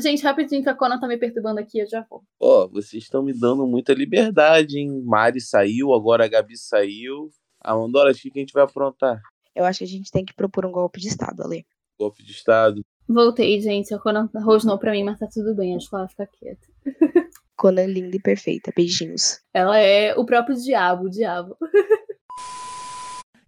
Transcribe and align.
Gente, 0.00 0.22
rapidinho 0.22 0.62
que 0.62 0.68
a 0.68 0.74
Conan 0.74 0.98
tá 0.98 1.08
me 1.08 1.16
perturbando 1.16 1.60
aqui, 1.60 1.80
eu 1.80 1.88
já 1.88 2.06
vou. 2.08 2.22
Ó, 2.40 2.64
oh, 2.64 2.68
vocês 2.68 3.02
estão 3.02 3.22
me 3.22 3.32
dando 3.32 3.66
muita 3.66 3.92
liberdade, 3.92 4.78
hein? 4.78 5.02
Mari 5.04 5.40
saiu, 5.40 5.92
agora 5.92 6.24
a 6.24 6.28
Gabi 6.28 6.56
saiu. 6.56 7.30
Amandora, 7.60 8.10
acho 8.10 8.22
que 8.22 8.30
a 8.34 8.40
gente 8.40 8.52
vai 8.52 8.62
aprontar. 8.62 9.20
Eu 9.54 9.64
acho 9.64 9.78
que 9.78 9.84
a 9.84 9.88
gente 9.88 10.10
tem 10.10 10.24
que 10.24 10.34
propor 10.34 10.64
um 10.64 10.70
golpe 10.70 11.00
de 11.00 11.08
Estado, 11.08 11.42
Ale. 11.42 11.66
Golpe 11.98 12.22
de 12.22 12.30
Estado. 12.30 12.82
Voltei, 13.08 13.60
gente. 13.60 13.92
A 13.92 13.98
Conan 13.98 14.30
rosnou 14.34 14.78
pra 14.78 14.92
mim, 14.92 15.02
mas 15.02 15.18
tá 15.18 15.26
tudo 15.32 15.54
bem. 15.54 15.74
Acho 15.74 15.88
que 15.88 15.96
ela 15.96 16.08
fica 16.08 16.26
quieta. 16.26 16.66
Conan 17.56 17.86
linda 17.86 18.16
e 18.16 18.20
perfeita. 18.20 18.72
Beijinhos. 18.76 19.40
Ela 19.52 19.78
é 19.78 20.14
o 20.14 20.24
próprio 20.24 20.56
diabo, 20.56 21.06
o 21.06 21.10
diabo. 21.10 21.56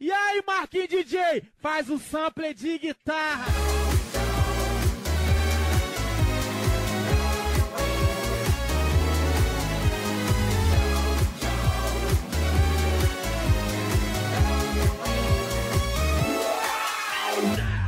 E 0.03 0.11
aí, 0.11 0.43
Marquinhos 0.47 0.89
DJ, 0.89 1.43
faz 1.59 1.91
o 1.91 1.99
sample 1.99 2.55
de 2.55 2.79
guitarra. 2.79 3.70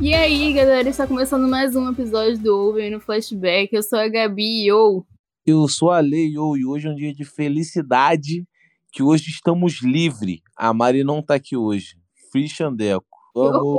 E 0.03 0.13
aí, 0.15 0.53
galera, 0.53 0.89
está 0.89 1.07
começando 1.07 1.49
mais 1.49 1.77
um 1.77 1.89
episódio 1.89 2.37
do 2.37 2.53
Over 2.53 2.91
no 2.91 2.99
Flashback. 2.99 3.73
Eu 3.73 3.85
sou 3.85 4.01
a 4.01 4.09
Gabi 4.09 4.67
Yo. 4.67 5.07
Eu 5.47 5.69
sou 5.69 5.93
a 5.93 6.01
Lei 6.01 6.27
Yo 6.27 6.57
e 6.57 6.67
hoje 6.67 6.89
é 6.89 6.91
um 6.91 6.95
dia 6.97 7.15
de 7.15 7.25
felicidade, 7.25 8.45
que 8.91 9.01
hoje 9.01 9.31
estamos 9.31 9.81
livres. 9.81 10.41
A 10.57 10.75
Mari 10.75 11.05
não 11.05 11.23
tá 11.23 11.37
aqui 11.37 11.57
hoje. 11.57 11.95
Free 12.33 12.49
Xandeco. 12.49 13.07
Vamos. 13.33 13.79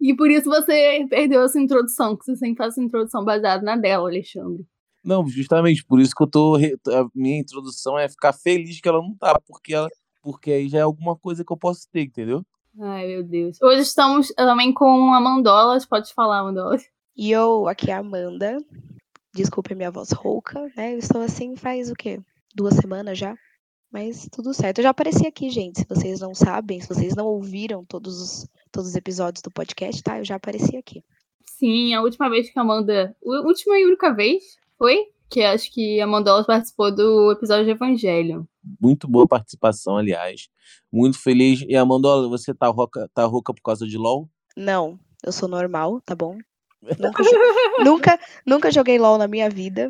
e 0.00 0.16
por 0.16 0.30
isso 0.30 0.48
você 0.48 1.06
perdeu 1.10 1.42
essa 1.42 1.60
introdução, 1.60 2.16
que 2.16 2.24
você 2.24 2.36
sempre 2.36 2.56
faz 2.56 2.72
essa 2.72 2.82
introdução 2.82 3.22
baseada 3.22 3.62
na 3.62 3.76
dela, 3.76 4.08
Alexandre. 4.08 4.66
Não, 5.04 5.28
justamente 5.28 5.84
por 5.84 6.00
isso 6.00 6.14
que 6.16 6.22
eu 6.22 6.30
tô. 6.30 6.56
A 6.56 7.06
minha 7.14 7.38
introdução 7.38 7.98
é 7.98 8.08
ficar 8.08 8.32
feliz 8.32 8.80
que 8.80 8.88
ela 8.88 9.02
não 9.02 9.14
tá, 9.14 9.38
porque 9.46 9.74
ela. 9.74 9.90
Porque 10.22 10.50
aí 10.50 10.70
já 10.70 10.78
é 10.78 10.80
alguma 10.80 11.14
coisa 11.14 11.44
que 11.44 11.52
eu 11.52 11.58
posso 11.58 11.86
ter, 11.92 12.04
entendeu? 12.04 12.42
Ai, 12.80 13.06
meu 13.06 13.22
Deus. 13.22 13.60
Hoje 13.62 13.82
estamos 13.82 14.28
também 14.28 14.72
com 14.72 15.14
a 15.14 15.20
Mandolas. 15.20 15.86
Pode 15.86 16.12
falar, 16.12 16.42
Mandolas. 16.42 16.84
E 17.16 17.30
eu, 17.30 17.68
aqui 17.68 17.90
é 17.90 17.94
a 17.94 17.98
Amanda. 17.98 18.58
Desculpe 19.32 19.72
a 19.72 19.76
minha 19.76 19.90
voz 19.90 20.10
rouca, 20.10 20.60
né? 20.76 20.94
Eu 20.94 20.98
estou 20.98 21.20
assim 21.20 21.54
faz 21.56 21.90
o 21.90 21.94
quê? 21.94 22.20
Duas 22.54 22.74
semanas 22.74 23.16
já? 23.16 23.36
Mas 23.92 24.28
tudo 24.32 24.52
certo. 24.52 24.78
Eu 24.78 24.84
já 24.84 24.90
apareci 24.90 25.24
aqui, 25.24 25.50
gente. 25.50 25.80
Se 25.80 25.86
vocês 25.88 26.20
não 26.20 26.34
sabem, 26.34 26.80
se 26.80 26.88
vocês 26.88 27.14
não 27.14 27.26
ouviram 27.26 27.84
todos 27.84 28.20
os, 28.20 28.48
todos 28.72 28.90
os 28.90 28.96
episódios 28.96 29.42
do 29.42 29.52
podcast, 29.52 30.02
tá? 30.02 30.18
Eu 30.18 30.24
já 30.24 30.34
apareci 30.34 30.76
aqui. 30.76 31.04
Sim, 31.42 31.94
a 31.94 32.02
última 32.02 32.28
vez 32.28 32.50
que 32.50 32.58
a 32.58 32.62
Amanda. 32.62 33.16
A 33.24 33.46
última 33.46 33.78
e 33.78 33.84
única 33.84 34.12
vez 34.12 34.56
foi? 34.76 35.13
Que 35.34 35.42
acho 35.42 35.68
que 35.72 36.00
a 36.00 36.06
Mandola 36.06 36.44
participou 36.44 36.94
do 36.94 37.32
episódio 37.32 37.64
de 37.64 37.72
Evangelho. 37.72 38.48
Muito 38.80 39.08
boa 39.08 39.26
participação, 39.26 39.96
aliás. 39.96 40.48
Muito 40.92 41.20
feliz. 41.20 41.64
E 41.66 41.74
Amandola, 41.74 42.28
você 42.28 42.54
tá 42.54 42.68
rouca, 42.68 43.10
tá 43.12 43.24
rouca 43.24 43.52
por 43.52 43.60
causa 43.60 43.84
de 43.84 43.98
LOL? 43.98 44.30
Não, 44.56 44.96
eu 45.26 45.32
sou 45.32 45.48
normal, 45.48 46.00
tá 46.02 46.14
bom? 46.14 46.38
Nunca, 47.00 47.22
nunca, 47.82 48.20
nunca 48.46 48.70
joguei 48.70 48.96
LOL 48.96 49.18
na 49.18 49.26
minha 49.26 49.50
vida. 49.50 49.88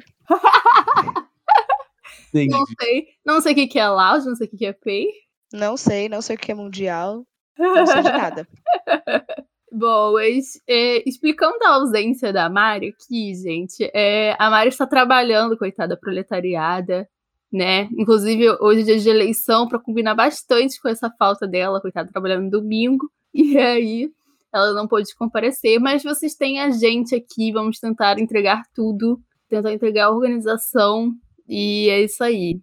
Não 2.32 2.64
sei. 2.80 3.08
Não 3.26 3.40
sei 3.42 3.52
o 3.52 3.68
que, 3.68 3.78
é 3.78 3.86
Loud, 3.86 4.24
não 4.24 4.36
sei 4.36 4.46
o 4.46 4.50
que, 4.50 4.64
é 4.64 4.72
Pay. 4.72 5.08
Não 5.52 5.76
sei, 5.76 6.08
não 6.08 6.22
sei 6.22 6.36
o 6.36 6.38
que 6.38 6.52
é 6.52 6.54
Mundial. 6.54 7.26
Não 7.58 7.86
sei 7.86 8.00
de 8.00 8.12
nada. 8.12 8.48
Bom, 9.77 10.12
mas, 10.12 10.53
é, 10.69 11.03
explicando 11.05 11.58
a 11.64 11.75
ausência 11.75 12.33
da 12.33 12.48
Mari 12.48 12.94
aqui, 12.94 13.34
gente, 13.34 13.91
é, 13.92 14.36
a 14.39 14.48
Mari 14.48 14.69
está 14.69 14.86
trabalhando, 14.86 15.58
coitada 15.58 15.97
proletariada, 15.97 17.08
né? 17.53 17.89
Inclusive, 17.98 18.50
hoje 18.61 18.83
é 18.83 18.84
dia 18.84 18.98
de 19.00 19.08
eleição, 19.08 19.67
para 19.67 19.80
combinar 19.80 20.14
bastante 20.14 20.80
com 20.80 20.89
essa 20.89 21.11
falta 21.18 21.45
dela, 21.45 21.80
coitada, 21.80 22.08
trabalhando 22.08 22.45
no 22.45 22.51
domingo, 22.51 23.11
e 23.34 23.58
aí 23.58 24.08
ela 24.52 24.73
não 24.74 24.86
pôde 24.86 25.13
comparecer, 25.17 25.80
mas 25.80 26.05
vocês 26.05 26.36
têm 26.36 26.61
a 26.61 26.70
gente 26.70 27.13
aqui, 27.13 27.51
vamos 27.51 27.80
tentar 27.80 28.20
entregar 28.20 28.63
tudo, 28.73 29.20
tentar 29.48 29.73
entregar 29.73 30.05
a 30.05 30.11
organização 30.13 31.11
e 31.48 31.89
é 31.90 32.01
isso 32.01 32.23
aí. 32.23 32.61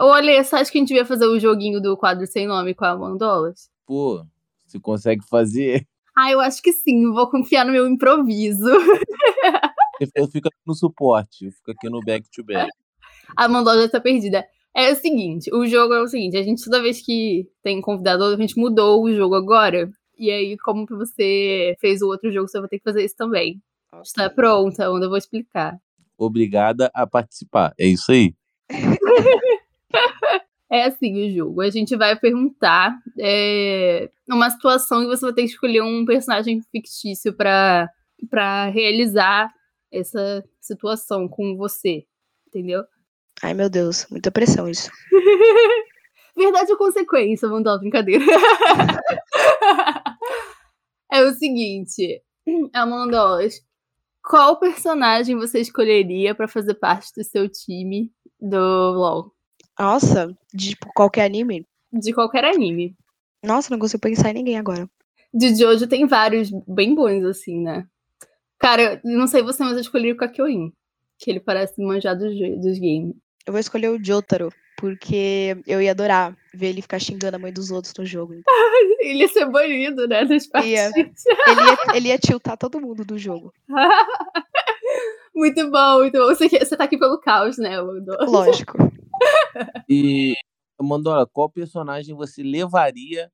Olha, 0.00 0.42
você 0.42 0.56
acha 0.56 0.72
que 0.72 0.78
a 0.78 0.80
gente 0.80 0.88
devia 0.88 1.04
fazer 1.04 1.26
o 1.26 1.38
joguinho 1.38 1.82
do 1.82 1.98
quadro 1.98 2.26
sem 2.26 2.46
nome 2.46 2.74
com 2.74 2.86
a 2.86 2.96
Mandolas? 2.96 3.68
Pô, 3.86 4.24
você 4.66 4.80
consegue 4.80 5.22
fazer? 5.28 5.86
Ah, 6.16 6.30
eu 6.30 6.40
acho 6.40 6.62
que 6.62 6.72
sim. 6.72 7.12
Vou 7.12 7.30
confiar 7.30 7.64
no 7.64 7.72
meu 7.72 7.86
improviso. 7.86 8.64
Eu 10.14 10.28
fico 10.28 10.48
aqui 10.48 10.58
no 10.66 10.74
suporte, 10.74 11.46
eu 11.46 11.52
fico 11.52 11.70
aqui 11.70 11.88
no 11.88 12.02
back-to-back. 12.02 12.70
A 13.34 13.48
Mandola 13.48 13.80
já 13.80 13.88
tá 13.88 13.98
perdida. 13.98 14.44
É 14.74 14.92
o 14.92 14.94
seguinte, 14.94 15.50
o 15.54 15.66
jogo 15.66 15.94
é 15.94 16.02
o 16.02 16.06
seguinte, 16.06 16.36
a 16.36 16.42
gente 16.42 16.62
toda 16.62 16.82
vez 16.82 17.00
que 17.00 17.48
tem 17.62 17.80
convidado, 17.80 18.22
a 18.24 18.36
gente 18.36 18.58
mudou 18.58 19.02
o 19.02 19.10
jogo 19.14 19.34
agora. 19.34 19.88
E 20.18 20.30
aí, 20.30 20.54
como 20.58 20.84
você 20.86 21.74
fez 21.80 22.02
o 22.02 22.08
outro 22.08 22.30
jogo, 22.30 22.46
você 22.46 22.60
vai 22.60 22.68
ter 22.68 22.76
que 22.76 22.84
fazer 22.84 23.06
isso 23.06 23.16
também. 23.16 23.58
Está 24.02 24.28
pronta, 24.28 24.90
onde 24.90 25.06
eu 25.06 25.08
vou 25.08 25.16
explicar 25.16 25.78
obrigada 26.18 26.90
a 26.94 27.06
participar. 27.06 27.74
É 27.78 27.86
isso 27.86 28.10
aí. 28.10 28.34
é 30.70 30.84
assim 30.84 31.26
o 31.26 31.34
jogo. 31.34 31.60
A 31.60 31.70
gente 31.70 31.96
vai 31.96 32.16
perguntar 32.16 32.96
é, 33.18 34.10
uma 34.28 34.50
situação 34.50 35.02
e 35.02 35.06
você 35.06 35.24
vai 35.24 35.34
ter 35.34 35.42
que 35.42 35.50
escolher 35.50 35.82
um 35.82 36.04
personagem 36.04 36.60
fictício 36.70 37.32
para 37.32 37.90
para 38.30 38.70
realizar 38.70 39.52
essa 39.92 40.42
situação 40.60 41.28
com 41.28 41.56
você, 41.56 42.04
entendeu? 42.48 42.82
Ai, 43.42 43.52
meu 43.52 43.68
Deus, 43.68 44.06
muita 44.10 44.30
pressão 44.30 44.68
isso. 44.68 44.90
Verdade 46.36 46.72
ou 46.72 46.78
consequência, 46.78 47.48
vamos 47.48 47.64
dar 47.64 47.72
uma 47.72 47.78
brincadeira. 47.78 48.24
é 51.12 51.22
o 51.22 51.34
seguinte, 51.34 52.22
Amanda, 52.72 53.38
qual 54.22 54.58
personagem 54.58 55.36
você 55.36 55.60
escolheria 55.60 56.34
para 56.34 56.48
fazer 56.48 56.74
parte 56.74 57.12
do 57.16 57.22
seu 57.22 57.48
time 57.48 58.10
do 58.40 58.58
LoL? 58.58 59.35
Nossa, 59.78 60.36
de 60.52 60.70
tipo, 60.70 60.88
qualquer 60.94 61.24
anime? 61.24 61.66
De 61.92 62.12
qualquer 62.12 62.44
anime. 62.44 62.96
Nossa, 63.44 63.70
não 63.70 63.78
consigo 63.78 64.00
pensar 64.00 64.30
em 64.30 64.34
ninguém 64.34 64.58
agora. 64.58 64.88
De 65.32 65.54
Jojo 65.54 65.86
tem 65.86 66.06
vários 66.06 66.50
bem 66.66 66.94
bons, 66.94 67.24
assim, 67.24 67.62
né? 67.62 67.86
Cara, 68.58 69.00
não 69.04 69.26
sei 69.26 69.42
você, 69.42 69.62
mas 69.62 69.74
eu 69.74 69.80
escolhi 69.80 70.12
o 70.12 70.16
Kakyoin. 70.16 70.72
Que 71.18 71.30
ele 71.30 71.40
parece 71.40 71.80
manjar 71.80 72.16
dos, 72.16 72.32
dos 72.60 72.78
games. 72.78 73.14
Eu 73.46 73.52
vou 73.52 73.60
escolher 73.60 73.90
o 73.90 74.02
Jotaro, 74.02 74.50
porque 74.78 75.56
eu 75.66 75.80
ia 75.80 75.92
adorar 75.92 76.36
ver 76.54 76.68
ele 76.68 76.82
ficar 76.82 76.98
xingando 76.98 77.36
a 77.36 77.38
mãe 77.38 77.52
dos 77.52 77.70
outros 77.70 77.94
no 77.98 78.04
jogo. 78.04 78.34
Então. 78.88 79.10
ele 79.10 79.20
ia 79.20 79.28
ser 79.28 79.46
banido, 79.46 80.08
né, 80.08 80.24
das 80.24 80.46
partidas. 80.46 80.92
Ia. 80.96 81.12
Ele, 81.46 81.60
ia, 81.60 81.96
ele 81.96 82.08
ia 82.08 82.18
tiltar 82.18 82.56
todo 82.56 82.80
mundo 82.80 83.04
do 83.04 83.16
jogo. 83.16 83.52
muito 85.34 85.70
bom, 85.70 85.98
muito 86.00 86.18
bom. 86.18 86.26
Você, 86.26 86.48
você 86.48 86.76
tá 86.76 86.84
aqui 86.84 86.98
pelo 86.98 87.20
caos, 87.20 87.56
né, 87.56 87.80
Mandola? 87.80 88.24
Lógico. 88.24 88.76
E, 89.88 90.34
Mandola, 90.80 91.26
qual 91.26 91.48
personagem 91.48 92.14
você 92.14 92.42
levaria 92.42 93.30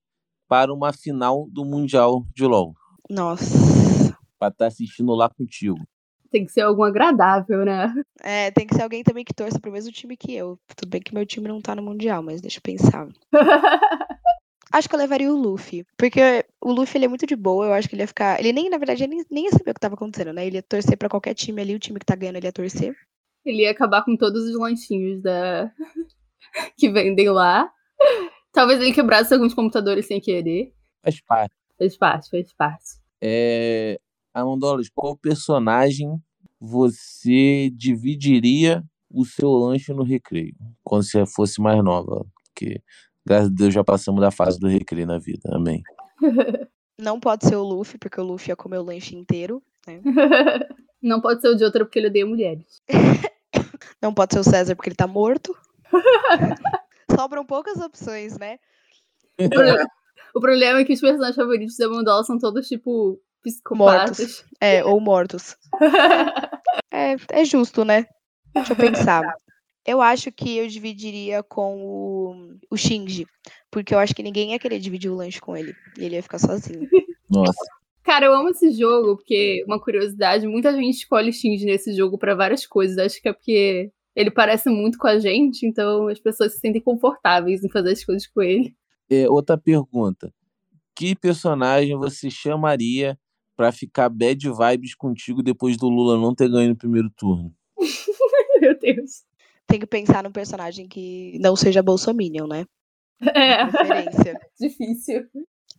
para 0.48 0.72
uma 0.72 0.92
final 0.92 1.48
do 1.50 1.64
Mundial 1.64 2.24
de 2.34 2.44
LoL? 2.44 2.74
Nossa. 3.10 4.16
Pra 4.38 4.48
estar 4.48 4.52
tá 4.52 4.66
assistindo 4.66 5.14
lá 5.14 5.28
contigo 5.28 5.78
tem 6.32 6.46
que 6.46 6.50
ser 6.52 6.62
algum 6.62 6.82
agradável, 6.82 7.64
né? 7.64 7.94
É, 8.22 8.50
tem 8.50 8.66
que 8.66 8.74
ser 8.74 8.82
alguém 8.82 9.04
também 9.04 9.22
que 9.22 9.34
torça 9.34 9.60
pro 9.60 9.70
mesmo 9.70 9.92
time 9.92 10.16
que 10.16 10.34
eu. 10.34 10.58
Tudo 10.74 10.88
bem 10.88 11.00
que 11.00 11.14
meu 11.14 11.26
time 11.26 11.46
não 11.46 11.60
tá 11.60 11.76
no 11.76 11.82
Mundial, 11.82 12.22
mas 12.22 12.40
deixa 12.40 12.56
eu 12.56 12.62
pensar. 12.62 13.06
acho 14.72 14.88
que 14.88 14.94
eu 14.94 14.98
levaria 14.98 15.30
o 15.30 15.36
Luffy. 15.36 15.84
Porque 15.96 16.44
o 16.60 16.72
Luffy 16.72 16.96
ele 16.96 17.04
é 17.04 17.08
muito 17.08 17.26
de 17.26 17.36
boa, 17.36 17.66
eu 17.66 17.72
acho 17.74 17.88
que 17.88 17.94
ele 17.94 18.02
ia 18.02 18.08
ficar. 18.08 18.40
Ele 18.40 18.52
nem, 18.52 18.70
na 18.70 18.78
verdade, 18.78 19.04
ele 19.04 19.14
nem, 19.14 19.24
nem 19.30 19.44
ia 19.44 19.50
saber 19.50 19.70
o 19.70 19.74
que 19.74 19.80
tava 19.80 19.94
acontecendo, 19.94 20.32
né? 20.32 20.46
Ele 20.46 20.56
ia 20.56 20.62
torcer 20.62 20.96
pra 20.96 21.10
qualquer 21.10 21.34
time 21.34 21.60
ali, 21.60 21.74
o 21.74 21.78
time 21.78 22.00
que 22.00 22.06
tá 22.06 22.16
ganhando 22.16 22.36
ele 22.36 22.46
ia 22.46 22.52
torcer. 22.52 22.96
Ele 23.44 23.62
ia 23.62 23.70
acabar 23.70 24.04
com 24.04 24.16
todos 24.16 24.44
os 24.44 24.58
lanchinhos 24.58 25.20
da... 25.22 25.70
que 26.76 26.90
vendem 26.90 27.28
lá. 27.30 27.70
Talvez 28.52 28.80
ele 28.80 28.92
quebrasse 28.92 29.32
alguns 29.32 29.54
computadores 29.54 30.06
sem 30.06 30.20
querer. 30.20 30.74
Faz 31.02 31.20
parte. 31.20 31.54
Faz 31.78 31.96
parte, 31.96 32.30
faz 32.30 32.52
parte. 32.52 32.84
É... 33.20 33.98
Amondolas, 34.34 34.88
qual 34.88 35.16
personagem 35.16 36.20
você 36.60 37.70
dividiria 37.74 38.84
o 39.10 39.24
seu 39.24 39.50
lanche 39.50 39.92
no 39.92 40.02
recreio? 40.02 40.54
Quando 40.82 41.02
você 41.02 41.26
fosse 41.26 41.60
mais 41.60 41.82
nova. 41.82 42.24
Porque, 42.44 42.80
graças 43.26 43.48
a 43.48 43.52
Deus, 43.52 43.74
já 43.74 43.84
passamos 43.84 44.20
da 44.20 44.30
fase 44.30 44.58
do 44.58 44.68
recreio 44.68 45.06
na 45.06 45.18
vida. 45.18 45.50
Amém. 45.52 45.82
Não 46.98 47.18
pode 47.18 47.46
ser 47.46 47.56
o 47.56 47.62
Luffy, 47.62 47.98
porque 47.98 48.20
o 48.20 48.24
Luffy 48.24 48.50
ia 48.50 48.56
comer 48.56 48.78
o 48.78 48.82
lanche 48.82 49.16
inteiro. 49.16 49.62
Né? 49.86 50.00
Não 51.02 51.20
pode 51.20 51.40
ser 51.40 51.48
o 51.48 51.56
de 51.56 51.64
outra 51.64 51.84
porque 51.84 51.98
ele 51.98 52.08
odeia 52.08 52.26
mulheres. 52.26 52.80
Não 54.00 54.14
pode 54.14 54.34
ser 54.34 54.40
o 54.40 54.44
César 54.44 54.76
porque 54.76 54.88
ele 54.88 54.96
tá 54.96 55.06
morto. 55.06 55.56
Sobram 57.18 57.44
poucas 57.44 57.78
opções, 57.78 58.38
né? 58.38 58.58
O 59.38 59.48
problema, 59.48 59.86
o 60.34 60.40
problema 60.40 60.80
é 60.80 60.84
que 60.84 60.92
os 60.92 61.00
personagens 61.00 61.36
favoritos 61.36 61.76
da 61.76 61.88
Mandola 61.88 62.22
são 62.24 62.38
todos, 62.38 62.68
tipo, 62.68 63.20
Psicopatas. 63.42 64.18
Mortos. 64.18 64.44
É, 64.60 64.84
ou 64.84 65.00
mortos. 65.00 65.56
É, 66.94 67.16
é 67.30 67.44
justo, 67.44 67.84
né? 67.84 68.06
Deixa 68.54 68.72
eu 68.72 68.76
pensar. 68.76 69.22
Eu 69.84 70.00
acho 70.00 70.30
que 70.30 70.58
eu 70.58 70.68
dividiria 70.68 71.42
com 71.42 71.82
o, 71.82 72.56
o 72.70 72.76
Shinji. 72.76 73.26
Porque 73.70 73.94
eu 73.94 73.98
acho 73.98 74.14
que 74.14 74.22
ninguém 74.22 74.52
ia 74.52 74.58
querer 74.58 74.78
dividir 74.78 75.10
o 75.10 75.14
lanche 75.14 75.40
com 75.40 75.56
ele. 75.56 75.74
E 75.98 76.04
ele 76.04 76.16
ia 76.16 76.22
ficar 76.22 76.38
sozinho. 76.38 76.88
Nossa. 77.30 77.64
Cara, 78.02 78.26
eu 78.26 78.34
amo 78.34 78.48
esse 78.50 78.72
jogo, 78.72 79.16
porque, 79.16 79.64
uma 79.66 79.80
curiosidade, 79.80 80.46
muita 80.46 80.72
gente 80.72 80.96
escolhe 80.96 81.32
Shinji 81.32 81.64
nesse 81.64 81.94
jogo 81.94 82.18
pra 82.18 82.34
várias 82.34 82.66
coisas. 82.66 82.98
Acho 82.98 83.22
que 83.22 83.28
é 83.28 83.32
porque 83.32 83.92
ele 84.14 84.30
parece 84.30 84.68
muito 84.68 84.98
com 84.98 85.06
a 85.06 85.18
gente, 85.18 85.66
então 85.66 86.08
as 86.08 86.18
pessoas 86.18 86.52
se 86.52 86.60
sentem 86.60 86.82
confortáveis 86.82 87.62
em 87.64 87.68
fazer 87.70 87.92
as 87.92 88.04
coisas 88.04 88.26
com 88.26 88.42
ele. 88.42 88.74
É, 89.08 89.28
outra 89.28 89.56
pergunta. 89.56 90.32
Que 90.96 91.14
personagem 91.14 91.96
você 91.96 92.28
chamaria 92.28 93.18
pra 93.56 93.72
ficar 93.72 94.08
bad 94.08 94.48
vibes 94.50 94.94
contigo 94.94 95.42
depois 95.42 95.76
do 95.76 95.88
Lula 95.88 96.18
não 96.18 96.34
ter 96.34 96.50
ganho 96.50 96.70
no 96.70 96.76
primeiro 96.76 97.08
turno? 97.10 97.54
Meu 98.60 98.78
Deus. 98.78 99.22
Tem 99.66 99.78
que 99.78 99.86
pensar 99.86 100.24
num 100.24 100.32
personagem 100.32 100.88
que 100.88 101.38
não 101.40 101.56
seja 101.56 101.82
Bolsominion, 101.82 102.46
né? 102.46 102.66
É, 103.34 103.64
difícil. 104.58 105.26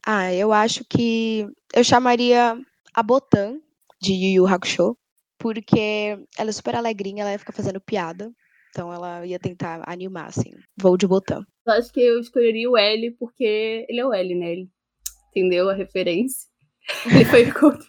Ah, 0.05 0.33
eu 0.33 0.51
acho 0.51 0.83
que 0.89 1.47
eu 1.73 1.83
chamaria 1.83 2.57
a 2.93 3.03
Botan 3.03 3.59
de 4.01 4.13
Yu 4.13 4.43
Yu 4.43 4.47
Hakusho, 4.47 4.97
porque 5.39 6.17
ela 6.37 6.49
é 6.49 6.53
super 6.53 6.75
alegrinha, 6.75 7.23
ela 7.23 7.31
ia 7.31 7.39
ficar 7.39 7.53
fazendo 7.53 7.79
piada. 7.79 8.31
Então 8.69 8.91
ela 8.91 9.25
ia 9.25 9.39
tentar 9.39 9.81
animar, 9.85 10.27
assim. 10.27 10.51
Vou 10.77 10.97
de 10.97 11.07
Botan. 11.07 11.45
Eu 11.65 11.73
acho 11.73 11.91
que 11.93 12.01
eu 12.01 12.19
escolheria 12.19 12.69
o 12.69 12.75
L, 12.75 13.11
porque 13.19 13.85
ele 13.87 13.99
é 13.99 14.05
o 14.05 14.13
L, 14.13 14.35
né? 14.35 14.51
Ele 14.51 14.69
entendeu 15.29 15.69
a 15.69 15.73
referência. 15.73 16.49
Ele 17.05 17.23
foi 17.23 17.49
contra. 17.49 17.87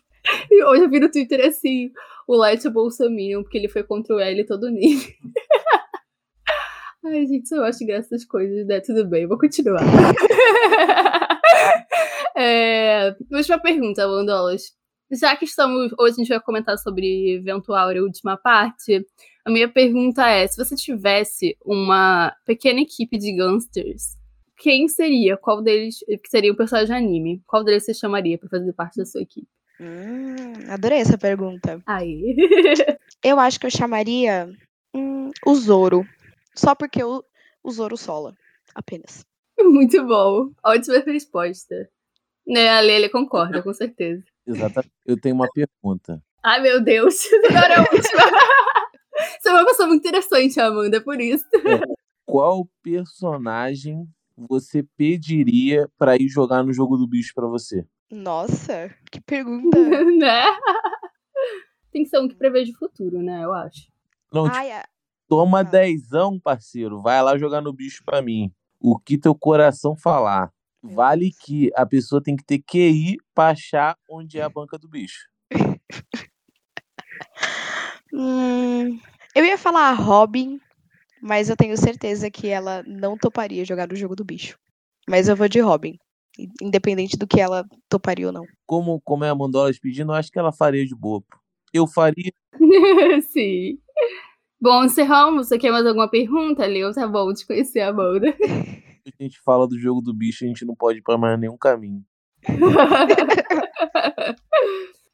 E 0.49 0.62
hoje 0.64 0.84
eu 0.84 0.90
vi 0.90 1.00
no 1.00 1.11
Twitter 1.11 1.44
assim: 1.44 1.90
o 2.28 2.37
Light 2.37 2.64
é 2.64 2.70
Bolsominion, 2.70 3.43
porque 3.43 3.58
ele 3.58 3.69
foi 3.69 3.82
contra 3.82 4.14
o 4.14 4.20
L 4.20 4.44
todo 4.46 4.70
nível. 4.70 5.12
Ai, 7.05 7.26
gente, 7.26 7.49
só 7.49 7.56
eu 7.56 7.64
acho 7.64 7.84
graça 7.84 8.14
essas 8.14 8.25
coisas, 8.25 8.66
né? 8.66 8.81
Tudo 8.81 9.05
bem, 9.05 9.26
vou 9.26 9.37
continuar. 9.37 9.82
é, 12.36 13.14
última 13.31 13.58
pergunta, 13.60 14.06
Landolas. 14.06 14.72
Já 15.10 15.36
que 15.36 15.44
estamos. 15.44 15.92
Hoje 15.98 16.14
a 16.14 16.16
gente 16.16 16.28
vai 16.28 16.40
comentar 16.40 16.76
sobre 16.78 17.40
Ventuaura, 17.40 18.00
a 18.00 18.02
última 18.02 18.36
parte. 18.36 19.06
A 19.44 19.50
minha 19.50 19.69
pergunta 19.69 20.28
é: 20.28 20.46
se 20.46 20.56
você 20.56 20.75
tivesse 20.75 21.56
uma 21.64 22.34
pequena 22.44 22.81
equipe 22.81 23.19
de 23.19 23.32
gangsters, 23.36 24.16
quem 24.58 24.88
seria? 24.88 25.36
Qual 25.36 25.62
deles 25.62 25.98
seria 26.26 26.52
um 26.52 26.56
personagem 26.56 26.96
anime? 26.96 27.42
Qual 27.46 27.62
deles 27.62 27.84
você 27.84 27.94
chamaria 27.94 28.38
pra 28.38 28.48
fazer 28.48 28.72
parte 28.72 28.96
da 28.96 29.04
sua 29.04 29.22
equipe? 29.22 29.48
Hum, 29.80 30.70
adorei 30.70 30.98
essa 30.98 31.19
pergunta. 31.19 31.80
Aí. 31.87 32.37
Eu 33.22 33.40
acho 33.40 33.58
que 33.58 33.64
eu 33.64 33.70
chamaria 33.70 34.50
hum, 34.94 35.30
o 35.46 35.54
Zoro. 35.54 36.06
Só 36.54 36.75
porque 36.75 37.02
o, 37.02 37.25
o 37.62 37.70
Zoro 37.70 37.96
sola. 37.96 38.34
Apenas. 38.75 39.25
Muito 39.58 40.06
bom. 40.06 40.50
Ótima 40.62 40.98
resposta. 40.98 41.88
Né, 42.46 42.69
a 42.69 42.81
Lele 42.81 43.08
concorda, 43.08 43.62
com 43.62 43.73
certeza. 43.73 44.23
Exatamente. 44.46 44.93
Eu 45.06 45.19
tenho 45.20 45.35
uma 45.35 45.49
pergunta. 45.52 46.23
Ai, 46.43 46.61
meu 46.61 46.82
Deus. 46.82 47.26
Agora 47.49 47.73
é 47.75 47.76
a 47.79 47.81
última. 47.81 48.23
Você 49.41 49.49
é 49.49 49.52
uma 49.52 49.64
pessoa 49.64 49.88
muito 49.88 50.00
interessante, 50.06 50.58
Amanda, 50.61 51.00
por 51.00 51.20
isso. 51.20 51.44
Qual 52.26 52.69
personagem 52.82 54.06
você 54.37 54.82
pediria 54.96 55.88
pra 55.96 56.17
ir 56.17 56.29
jogar 56.29 56.64
no 56.64 56.73
jogo 56.73 56.96
do 56.96 57.06
bicho 57.06 57.32
pra 57.32 57.46
você? 57.46 57.87
Nossa, 58.11 58.93
que 59.12 59.20
pergunta. 59.20 59.79
né? 60.19 60.44
Tem 61.93 62.02
que 62.02 62.08
ser 62.08 62.19
um 62.19 62.26
que 62.26 62.35
preveja 62.35 62.73
o 62.73 62.76
futuro, 62.76 63.23
né? 63.23 63.44
Eu 63.44 63.52
acho. 63.52 63.88
Não, 64.32 64.44
tipo, 64.44 64.56
Ai, 64.56 64.73
a- 64.73 64.85
toma 65.29 65.61
ah. 65.61 65.62
dezão, 65.62 66.40
parceiro. 66.40 67.00
Vai 67.00 67.23
lá 67.23 67.38
jogar 67.38 67.61
no 67.61 67.73
bicho 67.73 68.02
pra 68.05 68.20
mim. 68.20 68.50
O 68.81 68.99
que 68.99 69.17
teu 69.17 69.35
coração 69.35 69.97
falar. 69.97 70.52
Meu 70.84 70.94
Vale 70.96 71.31
que 71.40 71.70
a 71.75 71.86
pessoa 71.86 72.22
tem 72.22 72.36
que 72.36 72.44
ter 72.44 72.58
QI 72.58 73.16
pra 73.34 73.48
achar 73.48 73.96
onde 74.08 74.38
é 74.38 74.42
a 74.42 74.48
banca 74.50 74.78
do 74.78 74.86
bicho. 74.88 75.26
hum, 78.12 78.98
eu 79.34 79.44
ia 79.44 79.56
falar 79.58 79.88
a 79.90 79.92
Robin, 79.94 80.60
mas 81.22 81.48
eu 81.48 81.56
tenho 81.56 81.76
certeza 81.76 82.31
que 82.31 82.48
ela 82.48 82.82
não 82.86 83.16
toparia 83.16 83.64
jogar 83.64 83.88
no 83.88 83.96
jogo 83.96 84.14
do 84.14 84.25
bicho. 84.25 84.58
Mas 85.08 85.28
eu 85.28 85.36
vou 85.36 85.48
de 85.48 85.60
Robin. 85.60 85.98
in- 86.38 86.50
Independente 86.60 87.16
do 87.16 87.26
que 87.26 87.40
ela 87.40 87.64
toparia 87.88 88.26
ou 88.26 88.32
não. 88.32 88.46
Como, 88.66 89.00
como 89.00 89.25
é 89.25 89.30
a 89.30 89.34
Mandolas 89.34 89.78
pedindo, 89.78 90.12
eu 90.12 90.16
acho 90.16 90.30
que 90.30 90.38
ela 90.38 90.52
faria 90.52 90.84
de 90.84 90.94
boa. 90.94 91.20
pô. 91.22 91.38
Eu 91.72 91.87
faria. 91.87 92.32
Sim. 93.30 93.78
Bom, 94.60 94.84
encerramos. 94.84 95.48
Você 95.48 95.58
quer 95.58 95.70
mais 95.70 95.87
alguma 95.87 96.08
pergunta, 96.08 96.66
Leo? 96.66 96.92
Tá 96.92 97.06
bom 97.08 97.32
de 97.32 97.46
conhecer 97.46 97.80
a 97.80 97.88
Amanda. 97.88 98.34
A 99.06 99.22
gente 99.22 99.38
fala 99.40 99.68
do 99.68 99.78
jogo 99.78 100.00
do 100.00 100.14
bicho, 100.14 100.44
a 100.44 100.48
gente 100.48 100.64
não 100.64 100.74
pode 100.74 100.98
ir 100.98 101.02
pra 101.02 101.18
mais 101.18 101.38
nenhum 101.38 101.58
caminho. 101.58 102.02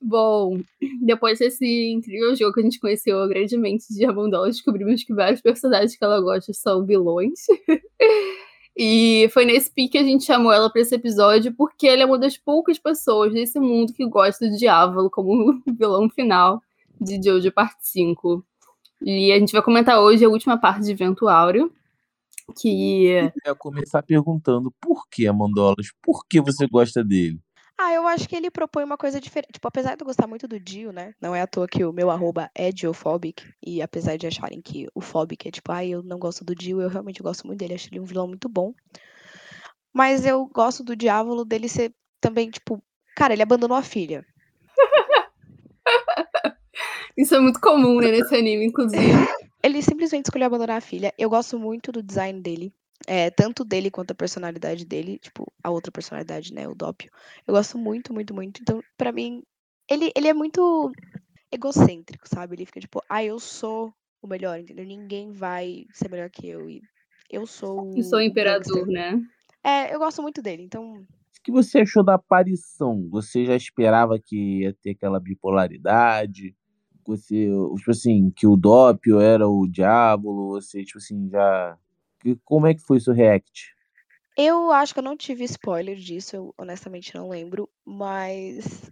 Bom, 0.02 0.58
depois 1.02 1.38
desse 1.38 1.90
incrível 1.90 2.34
jogo 2.34 2.54
que 2.54 2.60
a 2.60 2.62
gente 2.62 2.80
conheceu 2.80 3.28
grandemente 3.28 3.92
de 3.92 4.06
Ramondola, 4.06 4.46
descobrimos 4.46 5.04
que 5.04 5.14
vários 5.14 5.42
personagens 5.42 5.94
que 5.94 6.04
ela 6.04 6.20
gosta 6.20 6.52
são 6.54 6.86
vilões. 6.86 7.40
e 8.76 9.28
foi 9.32 9.44
nesse 9.44 9.70
pique 9.70 9.90
que 9.90 9.98
a 9.98 10.02
gente 10.02 10.24
chamou 10.24 10.52
ela 10.52 10.70
pra 10.70 10.80
esse 10.80 10.94
episódio, 10.94 11.54
porque 11.54 11.86
ela 11.86 12.02
é 12.02 12.06
uma 12.06 12.18
das 12.18 12.38
poucas 12.38 12.78
pessoas 12.78 13.32
desse 13.32 13.60
mundo 13.60 13.92
que 13.92 14.06
gosta 14.06 14.48
do 14.48 14.56
Diávolo 14.56 15.10
como 15.10 15.60
vilão 15.78 16.08
final 16.08 16.62
de 16.98 17.20
Jojo 17.22 17.52
Parte 17.52 17.80
5. 17.80 18.42
E 19.02 19.32
a 19.32 19.38
gente 19.38 19.52
vai 19.52 19.62
comentar 19.62 20.00
hoje 20.00 20.24
a 20.24 20.28
última 20.28 20.58
parte 20.58 20.84
de 20.84 20.94
Vento 20.94 21.28
Áureo, 21.28 21.70
que 22.50 23.06
Eu 23.06 23.32
ia 23.46 23.54
começar 23.54 24.02
perguntando 24.02 24.72
por 24.80 25.08
que 25.08 25.26
a 25.26 25.32
Mandolas? 25.32 25.88
Por 26.02 26.26
que 26.26 26.40
você 26.40 26.66
gosta 26.66 27.04
dele? 27.04 27.40
Ah, 27.82 27.94
eu 27.94 28.06
acho 28.06 28.28
que 28.28 28.36
ele 28.36 28.50
propõe 28.50 28.84
uma 28.84 28.98
coisa 28.98 29.18
diferente. 29.18 29.54
Tipo, 29.54 29.66
apesar 29.66 29.96
de 29.96 30.02
eu 30.02 30.06
gostar 30.06 30.26
muito 30.26 30.46
do 30.46 30.60
Dio, 30.60 30.92
né? 30.92 31.14
Não 31.18 31.34
é 31.34 31.40
à 31.40 31.46
toa 31.46 31.66
que 31.66 31.82
o 31.82 31.94
meu 31.94 32.10
arroba 32.10 32.50
é 32.54 32.70
Diophobic. 32.70 33.42
E 33.64 33.80
apesar 33.80 34.18
de 34.18 34.26
acharem 34.26 34.60
que 34.60 34.86
o 34.94 35.00
Phobic 35.00 35.48
é 35.48 35.50
tipo, 35.50 35.72
ai, 35.72 35.88
eu 35.88 36.02
não 36.02 36.18
gosto 36.18 36.44
do 36.44 36.54
Dio, 36.54 36.82
eu 36.82 36.90
realmente 36.90 37.22
gosto 37.22 37.46
muito 37.46 37.58
dele. 37.58 37.72
Acho 37.72 37.88
ele 37.88 38.00
um 38.00 38.04
vilão 38.04 38.28
muito 38.28 38.50
bom. 38.50 38.74
Mas 39.94 40.26
eu 40.26 40.46
gosto 40.46 40.84
do 40.84 40.94
Diávolo 40.94 41.42
dele 41.42 41.70
ser 41.70 41.94
também, 42.20 42.50
tipo, 42.50 42.82
cara, 43.16 43.32
ele 43.32 43.42
abandonou 43.42 43.76
a 43.76 43.82
filha. 43.82 44.26
isso 47.16 47.34
é 47.34 47.40
muito 47.40 47.60
comum 47.60 47.98
né, 47.98 48.10
nesse 48.10 48.34
anime, 48.34 48.66
inclusive. 48.66 49.26
Ele 49.62 49.82
simplesmente 49.82 50.26
escolheu 50.26 50.46
abandonar 50.46 50.78
a 50.78 50.80
filha. 50.80 51.12
Eu 51.18 51.30
gosto 51.30 51.58
muito 51.58 51.92
do 51.92 52.02
design 52.02 52.40
dele. 52.40 52.72
É, 53.06 53.30
tanto 53.30 53.64
dele 53.64 53.90
quanto 53.90 54.10
a 54.12 54.14
personalidade 54.14 54.84
dele. 54.84 55.18
Tipo, 55.18 55.50
a 55.62 55.70
outra 55.70 55.90
personalidade, 55.92 56.52
né? 56.52 56.68
O 56.68 56.74
Doppio. 56.74 57.10
Eu 57.46 57.54
gosto 57.54 57.78
muito, 57.78 58.12
muito, 58.12 58.34
muito. 58.34 58.60
Então, 58.62 58.82
pra 58.96 59.12
mim, 59.12 59.42
ele, 59.88 60.12
ele 60.16 60.28
é 60.28 60.34
muito 60.34 60.90
egocêntrico, 61.52 62.28
sabe? 62.28 62.56
Ele 62.56 62.66
fica 62.66 62.80
tipo, 62.80 63.02
ah, 63.08 63.24
eu 63.24 63.38
sou 63.38 63.92
o 64.22 64.26
melhor, 64.26 64.58
entendeu? 64.58 64.84
Ninguém 64.84 65.32
vai 65.32 65.84
ser 65.92 66.10
melhor 66.10 66.30
que 66.30 66.48
eu. 66.48 66.68
E 66.68 66.82
eu 67.30 67.46
sou 67.46 67.96
Eu 67.96 68.02
sou 68.02 68.18
o 68.18 68.22
o 68.22 68.22
imperador, 68.22 68.86
gangster. 68.86 68.86
né? 68.86 69.20
É, 69.64 69.94
eu 69.94 69.98
gosto 69.98 70.22
muito 70.22 70.42
dele. 70.42 70.62
Então, 70.62 70.94
O 70.94 71.42
que 71.42 71.50
você 71.52 71.80
achou 71.80 72.04
da 72.04 72.14
aparição? 72.14 73.08
Você 73.10 73.46
já 73.46 73.56
esperava 73.56 74.18
que 74.18 74.60
ia 74.62 74.74
ter 74.74 74.90
aquela 74.90 75.18
bipolaridade? 75.18 76.54
Você, 77.10 77.48
tipo 77.76 77.90
assim, 77.90 78.30
que 78.30 78.46
o 78.46 78.56
Dópio 78.56 79.20
era 79.20 79.48
o 79.48 79.66
diabo? 79.66 80.48
Você, 80.50 80.84
tipo 80.84 80.98
assim, 80.98 81.28
já. 81.28 81.76
Como 82.44 82.66
é 82.66 82.74
que 82.74 82.82
foi 82.82 83.00
seu 83.00 83.14
react? 83.14 83.74
eu 84.36 84.72
acho 84.72 84.94
que 84.94 85.00
eu 85.00 85.04
não 85.04 85.16
tive 85.16 85.44
spoiler 85.44 85.96
disso. 85.96 86.36
Eu 86.36 86.54
honestamente 86.56 87.14
não 87.14 87.28
lembro. 87.28 87.68
Mas 87.84 88.90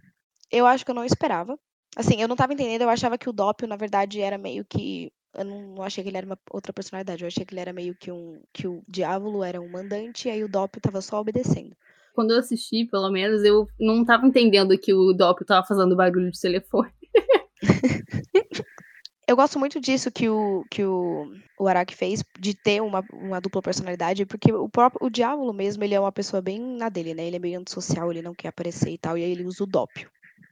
eu 0.51 0.65
acho 0.65 0.85
que 0.85 0.91
eu 0.91 0.95
não 0.95 1.05
esperava. 1.05 1.57
Assim, 1.95 2.21
eu 2.21 2.27
não 2.27 2.35
tava 2.35 2.53
entendendo. 2.53 2.83
Eu 2.83 2.89
achava 2.89 3.17
que 3.17 3.29
o 3.29 3.33
Doppio, 3.33 3.67
na 3.67 3.75
verdade, 3.75 4.21
era 4.21 4.37
meio 4.37 4.63
que. 4.65 5.11
Eu 5.33 5.45
não, 5.45 5.75
não 5.75 5.83
achei 5.83 6.03
que 6.03 6.09
ele 6.09 6.17
era 6.17 6.25
uma 6.25 6.37
outra 6.51 6.73
personalidade. 6.73 7.23
Eu 7.23 7.27
achei 7.27 7.45
que 7.45 7.53
ele 7.53 7.61
era 7.61 7.73
meio 7.73 7.95
que 7.95 8.11
um. 8.11 8.41
Que 8.53 8.67
o 8.67 8.83
Diávolo 8.87 9.43
era 9.43 9.59
um 9.61 9.69
mandante 9.69 10.27
e 10.27 10.31
aí 10.31 10.43
o 10.43 10.49
Doppio 10.49 10.81
tava 10.81 11.01
só 11.01 11.19
obedecendo. 11.19 11.75
Quando 12.13 12.31
eu 12.31 12.39
assisti, 12.39 12.85
pelo 12.85 13.09
menos, 13.09 13.43
eu 13.43 13.67
não 13.79 14.03
tava 14.03 14.27
entendendo 14.27 14.77
que 14.77 14.93
o 14.93 15.13
Doppio 15.13 15.45
tava 15.45 15.65
fazendo 15.65 15.95
barulho 15.95 16.31
de 16.31 16.39
telefone. 16.39 16.91
Eu 19.27 19.35
gosto 19.35 19.59
muito 19.59 19.79
disso 19.79 20.11
que 20.11 20.27
o, 20.27 20.65
que 20.71 20.83
o, 20.83 21.31
o 21.59 21.67
Araki 21.67 21.95
fez, 21.95 22.23
de 22.39 22.55
ter 22.55 22.81
uma, 22.81 23.05
uma 23.13 23.39
dupla 23.39 23.61
personalidade, 23.61 24.25
porque 24.25 24.51
o 24.51 24.67
próprio 24.67 25.05
o 25.05 25.09
Diávolo 25.09 25.53
mesmo, 25.53 25.83
ele 25.83 25.93
é 25.93 25.99
uma 25.99 26.11
pessoa 26.11 26.41
bem 26.41 26.59
na 26.59 26.89
dele, 26.89 27.13
né? 27.13 27.27
Ele 27.27 27.35
é 27.35 27.39
meio 27.39 27.59
antissocial, 27.59 28.09
ele 28.09 28.23
não 28.23 28.33
quer 28.33 28.47
aparecer 28.47 28.89
e 28.89 28.97
tal, 28.97 29.15
e 29.19 29.23
aí 29.23 29.31
ele 29.31 29.45
usa 29.45 29.63
o 29.63 29.67
Doppio. 29.67 30.09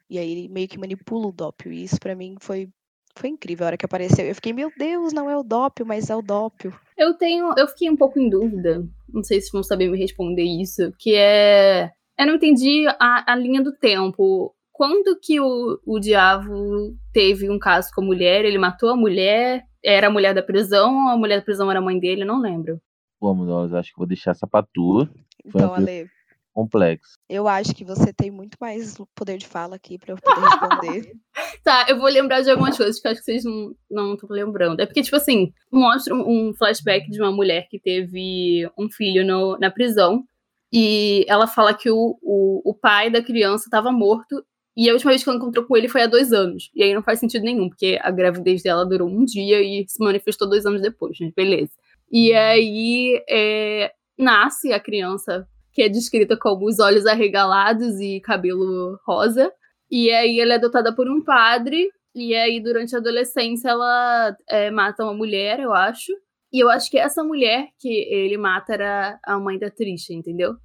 E 0.08 0.20
aí 0.20 0.32
ele 0.32 0.48
meio 0.48 0.68
que 0.68 0.78
manipula 0.78 1.26
o 1.26 1.32
Doppio, 1.32 1.74
e 1.74 1.84
isso 1.84 2.00
pra 2.00 2.16
mim 2.16 2.36
foi, 2.40 2.70
foi 3.18 3.30
incrível 3.30 3.66
a 3.66 3.68
hora 3.70 3.78
que 3.78 3.86
apareceu. 3.86 4.28
Eu 4.28 4.36
fiquei, 4.36 4.54
meu 4.54 4.72
Deus, 4.78 5.12
não 5.12 5.28
é 5.28 5.36
o 5.36 5.42
Doppio, 5.42 5.84
mas 5.84 6.12
é 6.12 6.16
o 6.16 6.22
Doppio. 6.22 6.72
Eu 6.96 7.16
tenho. 7.16 7.54
Eu 7.58 7.68
fiquei 7.68 7.90
um 7.90 7.98
pouco 7.98 8.20
em 8.20 8.30
dúvida. 8.30 8.88
Não 9.12 9.24
sei 9.24 9.42
se 9.42 9.52
vão 9.52 9.64
saber 9.64 9.90
me 9.90 9.98
responder 9.98 10.44
isso. 10.44 10.94
Que 11.00 11.16
é. 11.16 11.90
Eu 12.20 12.28
não 12.28 12.36
entendi 12.36 12.86
a, 13.00 13.34
a 13.34 13.36
linha 13.36 13.64
do 13.64 13.76
tempo. 13.76 14.54
Quando 14.78 15.20
que 15.20 15.40
o, 15.40 15.80
o 15.86 16.00
Diabo 16.00 16.96
teve 17.12 17.50
um 17.50 17.58
caso 17.58 17.90
com 17.94 18.02
a 18.02 18.06
mulher? 18.06 18.46
Ele 18.46 18.58
matou 18.60 18.90
a 18.92 18.96
mulher? 18.96 19.64
Era 19.84 20.08
a 20.08 20.12
mulher 20.12 20.34
da 20.36 20.44
prisão 20.44 21.06
ou 21.06 21.10
a 21.10 21.18
mulher 21.18 21.38
da 21.40 21.46
prisão 21.46 21.70
era 21.70 21.80
a 21.80 21.84
mãe 21.84 22.00
dele? 22.00 22.24
Não 22.24 22.40
lembro. 22.40 22.80
Pô, 23.20 23.34
Munhoz, 23.34 23.74
acho 23.74 23.92
que 23.92 23.98
vou 23.98 24.08
deixar 24.08 24.32
essa 24.32 24.46
pra 24.46 24.62
tu. 24.62 25.08
Foi 25.50 25.62
Então, 25.62 25.74
Ale, 25.74 26.08
Complexo. 26.54 27.14
eu 27.30 27.48
acho 27.48 27.74
que 27.74 27.84
você 27.86 28.12
tem 28.14 28.30
muito 28.32 28.58
mais 28.60 28.96
poder 29.16 29.38
de 29.38 29.48
fala 29.48 29.76
aqui 29.76 29.98
pra 29.98 30.14
eu 30.14 30.18
poder 30.18 30.42
responder. 30.42 31.12
Tá, 31.64 31.86
eu 31.90 31.98
vou 32.00 32.08
lembrar 32.08 32.42
de 32.42 32.50
algumas 32.50 32.78
coisas 32.78 33.00
que 33.00 33.08
eu 33.08 33.12
acho 33.12 33.20
que 33.20 33.26
vocês 33.26 33.44
não 33.90 34.14
estão 34.14 34.30
lembrando. 34.30 34.80
É 34.80 34.86
porque, 34.86 35.02
tipo 35.02 35.16
assim, 35.18 35.52
mostra 35.72 36.14
um 36.16 36.50
um 36.50 36.54
flashback 36.54 37.10
de 37.10 37.20
uma 37.22 37.32
mulher 37.32 37.68
que 37.70 37.78
teve 37.80 38.70
um 38.78 38.90
filho 38.90 39.26
no- 39.26 39.58
na 39.60 39.70
prisão. 39.70 40.24
E 40.72 41.26
ela 41.28 41.46
fala 41.48 41.74
que 41.74 41.90
o, 41.90 42.18
o, 42.22 42.62
o 42.70 42.74
pai 42.74 43.10
da 43.10 43.22
criança 43.24 43.66
estava 43.66 43.92
morto. 43.92 44.44
E 44.78 44.88
a 44.88 44.94
última 44.94 45.10
vez 45.10 45.24
que 45.24 45.30
ela 45.30 45.40
encontrou 45.40 45.66
com 45.66 45.76
ele 45.76 45.90
foi 45.90 46.04
há 46.04 46.08
dois 46.08 46.32
anos. 46.32 46.70
E 46.76 46.84
aí 46.84 46.94
não 46.94 47.02
faz 47.02 47.20
sentido 47.20 47.44
nenhum, 47.44 47.68
porque 47.68 47.98
a 48.00 48.12
gravidez 48.12 48.62
dela 48.62 48.86
durou 48.86 49.10
um 49.10 49.26
dia 49.26 49.60
e 49.60 49.84
se 49.88 50.00
manifestou 50.00 50.48
dois 50.48 50.68
anos 50.68 50.84
depois, 50.84 51.20
né? 51.20 51.32
Beleza. 51.36 51.72
E 52.12 52.32
aí 52.32 53.20
é, 53.28 53.92
nasce 54.16 54.72
a 54.72 54.80
criança, 54.80 55.48
que 55.74 55.82
é 55.82 55.90
descrita 55.90 56.38
como 56.38 56.68
os 56.68 56.80
olhos 56.80 57.08
arregalados 57.08 58.00
e 58.00 58.22
cabelo 58.22 59.00
rosa. 59.04 59.52
E 59.90 60.12
aí 60.12 60.40
ela 60.40 60.54
é 60.54 60.56
adotada 60.58 60.94
por 60.94 61.10
um 61.10 61.24
padre. 61.24 61.90
E 62.14 62.36
aí, 62.36 62.60
durante 62.60 62.96
a 62.96 63.00
adolescência, 63.00 63.70
ela 63.70 64.36
é, 64.48 64.70
mata 64.70 65.04
uma 65.04 65.14
mulher, 65.14 65.60
eu 65.60 65.74
acho. 65.74 66.12
E 66.54 66.60
eu 66.60 66.70
acho 66.70 66.90
que 66.90 67.00
essa 67.00 67.24
mulher 67.24 67.68
que 67.80 67.90
ele 67.90 68.38
mata 68.38 68.74
era 68.74 69.20
a 69.24 69.40
mãe 69.40 69.58
da 69.58 69.72
Trisha, 69.72 70.14
entendeu? 70.14 70.56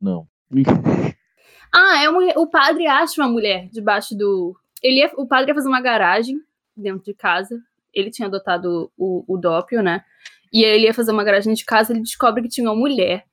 Não. 0.00 0.26
Ah, 1.72 2.02
é 2.02 2.08
o 2.38 2.46
padre 2.46 2.86
acha 2.86 3.20
uma 3.20 3.28
mulher 3.30 3.68
debaixo 3.70 4.16
do. 4.16 4.56
Ele 4.82 5.00
ia- 5.00 5.12
o 5.16 5.26
padre 5.26 5.50
ia 5.50 5.54
fazer 5.54 5.68
uma 5.68 5.80
garagem 5.80 6.40
dentro 6.76 7.02
de 7.04 7.14
casa. 7.14 7.60
Ele 7.92 8.10
tinha 8.10 8.28
adotado 8.28 8.90
o, 8.96 9.24
o 9.26 9.36
Dópio, 9.38 9.82
né? 9.82 10.04
E 10.52 10.64
aí 10.64 10.70
ele 10.76 10.84
ia 10.86 10.94
fazer 10.94 11.12
uma 11.12 11.24
garagem 11.24 11.52
de 11.54 11.64
casa 11.64 11.92
ele 11.92 12.00
descobre 12.02 12.42
que 12.42 12.48
tinha 12.48 12.68
uma 12.70 12.76
mulher 12.76 13.24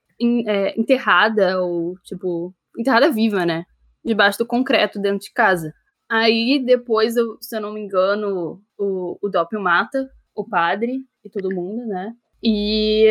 é, 0.47 0.79
enterrada, 0.79 1.61
ou 1.61 1.95
tipo, 2.03 2.53
enterrada 2.77 3.11
viva, 3.11 3.45
né? 3.45 3.65
Debaixo 4.03 4.37
do 4.39 4.45
concreto 4.45 4.99
dentro 4.99 5.19
de 5.19 5.31
casa. 5.31 5.73
Aí 6.09 6.59
depois, 6.63 7.15
eu- 7.17 7.37
se 7.41 7.55
eu 7.55 7.61
não 7.61 7.73
me 7.73 7.79
engano, 7.81 8.61
o, 8.77 9.17
o 9.21 9.29
Dópio 9.29 9.59
mata 9.61 10.09
o 10.35 10.43
padre 10.47 11.01
e 11.23 11.29
todo 11.29 11.53
mundo, 11.53 11.85
né? 11.85 12.13
E 12.43 13.07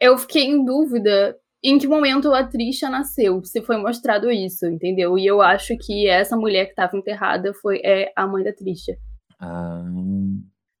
eu 0.00 0.16
fiquei 0.18 0.44
em 0.44 0.64
dúvida 0.64 1.36
em 1.62 1.78
que 1.78 1.86
momento 1.86 2.32
a 2.34 2.44
Trisha 2.44 2.88
nasceu, 2.90 3.42
se 3.44 3.62
foi 3.62 3.76
mostrado 3.76 4.30
isso, 4.30 4.66
entendeu? 4.66 5.18
E 5.18 5.26
eu 5.26 5.40
acho 5.40 5.76
que 5.78 6.08
essa 6.08 6.36
mulher 6.36 6.64
que 6.66 6.72
estava 6.72 6.96
enterrada 6.96 7.52
foi 7.54 7.80
é 7.84 8.12
a 8.16 8.26
mãe 8.26 8.42
da 8.42 8.52
Trisha. 8.52 8.96
Ah, 9.40 9.82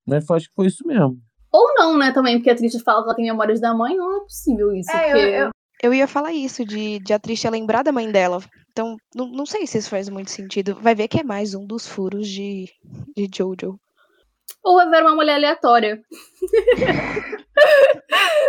mas 0.06 0.28
eu 0.28 0.36
acho 0.36 0.48
que 0.48 0.54
foi 0.54 0.66
isso 0.66 0.86
mesmo. 0.86 1.16
Ou 1.52 1.74
não, 1.76 1.98
né, 1.98 2.12
também, 2.12 2.36
porque 2.38 2.50
a 2.50 2.54
Trisha 2.54 2.78
fala 2.80 3.02
que 3.02 3.08
ela 3.08 3.14
tem 3.16 3.26
memórias 3.26 3.60
da 3.60 3.74
mãe, 3.74 3.94
não 3.96 4.16
é 4.16 4.20
possível 4.20 4.72
isso. 4.72 4.90
É, 4.90 5.10
eu- 5.10 5.12
porque... 5.12 5.36
eu- 5.36 5.50
Eu 5.84 5.92
ia 5.94 6.06
falar 6.06 6.32
isso, 6.32 6.64
de, 6.64 6.98
de 7.00 7.12
a 7.12 7.18
Trisha 7.18 7.50
lembrar 7.50 7.82
da 7.82 7.90
mãe 7.92 8.10
dela. 8.10 8.38
Então, 8.70 8.96
não, 9.14 9.26
não 9.26 9.44
sei 9.44 9.66
se 9.66 9.78
isso 9.78 9.90
faz 9.90 10.08
muito 10.08 10.30
sentido. 10.30 10.76
Vai 10.80 10.94
ver 10.94 11.08
que 11.08 11.20
é 11.20 11.24
mais 11.24 11.54
um 11.54 11.66
dos 11.66 11.86
furos 11.88 12.26
de, 12.28 12.66
de 13.16 13.28
Jojo. 13.36 13.78
Ou 14.64 14.80
era 14.80 15.02
uma 15.04 15.14
mulher 15.16 15.34
aleatória. 15.34 16.00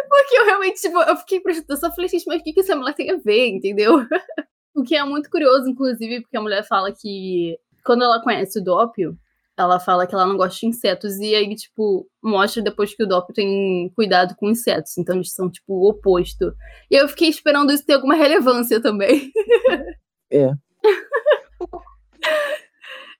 Porque 0.10 0.38
eu 0.38 0.46
realmente, 0.46 0.82
tipo, 0.82 1.02
eu 1.02 1.16
fiquei 1.18 1.40
prestando 1.40 1.66
atenção, 1.66 1.90
eu 1.90 1.96
falei, 1.96 2.10
gente, 2.10 2.26
mas 2.28 2.42
o 2.42 2.44
que, 2.44 2.54
que 2.54 2.60
essa 2.60 2.76
mulher 2.76 2.94
tem 2.94 3.12
a 3.12 3.18
ver, 3.18 3.48
entendeu? 3.48 4.06
O 4.76 4.82
que 4.82 4.96
é 4.96 5.04
muito 5.04 5.30
curioso, 5.30 5.70
inclusive, 5.70 6.22
porque 6.22 6.36
a 6.36 6.42
mulher 6.42 6.66
fala 6.68 6.92
que 6.92 7.56
quando 7.86 8.04
ela 8.04 8.20
conhece 8.24 8.60
o 8.60 8.64
Dópio, 8.64 9.16
ela 9.56 9.80
fala 9.80 10.08
que 10.08 10.16
ela 10.16 10.26
não 10.26 10.36
gosta 10.36 10.60
de 10.60 10.66
insetos, 10.66 11.20
e 11.20 11.36
aí, 11.36 11.56
tipo, 11.56 12.08
mostra 12.24 12.60
depois 12.64 12.96
que 12.96 13.04
o 13.04 13.08
Dópio 13.08 13.36
tem 13.36 13.92
cuidado 13.96 14.36
com 14.36 14.50
insetos, 14.50 14.98
então 14.98 15.16
eles 15.16 15.32
são, 15.32 15.48
tipo, 15.48 15.74
o 15.74 15.90
oposto. 15.90 16.56
E 16.90 16.96
eu 16.96 17.08
fiquei 17.08 17.30
esperando 17.30 17.72
isso 17.72 17.86
ter 17.86 17.94
alguma 17.94 18.16
relevância 18.16 18.82
também. 18.82 19.32
É. 20.32 20.50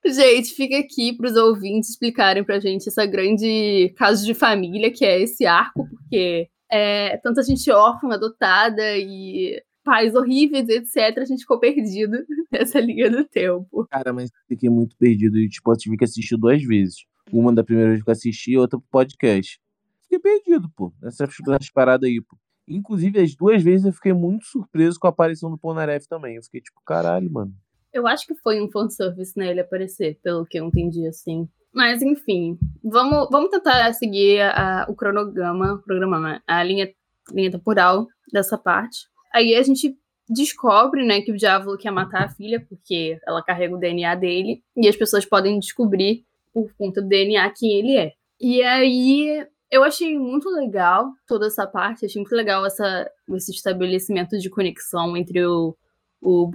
Gente, 0.06 0.54
fica 0.54 0.78
aqui 0.78 1.16
para 1.16 1.28
os 1.28 1.36
ouvintes 1.36 1.90
explicarem 1.90 2.44
pra 2.44 2.60
gente 2.60 2.88
essa 2.88 3.06
grande 3.06 3.92
caso 3.96 4.24
de 4.24 4.34
família 4.34 4.92
que 4.92 5.04
é 5.04 5.20
esse 5.20 5.46
arco, 5.46 5.88
porque 5.88 6.48
é 6.70 7.16
tanta 7.18 7.42
gente 7.42 7.70
órfã, 7.70 8.12
adotada 8.12 8.98
e 8.98 9.62
pais 9.84 10.14
horríveis, 10.14 10.68
etc. 10.68 11.18
A 11.18 11.24
gente 11.24 11.40
ficou 11.40 11.60
perdido 11.60 12.18
nessa 12.50 12.80
linha 12.80 13.10
do 13.10 13.24
tempo. 13.24 13.86
Cara, 13.90 14.12
mas 14.12 14.30
fiquei 14.48 14.68
muito 14.68 14.96
perdido 14.96 15.38
e, 15.38 15.48
tipo, 15.48 15.70
eu 15.70 15.76
tive 15.76 15.96
que 15.96 16.04
assistir 16.04 16.36
duas 16.36 16.62
vezes. 16.62 17.04
Uma 17.32 17.52
da 17.52 17.62
primeira 17.62 17.90
vez 17.90 18.02
que 18.02 18.08
eu 18.08 18.12
assisti 18.12 18.52
e 18.52 18.58
outra 18.58 18.78
pro 18.78 18.88
podcast. 18.90 19.60
Fiquei 20.02 20.18
perdido, 20.18 20.70
pô, 20.74 20.92
nessas, 21.00 21.28
nessas 21.46 21.70
paradas 21.70 22.08
aí, 22.08 22.20
pô. 22.20 22.36
Inclusive, 22.66 23.20
as 23.20 23.34
duas 23.34 23.62
vezes 23.62 23.86
eu 23.86 23.92
fiquei 23.92 24.12
muito 24.12 24.46
surpreso 24.46 24.98
com 24.98 25.06
a 25.06 25.10
aparição 25.10 25.50
do 25.50 25.58
Polnareff 25.58 26.08
também. 26.08 26.36
Eu 26.36 26.42
fiquei 26.42 26.62
tipo, 26.62 26.80
caralho, 26.84 27.30
mano. 27.30 27.54
Eu 27.94 28.06
acho 28.08 28.26
que 28.26 28.34
foi 28.34 28.60
um 28.60 28.68
fanservice 28.70 29.32
nele 29.38 29.60
aparecer, 29.60 30.18
pelo 30.22 30.44
que 30.44 30.58
eu 30.58 30.66
entendi, 30.66 31.06
assim. 31.06 31.48
Mas, 31.72 32.02
enfim, 32.02 32.58
vamos, 32.82 33.28
vamos 33.30 33.50
tentar 33.50 33.92
seguir 33.94 34.40
a- 34.42 34.84
o 34.88 34.94
cronograma, 34.94 35.80
cronograma, 35.82 36.42
a 36.46 36.62
linha, 36.62 36.92
linha 37.32 37.50
temporal 37.52 38.06
dessa 38.32 38.58
parte. 38.58 39.06
Aí 39.32 39.54
a 39.54 39.62
gente 39.62 39.96
descobre, 40.28 41.04
né, 41.06 41.20
que 41.20 41.30
o 41.30 41.36
diabo 41.36 41.76
quer 41.76 41.90
matar 41.92 42.24
a 42.24 42.28
filha, 42.28 42.64
porque 42.68 43.18
ela 43.26 43.42
carrega 43.42 43.74
o 43.76 43.78
DNA 43.78 44.14
dele, 44.16 44.62
e 44.76 44.88
as 44.88 44.96
pessoas 44.96 45.24
podem 45.24 45.58
descobrir, 45.58 46.24
por 46.52 46.72
conta 46.76 47.00
do 47.00 47.08
DNA, 47.08 47.48
quem 47.56 47.72
ele 47.78 47.96
é. 47.96 48.12
E 48.40 48.62
aí, 48.62 49.46
eu 49.70 49.84
achei 49.84 50.18
muito 50.18 50.48
legal 50.50 51.12
toda 51.26 51.46
essa 51.46 51.66
parte, 51.66 52.06
achei 52.06 52.20
muito 52.20 52.34
legal 52.34 52.64
essa, 52.66 53.08
esse 53.30 53.52
estabelecimento 53.52 54.38
de 54.38 54.48
conexão 54.50 55.16
entre 55.16 55.44
o, 55.44 55.76
o 56.22 56.46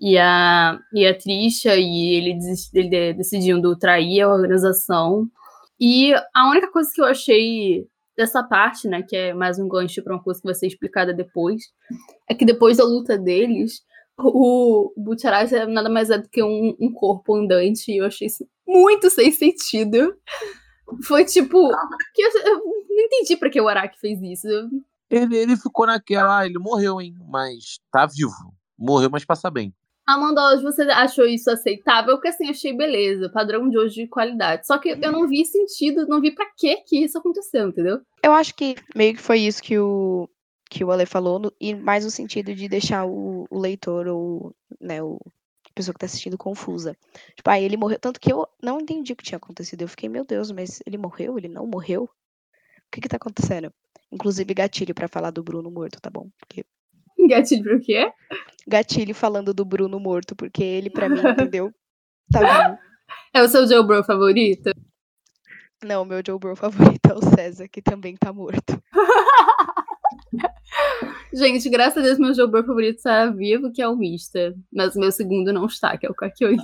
e 0.00 0.18
a, 0.18 0.78
e 0.92 1.06
a 1.06 1.16
Trisha, 1.16 1.76
e 1.76 2.14
ele, 2.14 2.38
ele 2.74 2.88
de- 2.88 3.12
decidindo 3.14 3.76
trair 3.78 4.22
a 4.22 4.28
organização. 4.28 5.28
E 5.80 6.12
a 6.34 6.50
única 6.50 6.70
coisa 6.70 6.90
que 6.92 7.00
eu 7.00 7.06
achei 7.06 7.86
dessa 8.16 8.42
parte, 8.42 8.88
né, 8.88 9.02
que 9.02 9.16
é 9.16 9.34
mais 9.34 9.58
um 9.58 9.68
gancho 9.68 10.02
para 10.02 10.14
uma 10.14 10.22
coisa 10.22 10.40
que 10.40 10.46
vai 10.46 10.54
ser 10.54 10.66
explicada 10.68 11.12
depois, 11.12 11.62
é 12.28 12.34
que 12.34 12.44
depois 12.44 12.76
da 12.76 12.84
luta 12.84 13.18
deles, 13.18 13.82
o 14.16 14.92
Butcherati 14.96 15.54
é 15.54 15.66
nada 15.66 15.90
mais 15.90 16.10
é 16.10 16.18
do 16.18 16.28
que 16.28 16.42
um, 16.42 16.76
um 16.80 16.92
corpo 16.92 17.34
andante, 17.34 17.90
e 17.90 17.98
eu 17.98 18.06
achei 18.06 18.28
isso 18.28 18.46
muito 18.66 19.10
sem 19.10 19.32
sentido. 19.32 20.16
Foi 21.02 21.24
tipo. 21.24 21.70
Que 22.14 22.22
eu, 22.22 22.30
eu 22.44 22.58
não 22.58 23.04
entendi 23.04 23.36
pra 23.36 23.50
que 23.50 23.60
o 23.60 23.68
Araki 23.68 23.98
fez 23.98 24.22
isso. 24.22 24.46
Ele, 25.10 25.36
ele 25.36 25.56
ficou 25.56 25.86
naquela, 25.86 26.40
ah, 26.40 26.46
ele 26.46 26.58
morreu, 26.58 27.00
hein? 27.00 27.14
Mas 27.28 27.80
tá 27.90 28.06
vivo. 28.06 28.54
Morreu, 28.78 29.08
mas 29.10 29.24
passa 29.24 29.50
bem. 29.50 29.72
Amanda, 30.06 30.42
hoje 30.48 30.62
você 30.62 30.82
achou 30.82 31.26
isso 31.26 31.50
aceitável? 31.50 32.14
Porque 32.16 32.28
assim, 32.28 32.48
achei 32.50 32.76
beleza, 32.76 33.30
padrão 33.30 33.68
de 33.68 33.78
hoje 33.78 34.02
de 34.02 34.06
qualidade. 34.06 34.66
Só 34.66 34.76
que 34.78 34.90
eu 34.90 35.12
não 35.12 35.26
vi 35.26 35.44
sentido, 35.46 36.06
não 36.06 36.20
vi 36.20 36.30
pra 36.34 36.46
que 36.56 36.76
que 36.82 37.02
isso 37.02 37.16
aconteceu, 37.18 37.68
entendeu? 37.68 38.00
Eu 38.22 38.32
acho 38.32 38.54
que 38.54 38.74
meio 38.94 39.14
que 39.14 39.22
foi 39.22 39.40
isso 39.40 39.62
que 39.62 39.78
o, 39.78 40.28
que 40.70 40.84
o 40.84 40.90
Ale 40.90 41.06
falou, 41.06 41.38
no- 41.38 41.52
e 41.58 41.74
mais 41.74 42.04
no 42.04 42.10
sentido 42.10 42.54
de 42.54 42.68
deixar 42.68 43.06
o, 43.06 43.46
o 43.50 43.58
leitor 43.58 44.06
ou 44.08 44.54
né, 44.78 45.02
o, 45.02 45.18
a 45.70 45.72
pessoa 45.74 45.94
que 45.94 46.00
tá 46.00 46.06
assistindo 46.06 46.36
confusa. 46.36 46.94
Tipo, 47.34 47.48
ah, 47.50 47.58
ele 47.58 47.76
morreu. 47.78 47.98
Tanto 47.98 48.20
que 48.20 48.30
eu 48.30 48.46
não 48.62 48.78
entendi 48.80 49.14
o 49.14 49.16
que 49.16 49.24
tinha 49.24 49.38
acontecido. 49.38 49.82
Eu 49.82 49.88
fiquei, 49.88 50.08
meu 50.10 50.24
Deus, 50.24 50.50
mas 50.50 50.80
ele 50.86 50.98
morreu? 50.98 51.38
Ele 51.38 51.48
não 51.48 51.66
morreu? 51.66 52.04
O 52.04 52.10
que 52.92 53.00
que 53.00 53.08
tá 53.08 53.16
acontecendo? 53.16 53.72
Inclusive, 54.12 54.52
gatilho 54.54 54.94
pra 54.94 55.08
falar 55.08 55.30
do 55.30 55.42
Bruno 55.42 55.70
morto, 55.70 55.98
tá 56.00 56.10
bom? 56.10 56.28
Porque 56.38 56.64
Gatilho 57.28 57.62
pro 57.62 57.80
quê? 57.80 58.12
gatilho 58.66 59.14
falando 59.14 59.52
do 59.52 59.64
Bruno 59.64 60.00
morto, 60.00 60.34
porque 60.34 60.62
ele, 60.62 60.90
pra 60.90 61.08
mim, 61.08 61.20
entendeu? 61.20 61.72
Tá 62.32 62.40
vivo. 62.40 62.78
É 63.32 63.42
o 63.42 63.48
seu 63.48 63.66
Joe 63.66 63.86
Bro 63.86 64.04
favorito? 64.04 64.70
Não, 65.84 66.04
meu 66.04 66.22
Joe 66.26 66.38
Bro 66.38 66.56
favorito 66.56 67.10
é 67.10 67.14
o 67.14 67.22
César, 67.22 67.68
que 67.68 67.82
também 67.82 68.16
tá 68.16 68.32
morto. 68.32 68.82
Gente, 71.32 71.68
graças 71.68 71.98
a 71.98 72.02
Deus, 72.02 72.18
meu 72.18 72.34
Joe 72.34 72.50
Bro 72.50 72.64
favorito 72.64 72.96
está 72.96 73.26
vivo, 73.26 73.72
que 73.72 73.82
é 73.82 73.88
o 73.88 73.96
Mista. 73.96 74.54
Mas 74.72 74.96
o 74.96 75.00
meu 75.00 75.12
segundo 75.12 75.52
não 75.52 75.66
está, 75.66 75.96
que 75.98 76.06
é 76.06 76.10
o 76.10 76.14
Kakyoin. 76.14 76.56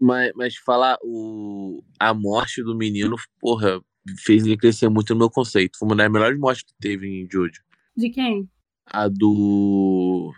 Mas, 0.00 0.32
mas 0.34 0.56
falar, 0.56 0.98
o, 1.02 1.82
a 2.00 2.12
morte 2.12 2.62
do 2.62 2.74
menino, 2.74 3.14
porra, 3.40 3.80
fez 4.24 4.44
ele 4.44 4.56
crescer 4.56 4.88
muito 4.88 5.14
no 5.14 5.20
meu 5.20 5.30
conceito. 5.30 5.78
Foi 5.78 5.86
uma 5.86 5.96
das 5.96 6.10
melhores 6.10 6.38
mortes 6.38 6.64
que 6.64 6.74
teve 6.80 7.06
em 7.06 7.28
Jojo. 7.30 7.62
De 7.96 8.10
quem? 8.10 8.48
A 8.86 9.08
do 9.08 10.32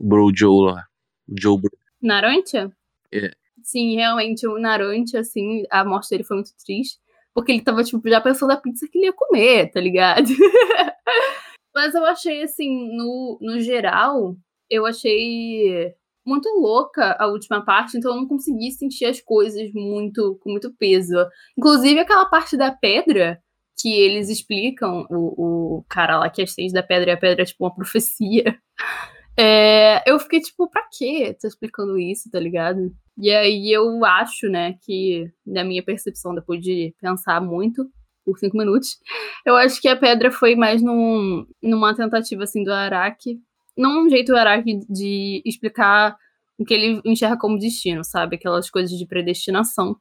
Bro 0.00 0.30
Joe 0.34 0.72
lá. 0.72 0.86
O 1.28 1.34
Joe 1.38 1.60
Bro. 1.60 1.70
Narantia? 2.02 2.70
É. 3.12 3.30
Sim, 3.62 3.94
realmente, 3.94 4.46
o 4.46 4.58
Narantia, 4.58 5.20
assim, 5.20 5.64
a 5.70 5.84
morte 5.84 6.10
dele 6.10 6.24
foi 6.24 6.36
muito 6.36 6.52
triste. 6.64 6.98
Porque 7.34 7.52
ele 7.52 7.62
tava, 7.62 7.84
tipo, 7.84 8.08
já 8.08 8.20
pensando 8.20 8.48
na 8.48 8.56
pizza 8.56 8.88
que 8.90 8.98
ele 8.98 9.06
ia 9.06 9.12
comer, 9.12 9.70
tá 9.70 9.80
ligado? 9.80 10.28
Mas 11.74 11.94
eu 11.94 12.04
achei, 12.04 12.42
assim, 12.42 12.96
no, 12.96 13.38
no 13.40 13.60
geral, 13.60 14.36
eu 14.68 14.84
achei 14.86 15.94
muito 16.26 16.48
louca 16.60 17.16
a 17.18 17.26
última 17.26 17.64
parte, 17.64 17.96
então 17.96 18.12
eu 18.12 18.20
não 18.20 18.28
consegui 18.28 18.70
sentir 18.72 19.04
as 19.06 19.20
coisas 19.20 19.70
muito 19.72 20.38
com 20.42 20.50
muito 20.50 20.72
peso. 20.74 21.16
Inclusive 21.56 22.00
aquela 22.00 22.26
parte 22.26 22.56
da 22.56 22.70
pedra 22.72 23.40
que 23.80 23.92
eles 23.92 24.28
explicam, 24.28 25.06
o, 25.10 25.78
o 25.78 25.84
cara 25.88 26.18
lá 26.18 26.30
que 26.30 26.42
é 26.42 26.44
stage 26.44 26.72
da 26.72 26.82
pedra 26.82 27.10
e 27.10 27.12
a 27.12 27.16
pedra 27.16 27.42
é 27.42 27.46
tipo 27.46 27.64
uma 27.64 27.74
profecia. 27.74 28.58
É, 29.38 30.02
eu 30.10 30.18
fiquei 30.18 30.40
tipo, 30.40 30.68
pra 30.68 30.82
quê? 30.92 31.34
Tá 31.40 31.48
explicando 31.48 31.98
isso, 31.98 32.30
tá 32.30 32.38
ligado? 32.38 32.92
E 33.16 33.30
aí 33.30 33.72
eu 33.72 34.04
acho, 34.04 34.48
né, 34.48 34.74
que 34.82 35.30
na 35.46 35.64
minha 35.64 35.82
percepção, 35.82 36.34
depois 36.34 36.60
de 36.60 36.94
pensar 37.00 37.40
muito 37.40 37.88
por 38.24 38.38
cinco 38.38 38.58
minutos, 38.58 38.98
eu 39.46 39.56
acho 39.56 39.80
que 39.80 39.88
a 39.88 39.96
pedra 39.96 40.30
foi 40.30 40.54
mais 40.54 40.82
num, 40.82 41.46
numa 41.62 41.94
tentativa 41.94 42.42
assim 42.44 42.62
do 42.62 42.72
Araki 42.72 43.40
não 43.80 44.04
um 44.04 44.10
jeito 44.10 44.36
Araki 44.36 44.80
de 44.88 45.42
explicar 45.44 46.16
o 46.58 46.64
que 46.64 46.74
ele 46.74 47.00
enxerga 47.04 47.38
como 47.38 47.58
destino, 47.58 48.04
sabe? 48.04 48.36
Aquelas 48.36 48.68
coisas 48.70 48.96
de 48.96 49.06
predestinação. 49.06 49.96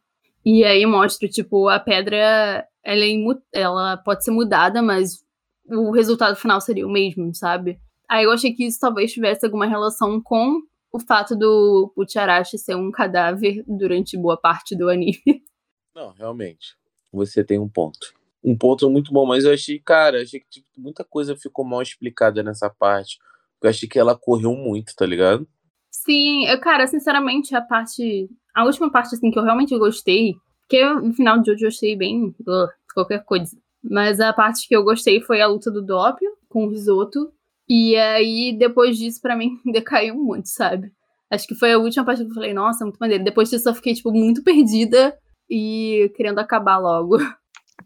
E 0.45 0.63
aí 0.63 0.85
mostra, 0.85 1.27
tipo, 1.27 1.67
a 1.67 1.79
pedra, 1.79 2.67
ela, 2.83 3.03
é 3.05 3.61
ela 3.61 3.97
pode 3.97 4.23
ser 4.23 4.31
mudada, 4.31 4.81
mas 4.81 5.23
o 5.67 5.91
resultado 5.91 6.35
final 6.35 6.59
seria 6.61 6.87
o 6.87 6.91
mesmo, 6.91 7.33
sabe? 7.35 7.79
Aí 8.09 8.23
eu 8.23 8.31
achei 8.31 8.53
que 8.53 8.65
isso 8.65 8.79
talvez 8.79 9.11
tivesse 9.11 9.45
alguma 9.45 9.67
relação 9.67 10.21
com 10.21 10.61
o 10.91 10.99
fato 10.99 11.35
do 11.35 11.91
Pucharashi 11.95 12.57
ser 12.57 12.75
um 12.75 12.89
cadáver 12.89 13.63
durante 13.67 14.17
boa 14.17 14.35
parte 14.35 14.75
do 14.75 14.89
anime. 14.89 15.21
Não, 15.93 16.11
realmente. 16.13 16.75
Você 17.11 17.43
tem 17.43 17.59
um 17.59 17.69
ponto. 17.69 18.13
Um 18.43 18.57
ponto 18.57 18.89
muito 18.89 19.11
bom, 19.11 19.25
mas 19.25 19.43
eu 19.45 19.53
achei, 19.53 19.79
cara, 19.79 20.21
achei 20.21 20.39
que 20.39 20.47
tipo, 20.49 20.67
muita 20.77 21.03
coisa 21.03 21.35
ficou 21.35 21.65
mal 21.65 21.81
explicada 21.81 22.41
nessa 22.41 22.69
parte. 22.69 23.17
Eu 23.61 23.69
achei 23.69 23.87
que 23.87 23.99
ela 23.99 24.17
correu 24.17 24.55
muito, 24.55 24.95
tá 24.95 25.05
ligado? 25.05 25.47
Sim, 25.91 26.45
eu, 26.45 26.59
cara, 26.61 26.87
sinceramente, 26.87 27.53
a 27.53 27.61
parte. 27.61 28.29
A 28.59 28.65
última 28.65 28.91
parte, 28.91 29.15
assim, 29.15 29.31
que 29.31 29.39
eu 29.39 29.43
realmente 29.43 29.77
gostei. 29.77 30.35
Porque 30.61 30.83
no 30.85 31.13
final 31.13 31.39
de 31.39 31.49
hoje 31.49 31.63
eu 31.63 31.69
achei 31.69 31.95
bem. 31.95 32.35
Uh, 32.41 32.67
qualquer 32.93 33.23
coisa. 33.23 33.55
Mas 33.81 34.19
a 34.19 34.33
parte 34.33 34.67
que 34.67 34.75
eu 34.75 34.83
gostei 34.83 35.21
foi 35.21 35.39
a 35.39 35.47
luta 35.47 35.71
do 35.71 35.81
Doppio 35.81 36.29
com 36.49 36.65
o 36.65 36.69
risoto. 36.69 37.31
E 37.69 37.95
aí, 37.95 38.53
depois 38.57 38.97
disso, 38.97 39.21
para 39.21 39.37
mim, 39.37 39.57
decaiu 39.71 40.15
muito, 40.15 40.49
sabe? 40.49 40.91
Acho 41.31 41.47
que 41.47 41.55
foi 41.55 41.71
a 41.71 41.77
última 41.77 42.03
parte 42.03 42.25
que 42.25 42.29
eu 42.29 42.33
falei, 42.33 42.53
nossa, 42.53 42.83
muito 42.83 42.97
maneiro. 42.97 43.23
Depois 43.23 43.49
disso, 43.49 43.69
eu 43.69 43.75
fiquei, 43.75 43.93
tipo, 43.93 44.11
muito 44.11 44.43
perdida 44.43 45.17
e 45.49 46.11
querendo 46.17 46.39
acabar 46.39 46.79
logo. 46.79 47.17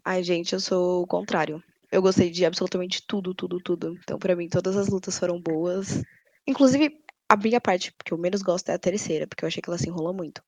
Ai, 0.04 0.24
gente, 0.24 0.54
eu 0.54 0.60
sou 0.60 1.02
o 1.02 1.06
contrário. 1.06 1.62
Eu 1.92 2.02
gostei 2.02 2.30
de 2.30 2.44
absolutamente 2.44 3.00
tudo, 3.06 3.32
tudo, 3.32 3.60
tudo. 3.60 3.96
Então, 4.02 4.18
para 4.18 4.34
mim, 4.34 4.48
todas 4.48 4.76
as 4.76 4.88
lutas 4.88 5.16
foram 5.16 5.40
boas. 5.40 6.02
Inclusive, 6.48 6.90
a 7.28 7.36
minha 7.36 7.60
parte 7.60 7.94
que 8.04 8.12
eu 8.12 8.18
menos 8.18 8.42
gosto 8.42 8.70
é 8.70 8.74
a 8.74 8.78
terceira, 8.78 9.26
porque 9.26 9.44
eu 9.44 9.46
achei 9.46 9.62
que 9.62 9.70
ela 9.70 9.78
se 9.78 9.88
enrola 9.88 10.12
muito. 10.12 10.42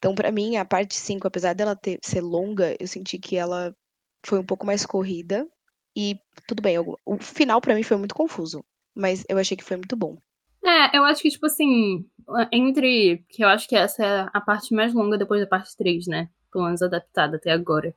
Então, 0.00 0.14
para 0.14 0.32
mim, 0.32 0.56
a 0.56 0.64
parte 0.64 0.96
5, 0.96 1.28
apesar 1.28 1.54
dela 1.54 1.76
ter, 1.76 1.98
ser 2.02 2.22
longa, 2.22 2.74
eu 2.80 2.86
senti 2.86 3.18
que 3.18 3.36
ela 3.36 3.76
foi 4.24 4.38
um 4.38 4.44
pouco 4.44 4.64
mais 4.64 4.86
corrida. 4.86 5.46
E 5.94 6.18
tudo 6.48 6.62
bem, 6.62 6.74
eu, 6.76 6.98
o 7.04 7.18
final 7.18 7.60
para 7.60 7.74
mim 7.74 7.82
foi 7.82 7.98
muito 7.98 8.14
confuso. 8.14 8.64
Mas 8.94 9.24
eu 9.28 9.36
achei 9.36 9.54
que 9.54 9.64
foi 9.64 9.76
muito 9.76 9.94
bom. 9.94 10.16
É, 10.64 10.96
eu 10.96 11.04
acho 11.04 11.20
que, 11.20 11.28
tipo 11.28 11.44
assim, 11.44 12.06
entre. 12.50 13.22
Que 13.28 13.44
eu 13.44 13.48
acho 13.48 13.68
que 13.68 13.76
essa 13.76 14.02
é 14.02 14.26
a 14.32 14.40
parte 14.40 14.74
mais 14.74 14.94
longa 14.94 15.18
depois 15.18 15.42
da 15.42 15.46
parte 15.46 15.76
3, 15.76 16.06
né? 16.06 16.30
Pelo 16.50 16.64
menos 16.64 16.80
adaptada 16.80 17.36
até 17.36 17.50
agora. 17.50 17.94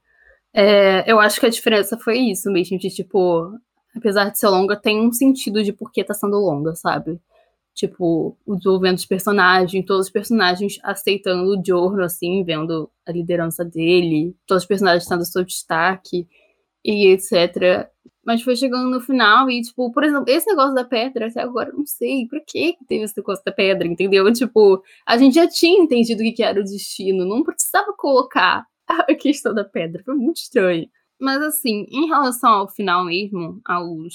É, 0.54 1.10
eu 1.10 1.22
acho 1.22 1.40
que 1.40 1.46
a 1.46 1.50
diferença 1.50 1.98
foi 1.98 2.20
isso 2.20 2.52
mesmo, 2.52 2.78
de 2.78 2.90
tipo, 2.90 3.58
apesar 3.96 4.30
de 4.30 4.38
ser 4.38 4.50
longa, 4.50 4.76
tem 4.76 5.00
um 5.00 5.12
sentido 5.12 5.64
de 5.64 5.72
por 5.72 5.90
que 5.92 6.04
tá 6.04 6.14
sendo 6.14 6.38
longa, 6.38 6.76
sabe? 6.76 7.20
Tipo, 7.74 8.38
o 8.46 8.56
desenvolvimento 8.56 8.98
dos 8.98 9.06
personagens, 9.06 9.86
todos 9.86 10.06
os 10.06 10.12
personagens 10.12 10.78
aceitando 10.84 11.50
o 11.50 11.62
Jorno, 11.66 12.04
assim, 12.04 12.44
vendo 12.44 12.90
a 13.06 13.12
liderança 13.12 13.66
dele, 13.66 14.36
todos 14.46 14.64
os 14.64 14.68
personagens 14.68 15.08
tendo 15.08 15.26
seu 15.26 15.44
destaque 15.44 16.28
e 16.86 17.08
etc. 17.08 17.90
Mas 18.26 18.44
foi 18.44 18.56
chegando 18.56 18.90
no 18.90 19.02
final 19.02 19.50
e, 19.50 19.62
tipo, 19.62 19.92
por 19.92 20.04
exemplo, 20.04 20.26
esse 20.28 20.48
negócio 20.48 20.76
da 20.76 20.86
pedra, 20.86 21.28
até 21.28 21.42
agora 21.42 21.70
eu 21.70 21.78
não 21.78 21.86
sei 21.86 22.28
por 22.28 22.42
que 22.46 22.78
teve 22.88 23.06
esse 23.06 23.18
negócio 23.18 23.44
da 23.44 23.52
pedra, 23.52 23.88
entendeu? 23.88 24.32
Tipo, 24.32 24.82
a 25.06 25.18
gente 25.18 25.36
já 25.36 25.48
tinha 25.48 25.82
entendido 25.82 26.22
o 26.22 26.34
que 26.34 26.44
era 26.44 26.60
o 26.60 26.64
destino, 26.64 27.26
não 27.26 27.44
precisava 27.44 27.92
colocar 27.98 28.66
a 28.88 29.06
questão 29.16 29.54
da 29.54 29.64
pedra. 29.64 30.04
Foi 30.06 30.16
muito 30.16 30.38
estranho. 30.38 30.88
Mas 31.20 31.42
assim, 31.42 31.86
em 31.90 32.08
relação 32.08 32.52
ao 32.52 32.70
final 32.70 33.06
mesmo, 33.06 33.60
aos, 33.66 34.14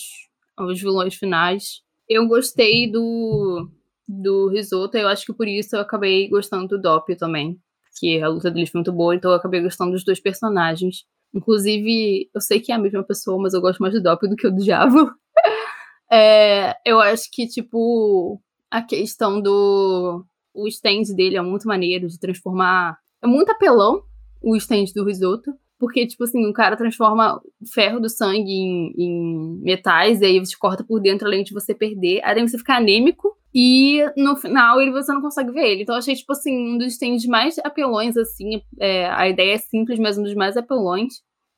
aos 0.56 0.80
vilões 0.80 1.14
finais, 1.14 1.82
eu 2.08 2.26
gostei 2.26 2.90
do, 2.90 3.68
do 4.06 4.48
Risoto. 4.48 4.96
Eu 4.96 5.08
acho 5.08 5.26
que 5.26 5.32
por 5.32 5.46
isso 5.46 5.76
eu 5.76 5.80
acabei 5.80 6.28
gostando 6.28 6.68
do 6.68 6.80
Doppio 6.80 7.16
também. 7.16 7.60
Que 7.98 8.22
a 8.22 8.28
luta 8.28 8.50
deles 8.50 8.70
foi 8.70 8.78
muito 8.78 8.92
boa, 8.92 9.14
então 9.14 9.30
eu 9.30 9.36
acabei 9.36 9.60
gostando 9.60 9.92
dos 9.92 10.04
dois 10.04 10.20
personagens. 10.20 11.04
Inclusive, 11.34 12.30
eu 12.34 12.40
sei 12.40 12.60
que 12.60 12.72
é 12.72 12.74
a 12.74 12.78
mesma 12.78 13.02
pessoa, 13.02 13.40
mas 13.42 13.52
eu 13.52 13.60
gosto 13.60 13.80
mais 13.80 13.92
do 13.92 14.02
Doppio 14.02 14.30
do 14.30 14.36
que 14.36 14.48
do 14.48 14.62
Diabo. 14.62 15.10
é, 16.10 16.76
eu 16.84 17.00
acho 17.00 17.28
que, 17.30 17.46
tipo, 17.46 18.40
a 18.70 18.82
questão 18.82 19.40
do. 19.40 20.24
O 20.54 20.66
stand 20.68 21.14
dele 21.14 21.36
é 21.36 21.42
muito 21.42 21.68
maneiro 21.68 22.08
de 22.08 22.18
transformar. 22.18 22.98
É 23.22 23.26
muito 23.26 23.50
apelão, 23.50 24.02
o 24.40 24.56
stand 24.56 24.86
do 24.94 25.04
risoto. 25.04 25.52
Porque, 25.78 26.06
tipo 26.06 26.24
assim, 26.24 26.44
o 26.46 26.52
cara 26.52 26.76
transforma 26.76 27.40
ferro 27.72 28.00
do 28.00 28.08
sangue 28.08 28.50
em, 28.50 28.92
em 28.96 29.60
metais, 29.62 30.20
e 30.20 30.24
aí 30.24 30.40
você 30.40 30.56
corta 30.58 30.82
por 30.82 31.00
dentro 31.00 31.26
além 31.26 31.44
de 31.44 31.54
você 31.54 31.74
perder. 31.74 32.20
Aí 32.24 32.40
você 32.40 32.58
fica 32.58 32.76
anêmico. 32.76 33.36
E 33.54 34.04
no 34.16 34.36
final 34.36 34.80
ele, 34.80 34.90
você 34.90 35.12
não 35.12 35.22
consegue 35.22 35.50
ver 35.50 35.66
ele. 35.66 35.82
Então 35.82 35.94
eu 35.94 36.00
achei, 36.00 36.14
tipo 36.14 36.32
assim, 36.32 36.74
um 36.74 36.78
dos 36.78 36.92
stands 36.94 37.24
mais 37.26 37.58
apelões, 37.60 38.16
assim. 38.16 38.60
É, 38.78 39.08
a 39.08 39.28
ideia 39.28 39.54
é 39.54 39.58
simples, 39.58 39.98
mas 39.98 40.18
um 40.18 40.22
dos 40.22 40.34
mais 40.34 40.56
apelões. 40.56 41.14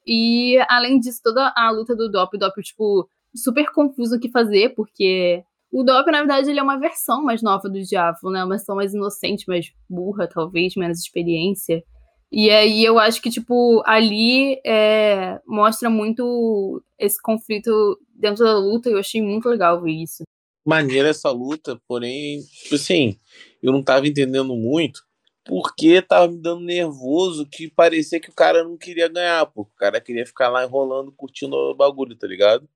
E 0.07 0.59
além 0.69 0.99
disso, 0.99 1.21
toda 1.23 1.53
a 1.57 1.71
luta 1.71 1.97
do 1.97 2.11
Dop, 2.11 2.37
o 2.37 2.39
Dop, 2.39 2.63
tipo, 2.63 3.09
super 3.35 3.71
confuso 3.73 4.17
o 4.17 4.21
que 4.21 4.31
fazer, 4.31 4.75
porque 4.75 5.43
o 5.73 5.83
Dop, 5.83 6.11
na 6.11 6.19
verdade, 6.19 6.51
ele 6.51 6.61
é 6.61 6.63
uma 6.63 6.79
versão 6.79 7.23
mais 7.23 7.43
nova 7.43 7.69
do 7.69 7.81
Diabo, 7.81 8.31
né? 8.31 8.43
Uma 8.43 8.57
versão 8.57 8.77
mais 8.77 8.93
inocente, 8.95 9.49
mais 9.49 9.67
burra, 9.89 10.29
talvez, 10.29 10.75
menos 10.75 10.99
experiência. 10.99 11.83
E 12.33 12.49
aí 12.49 12.85
eu 12.85 12.99
acho 12.99 13.21
que, 13.21 13.29
tipo, 13.29 13.83
ali 13.85 14.61
é, 14.65 15.41
mostra 15.45 15.91
muito 15.91 16.83
esse 16.97 17.21
conflito 17.21 17.99
dentro 18.15 18.45
da 18.45 18.57
luta 18.57 18.89
e 18.89 18.93
eu 18.93 18.99
achei 18.99 19.21
muito 19.21 19.49
legal 19.49 19.83
ver 19.83 19.91
isso. 19.91 20.23
Maneira 20.65 21.09
essa 21.09 21.31
luta, 21.31 21.81
porém, 21.89 22.41
tipo 22.43 22.77
assim, 22.77 23.19
eu 23.61 23.73
não 23.73 23.83
tava 23.83 24.07
entendendo 24.07 24.55
muito 24.55 25.03
porque 25.45 26.01
tava 26.01 26.31
me 26.31 26.41
dando 26.41 26.61
nervoso 26.61 27.47
que 27.47 27.69
parecia 27.69 28.21
que 28.21 28.31
o 28.31 28.35
cara 28.35 28.63
não 28.63 28.77
queria 28.77 29.09
ganhar, 29.09 29.45
pô. 29.47 29.63
O 29.63 29.77
cara 29.77 30.01
queria 30.01 30.25
ficar 30.25 30.49
lá 30.49 30.65
enrolando, 30.65 31.11
curtindo 31.11 31.57
o 31.57 31.75
bagulho, 31.75 32.15
tá 32.15 32.27
ligado? 32.29 32.69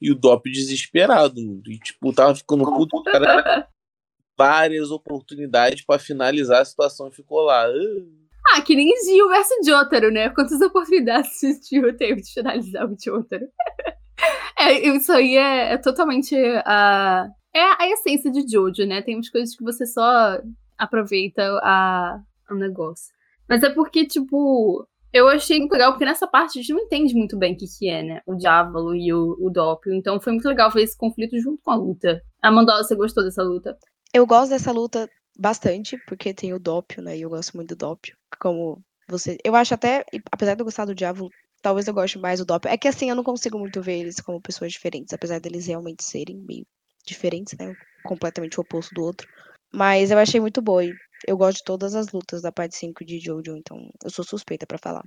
E 0.00 0.10
o 0.10 0.14
Dop 0.16 0.50
desesperado. 0.50 1.38
E, 1.66 1.78
tipo, 1.78 2.12
tava 2.12 2.34
ficando 2.34 2.64
puto, 2.64 2.96
o 2.96 3.04
cara 3.04 3.68
várias 4.36 4.90
oportunidades 4.90 5.84
para 5.84 6.00
finalizar 6.00 6.62
a 6.62 6.64
situação 6.64 7.06
e 7.06 7.14
ficou 7.14 7.42
lá. 7.42 7.68
Uh 7.68 8.25
ah, 8.52 8.60
que 8.60 8.76
nem 8.76 8.88
Gil 9.04 9.28
versus 9.28 9.66
Jotaro, 9.66 10.10
né? 10.10 10.30
Quantas 10.30 10.60
oportunidades 10.60 11.42
o 11.42 11.62
Gil 11.62 11.96
teve 11.96 12.20
de 12.20 12.32
finalizar 12.32 12.86
o 12.86 12.96
Jotaro? 12.98 13.46
é, 14.58 14.88
isso 14.88 15.12
aí 15.12 15.36
é, 15.36 15.72
é 15.72 15.78
totalmente 15.78 16.34
a. 16.64 17.28
É 17.54 17.82
a 17.82 17.88
essência 17.88 18.30
de 18.30 18.46
Jojo, 18.46 18.84
né? 18.86 19.00
Tem 19.00 19.16
umas 19.16 19.30
coisas 19.30 19.56
que 19.56 19.64
você 19.64 19.86
só 19.86 20.38
aproveita 20.76 21.42
a, 21.62 22.20
o 22.50 22.54
negócio. 22.54 23.14
Mas 23.48 23.62
é 23.62 23.70
porque, 23.70 24.04
tipo, 24.06 24.86
eu 25.10 25.26
achei 25.26 25.58
muito 25.58 25.72
legal, 25.72 25.92
porque 25.92 26.04
nessa 26.04 26.26
parte 26.26 26.58
a 26.58 26.62
gente 26.62 26.74
não 26.74 26.80
entende 26.80 27.14
muito 27.14 27.38
bem 27.38 27.54
o 27.54 27.56
que, 27.56 27.64
que 27.66 27.88
é, 27.88 28.02
né? 28.02 28.20
O 28.26 28.34
Diávolo 28.34 28.94
e 28.94 29.10
o, 29.10 29.38
o 29.40 29.48
Doppio. 29.48 29.94
Então 29.94 30.20
foi 30.20 30.34
muito 30.34 30.46
legal 30.46 30.70
ver 30.70 30.82
esse 30.82 30.96
conflito 30.98 31.38
junto 31.38 31.62
com 31.62 31.70
a 31.70 31.76
luta. 31.76 32.20
Amandola, 32.42 32.84
você 32.84 32.94
gostou 32.94 33.24
dessa 33.24 33.42
luta? 33.42 33.74
Eu 34.12 34.26
gosto 34.26 34.50
dessa 34.50 34.70
luta 34.70 35.08
bastante, 35.38 35.98
porque 36.06 36.34
tem 36.34 36.54
o 36.54 36.58
Doppio, 36.58 37.02
né? 37.02 37.16
E 37.16 37.22
eu 37.22 37.30
gosto 37.30 37.56
muito 37.56 37.70
do 37.70 37.76
Doppio. 37.76 38.16
Como 38.40 38.82
você. 39.08 39.38
Eu 39.44 39.54
acho 39.54 39.74
até, 39.74 40.04
apesar 40.30 40.54
de 40.54 40.60
eu 40.60 40.64
gostar 40.64 40.84
do 40.84 40.94
Diabo, 40.94 41.30
talvez 41.62 41.86
eu 41.86 41.94
goste 41.94 42.18
mais 42.18 42.38
do 42.38 42.46
Doppio. 42.46 42.70
É 42.70 42.76
que 42.76 42.88
assim, 42.88 43.10
eu 43.10 43.16
não 43.16 43.24
consigo 43.24 43.58
muito 43.58 43.82
ver 43.82 44.00
eles 44.00 44.20
como 44.20 44.40
pessoas 44.40 44.72
diferentes, 44.72 45.12
apesar 45.12 45.40
deles 45.40 45.66
realmente 45.66 46.04
serem 46.04 46.38
meio 46.38 46.66
diferentes, 47.04 47.56
né? 47.58 47.74
Completamente 48.04 48.58
o 48.58 48.62
oposto 48.62 48.94
do 48.94 49.02
outro. 49.02 49.28
Mas 49.72 50.10
eu 50.10 50.18
achei 50.18 50.40
muito 50.40 50.62
boa. 50.62 50.84
E 50.84 50.92
eu 51.26 51.36
gosto 51.36 51.58
de 51.58 51.64
todas 51.64 51.94
as 51.94 52.10
lutas 52.12 52.42
da 52.42 52.52
parte 52.52 52.76
5 52.76 53.04
de 53.04 53.18
Jojo, 53.18 53.56
então 53.56 53.90
eu 54.02 54.10
sou 54.10 54.24
suspeita 54.24 54.66
para 54.66 54.78
falar. 54.78 55.04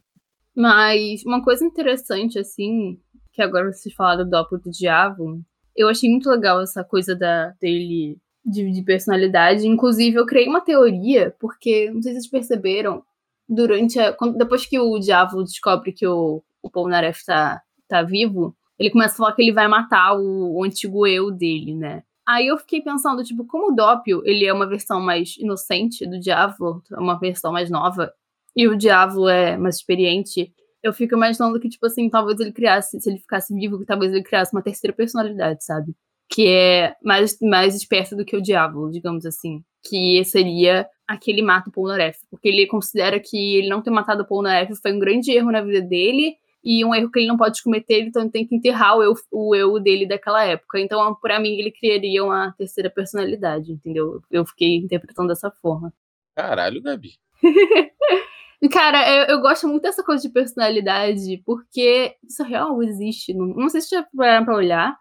Mas 0.56 1.24
uma 1.26 1.44
coisa 1.44 1.64
interessante, 1.64 2.38
assim, 2.38 3.00
que 3.32 3.42
agora 3.42 3.72
vocês 3.72 3.94
falaram 3.96 4.26
do 4.26 4.30
Doppio 4.30 4.60
do 4.60 4.72
Diabo, 4.72 5.42
eu 5.76 5.88
achei 5.88 6.10
muito 6.10 6.30
legal 6.30 6.62
essa 6.62 6.84
coisa 6.84 7.16
da, 7.16 7.50
dele 7.62 8.18
de, 8.50 8.72
de, 8.72 8.82
personalidade. 8.84 9.68
Inclusive, 9.68 10.18
eu 10.18 10.26
criei 10.26 10.48
uma 10.48 10.62
teoria, 10.62 11.36
porque, 11.40 11.92
não 11.92 12.02
sei 12.02 12.14
se 12.14 12.22
vocês 12.22 12.32
perceberam, 12.32 13.04
durante 13.48 14.00
a, 14.00 14.14
quando, 14.14 14.38
depois 14.38 14.66
que 14.66 14.80
o 14.80 15.00
diabo 15.00 15.44
descobre 15.44 15.92
que 15.92 16.06
o, 16.08 16.44
o 16.62 16.70
Polnareff 16.70 17.26
tá, 17.26 17.62
tá 17.88 18.04
vivo, 18.04 18.56
ele 18.78 18.92
começa 18.92 19.16
a 19.16 19.18
falar 19.18 19.34
que 19.34 19.42
ele 19.42 19.54
vai 19.54 19.68
matar 19.68 20.14
o, 20.18 20.58
o 20.58 20.64
antigo 20.64 21.06
eu 21.08 21.32
dele, 21.32 21.76
né? 21.76 22.04
Aí 22.28 22.48
eu 22.48 22.58
fiquei 22.58 22.82
pensando, 22.82 23.24
tipo, 23.24 23.46
como 23.46 23.72
o 23.72 23.76
Doppio, 23.76 24.22
ele 24.24 24.46
é 24.46 24.54
uma 24.54 24.68
versão 24.68 25.02
mais 25.02 25.36
inocente 25.38 26.06
do 26.06 26.20
Diablo, 26.20 26.84
uma 26.92 27.18
versão 27.20 27.52
mais 27.52 27.70
nova, 27.72 28.14
e 28.56 28.68
o 28.68 28.78
Diablo 28.78 29.28
é 29.28 29.58
mais 29.58 29.78
experiente, 29.78 30.54
eu 30.82 30.94
fico 30.94 31.16
imaginando 31.16 31.60
que, 31.60 31.70
tipo 31.70 31.86
assim, 31.86 32.10
talvez 32.10 32.40
ele 32.40 32.52
criasse, 32.52 33.00
se 33.02 33.10
ele 33.10 33.20
ficasse 33.20 33.54
vivo, 33.54 33.84
talvez 33.86 34.14
ele 34.14 34.24
criasse 34.24 34.54
uma 34.54 34.62
terceira 34.62 34.96
personalidade, 34.96 35.64
sabe? 35.64 35.96
Que 36.30 36.48
é 36.48 36.96
mais, 37.04 37.38
mais 37.42 37.76
esperta 37.76 38.16
do 38.16 38.26
que 38.26 38.36
o 38.36 38.42
Diablo, 38.42 38.92
digamos 38.92 39.26
assim. 39.26 39.64
Que 39.84 40.24
seria 40.26 40.88
aquele 41.08 41.42
mata 41.42 41.70
o 41.70 41.74
Polnareff. 41.74 42.20
Porque 42.30 42.48
ele 42.48 42.68
considera 42.68 43.20
que 43.20 43.58
ele 43.58 43.70
não 43.70 43.82
ter 43.82 43.90
matado 43.90 44.24
o 44.24 44.28
Polnareff 44.28 44.76
foi 44.82 44.94
um 44.94 45.00
grande 45.00 45.32
erro 45.32 45.52
na 45.52 45.62
vida 45.62 45.82
dele, 45.82 46.36
e 46.64 46.84
um 46.84 46.94
erro 46.94 47.10
que 47.10 47.20
ele 47.20 47.28
não 47.28 47.38
pode 47.38 47.64
cometer, 47.64 48.02
então 48.02 48.22
ele 48.22 48.32
tem 48.32 48.46
que 48.46 48.56
enterrar 48.56 48.98
o 48.98 49.04
eu, 49.04 49.14
o 49.32 49.56
eu 49.56 49.80
dele 49.80 50.06
daquela 50.06 50.44
época. 50.44 50.80
Então, 50.80 51.16
para 51.16 51.40
mim, 51.40 51.58
ele 51.58 51.72
criaria 51.72 52.24
uma 52.24 52.54
terceira 52.58 52.90
personalidade, 52.90 53.72
entendeu? 53.72 54.22
Eu 54.30 54.46
fiquei 54.46 54.76
interpretando 54.76 55.30
dessa 55.30 55.50
forma. 55.50 55.94
Caralho, 56.36 56.82
Gabi. 56.82 57.14
Cara, 58.72 59.10
eu, 59.10 59.36
eu, 59.36 59.42
gosto 59.42 59.70
muito 59.70 59.84
dessa 59.84 60.04
coisa 60.04 60.22
de 60.22 60.34
personalidade, 60.34 61.42
porque 61.46 62.16
isso 62.28 62.44
real 62.44 62.84
existe. 62.84 63.34
Não, 63.34 63.48
não 63.48 63.70
sei 63.70 63.80
se 63.80 63.92
já 63.92 64.06
pararam 64.16 64.44
pra 64.44 64.56
olhar 64.56 64.98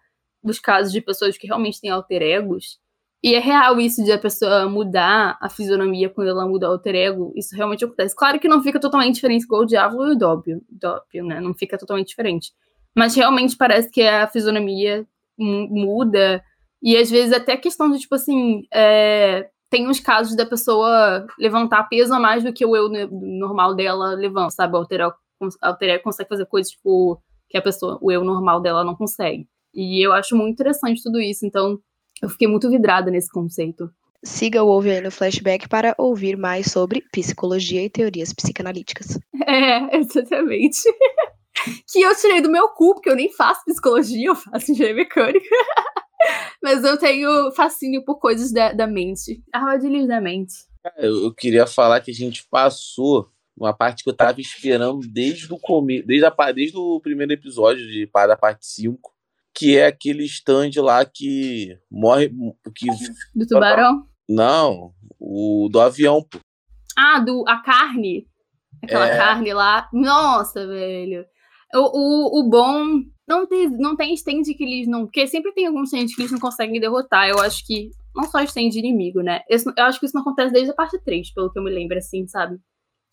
dos 0.48 0.58
casos 0.58 0.92
de 0.92 1.00
pessoas 1.00 1.38
que 1.38 1.46
realmente 1.46 1.80
têm 1.80 1.90
alter 1.90 2.22
egos. 2.22 2.80
E 3.22 3.34
é 3.34 3.40
real 3.40 3.80
isso 3.80 4.04
de 4.04 4.12
a 4.12 4.18
pessoa 4.18 4.68
mudar 4.68 5.36
a 5.40 5.48
fisionomia 5.48 6.08
quando 6.08 6.28
ela 6.28 6.46
muda 6.46 6.68
o 6.68 6.72
alter 6.72 6.94
ego. 6.94 7.32
Isso 7.36 7.54
realmente 7.56 7.84
acontece. 7.84 8.14
Claro 8.14 8.38
que 8.38 8.48
não 8.48 8.62
fica 8.62 8.78
totalmente 8.78 9.14
diferente 9.14 9.44
igual 9.44 9.62
o 9.62 9.66
Diablo 9.66 10.08
e 10.08 10.12
o 10.12 10.16
Doppio 10.16 11.24
né? 11.24 11.40
Não 11.40 11.54
fica 11.54 11.76
totalmente 11.76 12.08
diferente. 12.08 12.52
Mas 12.96 13.14
realmente 13.16 13.56
parece 13.56 13.90
que 13.90 14.02
a 14.02 14.28
fisionomia 14.28 15.06
muda. 15.36 16.42
E 16.82 16.96
às 16.96 17.10
vezes 17.10 17.32
até 17.32 17.56
questão 17.56 17.90
de, 17.90 17.98
tipo 17.98 18.14
assim, 18.14 18.62
é, 18.72 19.48
tem 19.70 19.88
uns 19.88 20.00
casos 20.00 20.36
da 20.36 20.46
pessoa 20.46 21.26
levantar 21.38 21.88
peso 21.88 22.14
a 22.14 22.20
mais 22.20 22.44
do 22.44 22.52
que 22.52 22.64
o 22.64 22.76
eu 22.76 22.88
normal 22.88 23.74
dela 23.74 24.14
levanta, 24.14 24.50
sabe? 24.50 24.74
O 24.74 24.76
alter, 24.78 25.00
alter 25.60 25.90
ego 25.90 26.04
consegue 26.04 26.28
fazer 26.28 26.46
coisas 26.46 26.72
tipo, 26.72 27.20
que 27.48 27.58
a 27.58 27.62
pessoa, 27.62 27.98
o 28.00 28.12
eu 28.12 28.24
normal 28.24 28.60
dela 28.60 28.84
não 28.84 28.94
consegue. 28.94 29.48
E 29.74 30.04
eu 30.04 30.12
acho 30.12 30.36
muito 30.36 30.54
interessante 30.54 31.02
tudo 31.02 31.20
isso. 31.20 31.46
Então, 31.46 31.78
eu 32.22 32.28
fiquei 32.28 32.48
muito 32.48 32.68
vidrada 32.70 33.10
nesse 33.10 33.30
conceito. 33.30 33.90
Siga 34.24 34.64
o 34.64 34.68
Ouve 34.68 34.90
aí 34.90 35.00
no 35.00 35.10
Flashback 35.10 35.68
para 35.68 35.94
ouvir 35.96 36.36
mais 36.36 36.72
sobre 36.72 37.04
psicologia 37.12 37.84
e 37.84 37.90
teorias 37.90 38.32
psicanalíticas. 38.32 39.18
É, 39.50 39.96
exatamente. 39.96 40.82
que 41.90 42.02
eu 42.02 42.14
tirei 42.14 42.42
do 42.42 42.50
meu 42.50 42.68
cu, 42.68 42.94
porque 42.94 43.08
eu 43.08 43.16
nem 43.16 43.32
faço 43.32 43.64
psicologia, 43.64 44.28
eu 44.28 44.34
faço 44.34 44.72
engenharia 44.72 44.96
mecânica. 44.96 45.48
Mas 46.62 46.84
eu 46.84 46.98
tenho 46.98 47.50
fascínio 47.52 48.04
por 48.04 48.18
coisas 48.18 48.52
da, 48.52 48.74
da 48.74 48.86
mente, 48.86 49.42
armadilhas 49.50 50.06
da 50.06 50.20
mente. 50.20 50.52
Eu, 50.98 51.24
eu 51.24 51.34
queria 51.34 51.66
falar 51.66 52.02
que 52.02 52.10
a 52.10 52.14
gente 52.14 52.46
passou 52.50 53.30
uma 53.56 53.72
parte 53.72 54.04
que 54.04 54.10
eu 54.10 54.14
tava 54.14 54.40
esperando 54.40 55.00
desde 55.06 55.52
o 55.52 55.58
começo, 55.58 56.06
desde, 56.06 56.26
a, 56.26 56.52
desde 56.52 56.76
o 56.76 57.00
primeiro 57.00 57.32
episódio 57.32 57.86
de 57.86 58.08
da 58.12 58.36
parte 58.36 58.66
5, 58.66 59.12
que 59.58 59.76
é 59.76 59.86
aquele 59.86 60.24
stand 60.24 60.70
lá 60.76 61.04
que 61.04 61.76
morre. 61.90 62.30
Que... 62.76 62.86
Do 63.34 63.44
tubarão? 63.44 64.06
Não, 64.28 64.92
o 65.18 65.68
do 65.70 65.80
avião, 65.80 66.22
pô. 66.22 66.38
Ah, 66.96 67.18
do, 67.18 67.44
a 67.48 67.60
carne. 67.60 68.28
Aquela 68.82 69.08
é... 69.08 69.16
carne 69.16 69.52
lá. 69.52 69.88
Nossa, 69.92 70.64
velho. 70.64 71.26
O, 71.74 71.78
o, 71.78 72.40
o 72.40 72.48
bom. 72.48 73.02
Não 73.26 73.46
tem, 73.46 73.68
não 73.68 73.96
tem 73.96 74.14
stand 74.14 74.44
que 74.44 74.62
eles 74.62 74.86
não. 74.86 75.06
Porque 75.06 75.26
sempre 75.26 75.52
tem 75.52 75.66
alguns 75.66 75.92
stands 75.92 76.14
que 76.14 76.22
eles 76.22 76.32
não 76.32 76.38
conseguem 76.38 76.80
derrotar. 76.80 77.28
Eu 77.28 77.40
acho 77.40 77.66
que. 77.66 77.90
Não 78.14 78.24
só 78.24 78.40
stand 78.42 78.70
inimigo, 78.74 79.22
né? 79.22 79.42
Eu, 79.48 79.58
eu 79.76 79.84
acho 79.84 79.98
que 79.98 80.06
isso 80.06 80.14
não 80.14 80.22
acontece 80.22 80.52
desde 80.52 80.70
a 80.70 80.74
parte 80.74 80.98
3, 81.04 81.32
pelo 81.32 81.52
que 81.52 81.58
eu 81.58 81.62
me 81.62 81.70
lembro, 81.70 81.98
assim, 81.98 82.26
sabe? 82.26 82.58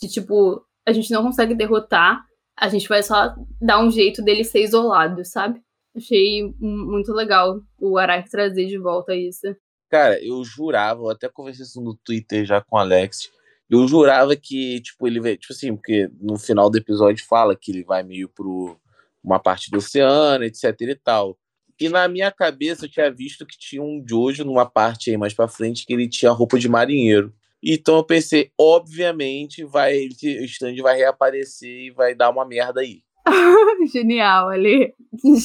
De 0.02 0.08
tipo, 0.08 0.64
a 0.88 0.92
gente 0.92 1.12
não 1.12 1.24
consegue 1.24 1.54
derrotar, 1.54 2.24
a 2.58 2.70
gente 2.70 2.88
vai 2.88 3.04
só 3.04 3.36
dar 3.62 3.84
um 3.84 3.92
jeito 3.92 4.24
dele 4.24 4.44
ser 4.44 4.64
isolado, 4.64 5.24
sabe? 5.24 5.62
Achei 5.96 6.54
muito 6.60 7.14
legal 7.14 7.62
o 7.80 7.98
Araki 7.98 8.30
trazer 8.30 8.66
de 8.66 8.78
volta 8.78 9.16
isso. 9.16 9.56
Cara, 9.90 10.22
eu 10.24 10.44
jurava, 10.44 11.02
eu 11.02 11.10
até 11.10 11.30
conversei 11.30 11.64
isso 11.64 11.82
no 11.82 11.96
Twitter 11.96 12.46
já 12.46 12.62
com 12.62 12.76
o 12.76 12.80
Alex. 12.80 13.32
Eu 13.70 13.88
jurava 13.88 14.36
que, 14.36 14.82
tipo, 14.82 15.08
ele 15.08 15.20
vai. 15.20 15.38
Tipo 15.38 15.54
assim, 15.54 15.76
porque 15.76 16.10
no 16.20 16.38
final 16.38 16.70
do 16.70 16.78
episódio 16.78 17.26
fala 17.26 17.56
que 17.56 17.72
ele 17.72 17.84
vai 17.84 18.04
meio 18.04 18.28
pro 18.30 18.78
uma 19.24 19.40
parte 19.40 19.72
do 19.72 19.78
oceano, 19.78 20.44
etc 20.44 20.80
e 20.82 20.96
tal. 20.96 21.38
E 21.80 21.90
na 21.90 22.08
minha 22.08 22.32
cabeça 22.32 22.86
eu 22.86 22.90
tinha 22.90 23.12
visto 23.12 23.46
que 23.46 23.58
tinha 23.58 23.82
um 23.82 24.04
Jojo 24.08 24.46
numa 24.46 24.66
parte 24.66 25.10
aí 25.10 25.18
mais 25.18 25.34
pra 25.34 25.48
frente 25.48 25.86
que 25.86 25.94
ele 25.94 26.08
tinha 26.08 26.32
roupa 26.32 26.58
de 26.60 26.70
marinheiro. 26.70 27.34
Então 27.62 27.98
eu 27.98 28.04
pensei, 28.04 28.52
obviamente, 28.58 29.64
vai, 29.64 30.08
o 30.08 30.46
stand 30.46 30.76
vai 30.82 30.98
reaparecer 30.98 31.88
e 31.88 31.92
vai 31.92 32.14
dar 32.14 32.30
uma 32.30 32.46
merda 32.46 32.82
aí. 32.82 33.02
Genial, 33.92 34.50
ali. 34.50 34.94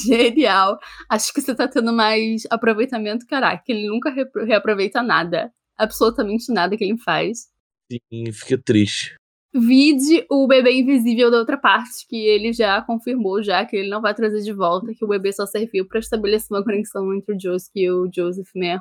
Genial. 0.05 0.79
Acho 1.09 1.33
que 1.33 1.41
você 1.41 1.55
tá 1.55 1.67
tendo 1.67 1.91
mais 1.93 2.43
aproveitamento, 2.49 3.25
caraca. 3.25 3.63
Ele 3.67 3.87
nunca 3.87 4.13
reaproveita 4.45 5.01
nada. 5.01 5.51
Absolutamente 5.77 6.51
nada 6.51 6.77
que 6.77 6.83
ele 6.83 6.97
faz. 6.97 7.49
Sim, 7.91 8.31
fica 8.31 8.57
triste. 8.57 9.15
Vide 9.53 10.25
o 10.29 10.47
bebê 10.47 10.71
invisível 10.79 11.29
da 11.29 11.39
outra 11.39 11.57
parte, 11.57 12.07
que 12.07 12.15
ele 12.15 12.53
já 12.53 12.81
confirmou 12.81 13.43
já 13.43 13.65
que 13.65 13.75
ele 13.75 13.89
não 13.89 14.01
vai 14.01 14.13
trazer 14.13 14.41
de 14.41 14.53
volta, 14.53 14.93
que 14.93 15.03
o 15.03 15.07
bebê 15.07 15.33
só 15.33 15.45
serviu 15.45 15.85
para 15.85 15.99
estabelecer 15.99 16.55
uma 16.55 16.63
conexão 16.63 17.13
entre 17.13 17.35
o 17.35 17.39
Joseph 17.39 17.71
e 17.75 17.91
o 17.91 18.09
Joseph 18.13 18.49
Mer. 18.55 18.79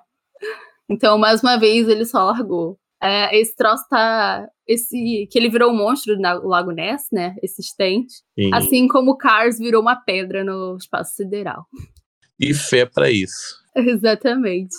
Então, 0.88 1.18
mais 1.18 1.42
uma 1.42 1.56
vez, 1.56 1.88
ele 1.88 2.04
só 2.04 2.24
largou. 2.24 2.78
É, 3.02 3.38
esse 3.38 3.56
troço 3.56 3.84
tá. 3.88 4.46
Esse, 4.66 5.26
que 5.30 5.38
ele 5.38 5.48
virou 5.48 5.72
um 5.72 5.76
monstro 5.76 6.16
no 6.16 6.48
Lago 6.48 6.70
Ness, 6.70 7.06
né? 7.10 7.34
Esse 7.42 7.62
stent. 7.62 8.06
Sim. 8.38 8.50
Assim 8.52 8.86
como 8.86 9.12
o 9.12 9.16
Cars 9.16 9.58
virou 9.58 9.80
uma 9.80 9.96
pedra 9.96 10.44
no 10.44 10.76
espaço 10.76 11.16
sideral. 11.16 11.66
E 12.38 12.54
fé 12.54 12.86
para 12.86 13.10
isso. 13.10 13.58
Exatamente. 13.74 14.74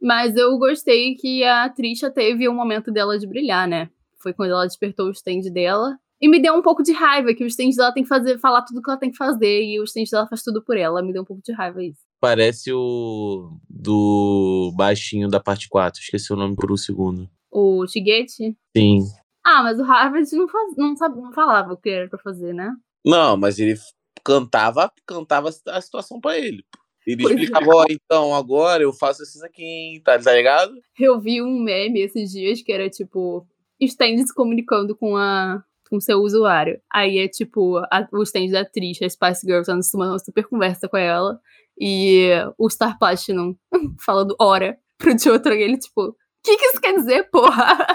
Mas 0.00 0.36
eu 0.36 0.56
gostei 0.58 1.14
que 1.14 1.42
a 1.42 1.68
Trisha 1.68 2.10
teve 2.10 2.48
um 2.48 2.54
momento 2.54 2.92
dela 2.92 3.18
de 3.18 3.26
brilhar, 3.26 3.66
né? 3.66 3.88
Foi 4.22 4.32
quando 4.32 4.50
ela 4.50 4.66
despertou 4.66 5.06
o 5.06 5.10
stand 5.10 5.50
dela. 5.52 5.96
E 6.20 6.28
me 6.28 6.40
deu 6.40 6.54
um 6.54 6.62
pouco 6.62 6.82
de 6.82 6.92
raiva 6.92 7.34
que 7.34 7.44
o 7.44 7.46
stand 7.46 7.70
dela 7.76 7.92
tem 7.92 8.02
que 8.02 8.08
fazer, 8.08 8.38
falar 8.38 8.62
tudo 8.62 8.80
que 8.80 8.90
ela 8.90 8.98
tem 8.98 9.10
que 9.10 9.16
fazer 9.16 9.62
e 9.64 9.80
o 9.80 9.84
stand 9.84 10.04
dela 10.10 10.26
faz 10.28 10.42
tudo 10.42 10.62
por 10.62 10.76
ela. 10.76 11.02
Me 11.02 11.12
deu 11.12 11.22
um 11.22 11.24
pouco 11.24 11.42
de 11.42 11.52
raiva 11.52 11.82
isso. 11.82 12.05
Parece 12.20 12.72
o 12.72 13.58
do 13.68 14.72
baixinho 14.76 15.28
da 15.28 15.38
parte 15.38 15.68
4. 15.68 16.00
Esqueci 16.00 16.32
o 16.32 16.36
nome 16.36 16.56
por 16.56 16.72
um 16.72 16.76
segundo. 16.76 17.28
O 17.50 17.86
Shigechi? 17.86 18.56
Sim. 18.76 19.04
Ah, 19.44 19.62
mas 19.62 19.78
o 19.78 19.82
Harvard 19.82 20.28
não, 20.34 20.48
faz, 20.48 20.76
não, 20.76 20.96
sabe, 20.96 21.20
não 21.20 21.32
falava 21.32 21.72
o 21.72 21.76
que 21.76 21.88
era 21.88 22.08
pra 22.08 22.18
fazer, 22.18 22.52
né? 22.52 22.74
Não, 23.04 23.36
mas 23.36 23.58
ele 23.58 23.76
cantava, 24.24 24.90
cantava 25.06 25.50
a 25.68 25.80
situação 25.80 26.20
pra 26.20 26.36
ele. 26.36 26.64
Ele 27.06 27.22
pois 27.22 27.36
explicava, 27.36 27.70
ó, 27.72 27.84
é. 27.84 27.86
então, 27.92 28.34
agora 28.34 28.82
eu 28.82 28.92
faço 28.92 29.22
isso 29.22 29.44
aqui, 29.46 30.02
tá, 30.04 30.18
tá 30.18 30.34
ligado? 30.34 30.74
Eu 30.98 31.20
vi 31.20 31.40
um 31.40 31.62
meme 31.62 32.00
esses 32.00 32.32
dias 32.32 32.60
que 32.60 32.72
era 32.72 32.90
tipo, 32.90 33.46
stand 33.80 34.18
se 34.26 34.34
comunicando 34.34 34.96
com 34.96 35.16
a 35.16 35.62
com 35.88 36.00
seu 36.00 36.18
usuário. 36.20 36.80
Aí 36.92 37.18
é 37.18 37.28
tipo, 37.28 37.78
a, 37.78 38.06
o 38.12 38.22
stand 38.22 38.50
da 38.50 38.60
atriz, 38.60 39.00
a 39.02 39.08
Spice 39.08 39.46
Girl, 39.46 39.62
tá 39.62 39.78
numa 39.94 40.18
super 40.18 40.44
conversa 40.46 40.88
com 40.88 40.96
ela. 40.96 41.40
E 41.78 42.30
o 42.58 42.68
Star 42.70 42.98
Platinum 42.98 43.54
falando 44.04 44.34
hora 44.40 44.78
pro 44.98 45.14
de 45.14 45.28
outro, 45.28 45.52
e 45.52 45.62
ele, 45.62 45.78
tipo, 45.78 46.08
o 46.08 46.14
que, 46.42 46.56
que 46.56 46.64
isso 46.64 46.80
quer 46.80 46.94
dizer, 46.94 47.28
porra? 47.30 47.86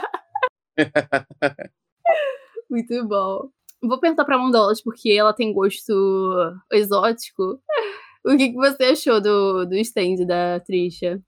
Muito 2.70 3.08
bom. 3.08 3.50
Vou 3.82 4.00
perguntar 4.00 4.26
pra 4.26 4.38
Mondolas, 4.38 4.82
porque 4.82 5.12
ela 5.12 5.34
tem 5.34 5.52
gosto 5.52 5.94
exótico. 6.72 7.60
O 8.24 8.38
que, 8.38 8.50
que 8.50 8.56
você 8.56 8.84
achou 8.84 9.20
do, 9.20 9.66
do 9.66 9.76
stand 9.78 10.26
da 10.28 10.60
Trisha? 10.60 11.20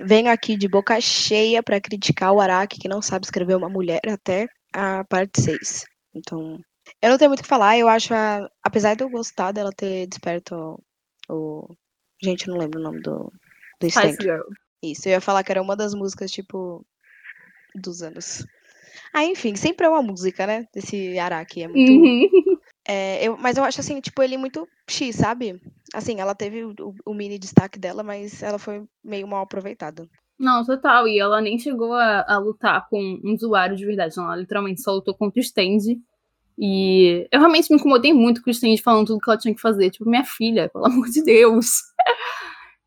Venho 0.00 0.30
aqui 0.30 0.56
de 0.56 0.68
boca 0.68 1.00
cheia 1.00 1.62
para 1.62 1.80
criticar 1.80 2.32
o 2.32 2.40
Araki, 2.40 2.80
que 2.80 2.88
não 2.88 3.00
sabe 3.00 3.24
escrever 3.24 3.54
uma 3.54 3.68
mulher 3.68 4.00
até 4.08 4.48
a 4.74 5.04
parte 5.04 5.40
6. 5.40 5.84
Então, 6.14 6.58
eu 7.00 7.10
não 7.10 7.18
tenho 7.18 7.30
muito 7.30 7.40
o 7.40 7.42
que 7.42 7.48
falar. 7.48 7.78
Eu 7.78 7.88
acho, 7.88 8.12
a, 8.14 8.48
apesar 8.62 8.94
de 8.94 9.04
eu 9.04 9.10
gostar 9.10 9.52
dela 9.52 9.72
ter 9.72 10.06
desperto 10.06 10.82
o, 11.28 11.74
Gente, 12.22 12.46
eu 12.46 12.54
não 12.54 12.60
lembro 12.60 12.78
o 12.78 12.82
nome 12.82 13.00
do, 13.00 13.32
do 13.80 13.90
Spice 13.90 14.18
Girl. 14.20 14.42
Isso, 14.82 15.08
eu 15.08 15.12
ia 15.12 15.20
falar 15.20 15.42
que 15.42 15.50
era 15.50 15.62
uma 15.62 15.76
das 15.76 15.94
músicas, 15.94 16.30
tipo, 16.30 16.84
dos 17.74 18.02
anos. 18.02 18.46
Ah, 19.12 19.24
enfim, 19.24 19.56
sempre 19.56 19.86
é 19.86 19.88
uma 19.88 20.02
música, 20.02 20.46
né? 20.46 20.66
Desse 20.74 21.18
Araki. 21.18 21.62
É 21.62 21.68
muito. 21.68 21.92
Uhum. 21.92 22.28
É, 22.88 23.22
eu, 23.22 23.36
mas 23.36 23.56
eu 23.56 23.62
acho 23.64 23.80
assim, 23.80 24.00
tipo, 24.00 24.22
ele 24.22 24.36
muito 24.36 24.66
X, 24.88 25.16
sabe? 25.16 25.60
Assim, 25.94 26.18
ela 26.18 26.34
teve 26.34 26.64
o, 26.64 26.74
o, 27.04 27.14
mini 27.14 27.38
destaque 27.38 27.78
dela, 27.78 28.02
mas 28.02 28.42
ela 28.42 28.58
foi 28.58 28.84
meio 29.04 29.28
mal 29.28 29.42
aproveitada. 29.42 30.08
Não, 30.40 30.64
total. 30.64 31.06
E 31.06 31.20
ela 31.20 31.38
nem 31.38 31.58
chegou 31.58 31.92
a, 31.92 32.24
a 32.26 32.38
lutar 32.38 32.88
com 32.88 33.20
um 33.22 33.34
usuário 33.34 33.76
de 33.76 33.84
verdade. 33.84 34.16
Não, 34.16 34.24
ela 34.24 34.36
literalmente 34.36 34.80
só 34.80 34.92
lutou 34.92 35.14
contra 35.14 35.38
o 35.38 35.42
stand. 35.42 36.00
E 36.58 37.28
eu 37.30 37.40
realmente 37.40 37.70
me 37.70 37.76
incomodei 37.78 38.14
muito 38.14 38.42
com 38.42 38.48
o 38.48 38.50
stand 38.50 38.78
falando 38.82 39.08
tudo 39.08 39.20
que 39.20 39.28
ela 39.28 39.38
tinha 39.38 39.54
que 39.54 39.60
fazer. 39.60 39.90
Tipo, 39.90 40.08
minha 40.08 40.24
filha, 40.24 40.70
pelo 40.70 40.86
amor 40.88 41.08
de 41.10 41.22
Deus. 41.22 41.82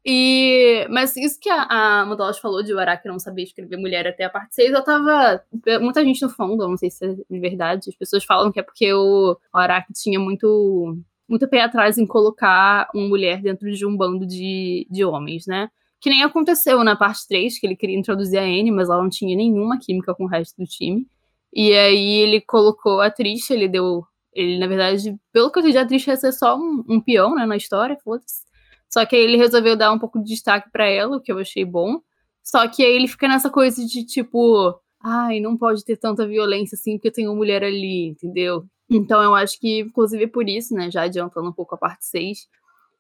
E, 0.04 0.86
mas 0.90 1.16
isso 1.16 1.40
que 1.40 1.48
a, 1.48 2.02
a 2.02 2.34
falou 2.42 2.64
de 2.64 2.74
o 2.74 2.80
Araki 2.80 3.08
não 3.08 3.20
saber 3.20 3.44
escrever 3.44 3.78
mulher 3.78 4.08
até 4.08 4.24
a 4.24 4.30
parte 4.32 4.56
6, 4.56 4.72
eu 4.72 4.84
tava. 4.84 5.44
Muita 5.80 6.04
gente 6.04 6.24
no 6.24 6.30
fundo, 6.30 6.68
não 6.68 6.76
sei 6.76 6.90
se 6.90 7.06
é 7.06 7.14
de 7.14 7.40
verdade, 7.40 7.90
as 7.90 7.96
pessoas 7.96 8.26
falam 8.26 8.52
que 8.52 8.60
é 8.60 8.64
porque 8.64 8.92
o, 8.92 9.38
o 9.54 9.58
Araki 9.58 9.94
tinha 9.94 10.20
muito, 10.20 10.98
muito 11.30 11.48
pé 11.48 11.62
atrás 11.62 11.98
em 12.00 12.06
colocar 12.08 12.90
uma 12.94 13.08
mulher 13.08 13.42
dentro 13.42 13.72
de 13.72 13.86
um 13.86 13.96
bando 13.96 14.26
de, 14.26 14.88
de 14.90 15.06
homens, 15.06 15.46
né? 15.46 15.70
Que 16.04 16.10
nem 16.10 16.22
aconteceu 16.22 16.84
na 16.84 16.98
parte 16.98 17.26
3, 17.30 17.58
que 17.58 17.66
ele 17.66 17.78
queria 17.78 17.98
introduzir 17.98 18.38
a 18.38 18.44
Anne, 18.44 18.72
mas 18.72 18.90
ela 18.90 19.02
não 19.02 19.10
tinha 19.10 19.38
nenhuma 19.38 19.80
química 19.80 20.14
com 20.14 20.26
o 20.26 20.28
resto 20.28 20.58
do 20.58 20.68
time. 20.68 21.08
E 21.54 21.72
aí 21.72 22.16
ele 22.16 22.42
colocou 22.42 23.00
a 23.00 23.10
Trisha, 23.10 23.54
ele 23.54 23.70
deu. 23.70 24.04
Ele, 24.34 24.60
na 24.60 24.68
verdade, 24.68 25.16
pelo 25.32 25.50
que 25.50 25.60
eu 25.60 25.62
entendi, 25.62 25.78
a 25.78 25.86
Trisha 25.86 26.12
ia 26.12 26.18
ser 26.18 26.34
só 26.34 26.58
um, 26.58 26.84
um 26.90 27.00
peão, 27.00 27.34
né, 27.36 27.46
na 27.46 27.56
história, 27.56 27.98
foda-se. 28.04 28.44
Só 28.92 29.06
que 29.06 29.16
aí 29.16 29.22
ele 29.22 29.38
resolveu 29.38 29.78
dar 29.78 29.94
um 29.94 29.98
pouco 29.98 30.20
de 30.20 30.26
destaque 30.26 30.70
para 30.74 30.86
ela, 30.90 31.16
o 31.16 31.22
que 31.22 31.32
eu 31.32 31.40
achei 31.40 31.64
bom. 31.64 32.02
Só 32.44 32.68
que 32.68 32.84
aí 32.84 32.92
ele 32.92 33.08
fica 33.08 33.26
nessa 33.26 33.50
coisa 33.50 33.86
de 33.86 34.04
tipo, 34.04 34.78
ai, 35.02 35.40
não 35.40 35.56
pode 35.56 35.86
ter 35.86 35.96
tanta 35.96 36.28
violência 36.28 36.76
assim 36.76 36.98
porque 36.98 37.12
tem 37.12 37.30
uma 37.30 37.36
mulher 37.38 37.64
ali, 37.64 38.08
entendeu? 38.10 38.66
Então 38.90 39.24
eu 39.24 39.34
acho 39.34 39.58
que, 39.58 39.80
inclusive, 39.80 40.28
por 40.28 40.50
isso, 40.50 40.74
né, 40.74 40.92
já 40.92 41.04
adiantando 41.04 41.48
um 41.48 41.54
pouco 41.54 41.76
a 41.76 41.78
parte 41.78 42.06
6, 42.06 42.40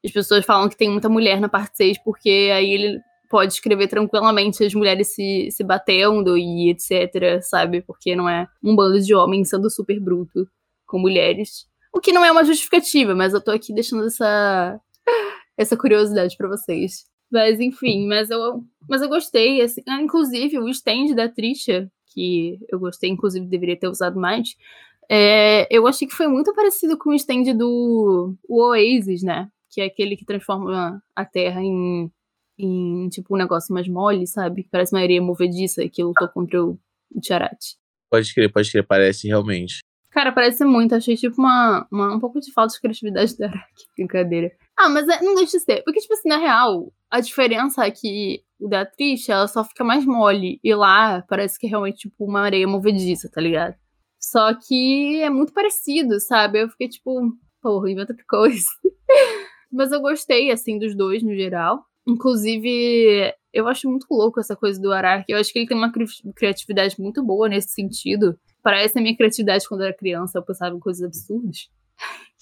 as 0.04 0.12
pessoas 0.12 0.46
falam 0.46 0.68
que 0.70 0.78
tem 0.78 0.89
muita 0.89 1.10
mulher 1.10 1.39
na 1.39 1.50
parte 1.50 1.78
6 1.78 2.04
porque 2.04 2.52
aí 2.54 2.72
ele 2.72 3.00
pode 3.30 3.54
escrever 3.54 3.88
tranquilamente 3.88 4.63
as 4.63 4.74
mulheres 4.76 5.16
se, 5.16 5.50
se 5.52 5.63
batendo 5.63 6.38
e 6.38 6.70
etc, 6.70 7.42
sabe? 7.42 7.82
Porque 7.82 8.16
não 8.16 8.30
é 8.30 8.48
um 8.63 8.76
bando 8.76 9.00
de 9.00 9.16
homens 9.16 9.50
sendo 9.50 9.72
super 9.72 10.00
bruto 10.00 10.48
com 10.86 11.00
mulheres. 11.00 11.66
O 11.92 12.00
que 12.00 12.12
não 12.12 12.24
é 12.24 12.32
uma 12.32 12.44
justificativa, 12.44 13.16
mas 13.16 13.34
eu 13.34 13.42
tô 13.42 13.50
aqui 13.50 13.74
deixando 13.74 14.06
essa, 14.06 14.80
essa 15.58 15.76
curiosidade 15.76 16.38
para 16.38 16.48
vocês. 16.48 17.06
Mas 17.32 17.60
enfim, 17.60 18.08
mas 18.08 18.30
eu, 18.30 18.63
mas 18.88 19.02
eu 19.02 19.10
gostei. 19.10 19.62
Assim, 19.62 19.82
ah, 19.88 20.00
inclusive, 20.00 20.60
o 20.60 20.70
stand 20.70 21.16
da 21.16 21.28
Trisha, 21.28 21.92
que 22.13 22.60
eu 22.70 22.80
gostei, 22.80 23.10
inclusive 23.10 23.48
deveria 23.48 23.80
ter 23.80 23.88
usado 23.88 24.20
mais, 24.20 24.56
é, 25.10 25.68
eu 25.76 25.88
achei 25.88 26.08
que 26.08 26.13
foi 26.13 26.28
muito 26.28 26.54
parecido 26.54 26.98
com 26.98 27.10
o 27.10 27.16
stand 27.16 27.56
do 27.56 28.36
Oasis, 28.48 29.24
né? 29.24 29.50
Que 29.73 29.81
é 29.81 29.86
aquele 29.86 30.15
que 30.15 30.25
transforma 30.25 31.01
a 31.15 31.25
Terra 31.25 31.62
em, 31.62 32.12
em 32.59 33.09
tipo 33.09 33.33
um 33.33 33.38
negócio 33.38 33.73
mais 33.73 33.88
mole, 33.88 34.27
sabe? 34.27 34.67
Parece 34.71 34.93
uma 34.93 35.01
areia 35.01 35.21
movediça 35.21 35.88
que 35.89 36.03
lutou 36.03 36.27
contra 36.29 36.63
o, 36.63 36.77
Tiarate. 37.21 37.77
Pode 38.09 38.33
crer, 38.33 38.51
pode 38.51 38.71
crer, 38.71 38.86
parece 38.86 39.27
realmente. 39.27 39.79
Cara, 40.12 40.31
parece 40.31 40.63
muito. 40.63 40.93
Achei 40.93 41.15
tipo 41.15 41.41
uma, 41.41 41.88
uma, 41.91 42.15
um 42.15 42.19
pouco 42.19 42.39
de 42.39 42.51
falta 42.51 42.73
de 42.73 42.79
criatividade 42.79 43.36
da 43.38 43.47
Araki. 43.47 43.86
Brincadeira. 43.97 44.51
Ah, 44.77 44.89
mas 44.89 45.07
é, 45.07 45.21
não 45.21 45.33
deixa 45.36 45.57
de 45.57 45.63
ser. 45.63 45.81
Porque, 45.83 45.99
tipo 45.99 46.13
assim, 46.13 46.29
na 46.29 46.38
real, 46.38 46.93
a 47.09 47.19
diferença 47.19 47.86
é 47.86 47.89
que 47.89 48.43
o 48.59 48.67
da 48.67 48.86
Trish, 48.86 49.29
ela 49.29 49.47
só 49.47 49.63
fica 49.63 49.83
mais 49.83 50.05
mole. 50.05 50.59
E 50.63 50.73
lá 50.75 51.23
parece 51.27 51.59
que 51.59 51.65
é 51.65 51.69
realmente, 51.69 52.09
tipo, 52.09 52.25
uma 52.25 52.41
areia 52.41 52.67
movediça, 52.67 53.29
tá 53.29 53.41
ligado? 53.41 53.75
Só 54.19 54.53
que 54.53 55.21
é 55.21 55.29
muito 55.29 55.51
parecido, 55.51 56.19
sabe? 56.19 56.62
Eu 56.62 56.69
fiquei 56.69 56.88
tipo, 56.88 57.36
porra, 57.62 57.91
inventa 57.91 58.13
outra 58.13 58.25
coisa. 58.27 58.65
mas 59.73 59.91
eu 59.91 60.01
gostei, 60.01 60.51
assim, 60.51 60.77
dos 60.77 60.95
dois 60.95 61.23
no 61.23 61.36
geral. 61.36 61.83
Inclusive, 62.07 63.33
eu 63.53 63.67
acho 63.67 63.89
muito 63.89 64.05
louco 64.12 64.39
essa 64.39 64.55
coisa 64.55 64.79
do 64.81 64.91
Araki. 64.91 65.31
Eu 65.31 65.39
acho 65.39 65.51
que 65.51 65.59
ele 65.59 65.67
tem 65.67 65.77
uma 65.77 65.91
criatividade 66.36 66.95
muito 66.99 67.23
boa 67.23 67.47
nesse 67.47 67.69
sentido 67.69 68.38
parece 68.63 68.97
a 68.97 69.01
minha 69.01 69.15
criatividade 69.15 69.67
quando 69.67 69.81
eu 69.81 69.88
era 69.88 69.95
criança, 69.95 70.39
eu 70.39 70.43
pensava 70.43 70.75
em 70.75 70.79
coisas 70.79 71.03
absurdas. 71.03 71.67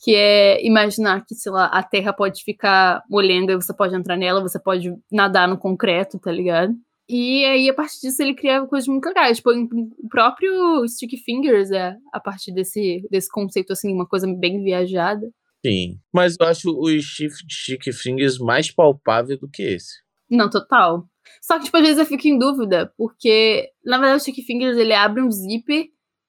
Que 0.04 0.16
é 0.16 0.66
imaginar 0.66 1.26
que, 1.26 1.36
sei 1.36 1.52
lá, 1.52 1.66
a 1.66 1.84
terra 1.84 2.14
pode 2.14 2.44
ficar 2.44 3.04
molenga 3.10 3.56
você 3.56 3.74
pode 3.74 3.96
entrar 3.96 4.16
nela, 4.16 4.42
você 4.42 4.60
pode 4.60 4.96
nadar 5.12 5.48
no 5.48 5.58
concreto, 5.58 6.20
tá 6.20 6.32
ligado? 6.32 6.74
E 7.10 7.44
aí, 7.46 7.70
a 7.70 7.74
partir 7.74 8.00
disso, 8.02 8.22
ele 8.22 8.34
criava 8.34 8.68
coisas 8.68 8.88
muito 8.88 9.06
legais. 9.06 9.38
Tipo, 9.38 9.52
o 9.52 10.10
próprio 10.10 10.88
Sticky 10.88 11.18
Fingers 11.18 11.70
é 11.72 11.98
a 12.14 12.20
partir 12.20 12.54
desse, 12.54 13.06
desse 13.12 13.30
conceito, 13.30 13.74
assim, 13.74 13.94
uma 13.94 14.08
coisa 14.08 14.26
bem 14.34 14.64
viajada. 14.64 15.30
Sim, 15.66 16.00
mas 16.12 16.36
eu 16.40 16.48
acho 16.48 16.70
o 16.72 16.88
Sticky 17.00 17.92
Fingers 17.94 18.40
mais 18.40 18.72
palpável 18.72 19.38
do 19.38 19.50
que 19.50 19.62
esse. 19.62 20.02
Não, 20.30 20.50
total. 20.50 21.08
Só 21.42 21.58
que, 21.58 21.66
tipo, 21.66 21.78
às 21.78 21.84
vezes 21.84 21.98
eu 22.00 22.06
fico 22.06 22.28
em 22.28 22.38
dúvida, 22.38 22.92
porque, 22.98 23.70
na 23.86 23.98
verdade, 23.98 24.18
o 24.18 24.20
Sticky 24.22 24.44
Fingers, 24.44 24.78
ele 24.78 24.94
abre 24.94 25.22
um 25.22 25.30
zíper 25.30 25.88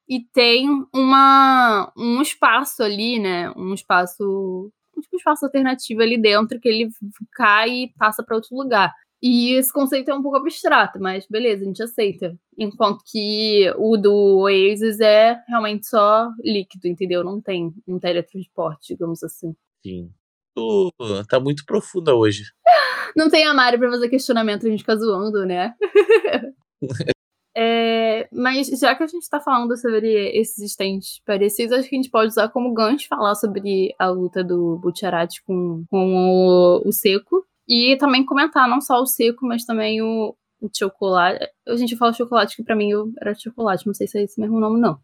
e 0.08 0.20
tem 0.32 0.68
uma, 0.94 1.90
um 1.96 2.20
espaço 2.20 2.82
ali, 2.82 3.18
né? 3.18 3.50
Um 3.56 3.72
espaço, 3.72 4.70
um 4.96 5.00
tipo 5.00 5.16
espaço 5.16 5.46
alternativo 5.46 6.02
ali 6.02 6.20
dentro 6.20 6.60
que 6.60 6.68
ele 6.68 6.88
cai 7.32 7.70
e 7.70 7.92
passa 7.96 8.22
para 8.22 8.36
outro 8.36 8.54
lugar. 8.54 8.92
E 9.22 9.52
esse 9.54 9.72
conceito 9.72 10.10
é 10.10 10.14
um 10.14 10.22
pouco 10.22 10.38
abstrato, 10.38 10.98
mas 10.98 11.26
beleza, 11.28 11.62
a 11.62 11.66
gente 11.66 11.82
aceita. 11.82 12.36
Enquanto 12.58 13.04
que 13.06 13.72
o 13.78 13.96
do 13.96 14.40
Oasis 14.40 14.98
é 14.98 15.40
realmente 15.46 15.86
só 15.86 16.28
líquido, 16.42 16.88
entendeu? 16.88 17.22
Não 17.22 17.40
tem 17.40 17.72
um 17.86 18.00
teletransporte, 18.00 18.94
digamos 18.94 19.22
assim. 19.22 19.54
Sim. 19.86 20.10
Uh, 20.58 21.24
tá 21.28 21.38
muito 21.38 21.64
profunda 21.64 22.14
hoje. 22.14 22.42
Não 23.16 23.30
tem 23.30 23.46
a 23.46 23.54
Mari 23.54 23.78
pra 23.78 23.90
fazer 23.90 24.08
questionamento, 24.08 24.66
a 24.66 24.70
gente 24.70 24.80
fica 24.80 24.96
zoando, 24.96 25.46
né? 25.46 25.74
É, 27.54 28.30
mas 28.32 28.68
já 28.68 28.94
que 28.94 29.02
a 29.02 29.06
gente 29.06 29.24
está 29.24 29.38
falando 29.38 29.76
sobre 29.76 30.08
esses 30.34 30.70
stands 30.70 31.20
parecidos, 31.26 31.72
acho 31.72 31.86
que 31.88 31.94
a 31.94 31.98
gente 31.98 32.10
pode 32.10 32.28
usar 32.28 32.48
como 32.48 32.72
gancho 32.72 33.06
falar 33.06 33.34
sobre 33.34 33.94
a 33.98 34.08
luta 34.08 34.42
do 34.42 34.78
Butcherati 34.78 35.42
com, 35.44 35.84
com 35.90 36.14
o, 36.16 36.88
o 36.88 36.92
Seco. 36.92 37.46
E 37.68 37.96
também 37.96 38.24
comentar 38.24 38.68
não 38.68 38.80
só 38.80 39.00
o 39.00 39.06
Seco, 39.06 39.46
mas 39.46 39.64
também 39.64 40.02
o, 40.02 40.34
o 40.60 40.68
chocolate. 40.74 41.46
A 41.66 41.76
gente 41.76 41.96
fala 41.96 42.12
chocolate, 42.12 42.56
que 42.56 42.64
para 42.64 42.76
mim 42.76 42.90
era 43.20 43.34
chocolate, 43.34 43.86
não 43.86 43.94
sei 43.94 44.06
se 44.06 44.18
é 44.18 44.22
esse 44.22 44.40
mesmo 44.40 44.58
nome, 44.60 44.80
não. 44.80 44.98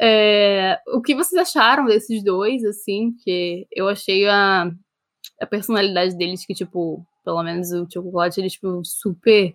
É, 0.00 0.78
o 0.88 1.00
que 1.00 1.14
vocês 1.14 1.40
acharam 1.40 1.86
desses 1.86 2.22
dois, 2.22 2.64
assim? 2.64 3.14
Que 3.24 3.66
eu 3.72 3.88
achei 3.88 4.26
a, 4.28 4.70
a 5.40 5.46
personalidade 5.46 6.16
deles, 6.16 6.44
que, 6.44 6.54
tipo, 6.54 7.04
pelo 7.24 7.42
menos 7.42 7.72
o 7.72 7.86
chocolate, 7.90 8.40
ele, 8.40 8.50
tipo, 8.50 8.84
super 8.84 9.54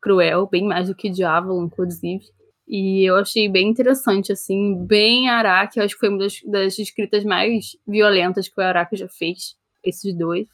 cruel, 0.00 0.46
bem 0.46 0.64
mais 0.64 0.88
do 0.88 0.94
que 0.94 1.10
Diablo, 1.10 1.64
inclusive. 1.64 2.24
E 2.66 3.08
eu 3.08 3.16
achei 3.16 3.48
bem 3.48 3.68
interessante, 3.68 4.30
assim, 4.30 4.76
bem 4.84 5.28
Araki. 5.28 5.80
Acho 5.80 5.94
que 5.94 6.00
foi 6.00 6.10
uma 6.10 6.18
das, 6.18 6.40
das 6.42 6.78
escritas 6.78 7.24
mais 7.24 7.76
violentas 7.86 8.46
que 8.46 8.60
o 8.60 8.62
Araki 8.62 8.96
já 8.96 9.08
fez, 9.08 9.56
esses 9.82 10.14
dois. 10.14 10.46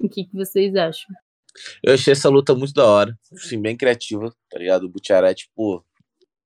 O 0.00 0.08
que, 0.08 0.24
que 0.24 0.34
vocês 0.34 0.74
acham? 0.74 1.14
Eu 1.82 1.94
achei 1.94 2.12
essa 2.12 2.28
luta 2.28 2.54
muito 2.54 2.72
da 2.72 2.86
hora, 2.86 3.18
assim, 3.32 3.60
bem 3.60 3.76
criativa, 3.76 4.34
tá 4.48 4.58
ligado? 4.58 4.84
O 4.84 4.88
Butcherati, 4.88 5.44
tipo. 5.44 5.84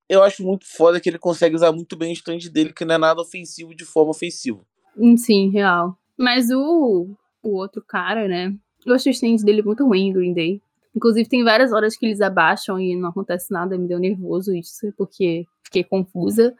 Eu 0.08 0.22
acho 0.22 0.42
muito 0.42 0.66
foda 0.66 1.00
que 1.00 1.08
ele 1.08 1.18
consegue 1.18 1.54
usar 1.54 1.72
muito 1.72 1.96
bem 1.96 2.10
o 2.10 2.12
stand 2.12 2.50
dele, 2.52 2.72
que 2.72 2.84
não 2.84 2.94
é 2.94 2.98
nada 2.98 3.22
ofensivo 3.22 3.74
de 3.74 3.84
forma 3.84 4.10
ofensiva. 4.10 4.60
Hum, 4.96 5.16
sim, 5.16 5.50
real. 5.50 5.96
Mas 6.16 6.50
o, 6.50 7.08
o 7.42 7.56
outro 7.56 7.82
cara, 7.82 8.28
né? 8.28 8.54
Eu 8.84 8.94
achei 8.94 9.10
o 9.10 9.14
stand 9.14 9.36
dele 9.36 9.62
muito 9.62 9.86
ruim, 9.86 10.12
Green 10.12 10.34
Day. 10.34 10.60
Inclusive, 10.94 11.28
tem 11.28 11.42
várias 11.42 11.72
horas 11.72 11.96
que 11.96 12.06
eles 12.06 12.20
abaixam 12.20 12.78
e 12.78 12.94
não 12.94 13.08
acontece 13.08 13.52
nada, 13.52 13.78
me 13.78 13.88
deu 13.88 13.98
nervoso 13.98 14.54
isso, 14.54 14.92
porque 14.96 15.46
fiquei 15.64 15.82
confusa. 15.82 16.54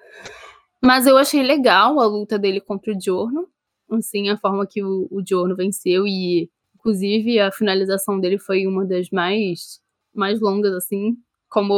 Mas 0.82 1.06
eu 1.06 1.16
achei 1.16 1.42
legal 1.42 2.00
a 2.00 2.06
luta 2.06 2.38
dele 2.38 2.60
contra 2.60 2.92
o 2.92 3.00
Giorno, 3.00 3.48
assim, 3.90 4.28
a 4.28 4.36
forma 4.36 4.66
que 4.66 4.82
o, 4.82 5.06
o 5.10 5.22
Giorno 5.24 5.54
venceu 5.54 6.06
e, 6.06 6.50
inclusive, 6.84 7.40
a 7.40 7.50
finalização 7.50 8.20
dele 8.20 8.38
foi 8.38 8.66
uma 8.66 8.84
das 8.84 9.08
mais, 9.10 9.80
mais 10.14 10.38
longas, 10.38 10.74
assim, 10.74 11.16
como, 11.48 11.72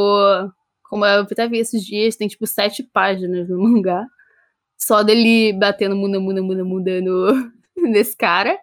como 0.83 1.07
eu 1.07 1.23
até 1.23 1.49
vi 1.49 1.59
esses 1.59 1.85
dias, 1.85 2.17
tem, 2.17 2.27
tipo, 2.27 2.45
sete 2.47 2.83
páginas 2.83 3.49
no 3.49 3.59
mangá, 3.63 4.05
só 4.77 5.03
dele 5.05 5.53
batendo 5.53 5.95
muda, 5.97 6.19
muda, 6.19 6.43
muda, 6.43 6.65
muda 6.65 7.01
no, 7.01 7.53
nesse 7.89 8.17
cara. 8.17 8.59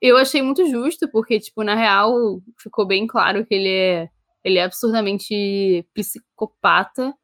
Eu 0.00 0.16
achei 0.16 0.42
muito 0.42 0.66
justo, 0.68 1.08
porque, 1.10 1.40
tipo, 1.40 1.64
na 1.64 1.74
real, 1.74 2.40
ficou 2.58 2.86
bem 2.86 3.06
claro 3.06 3.44
que 3.46 3.54
ele 3.54 3.68
é, 3.68 4.10
ele 4.44 4.58
é 4.58 4.64
absurdamente 4.64 5.86
psicopata. 5.94 7.14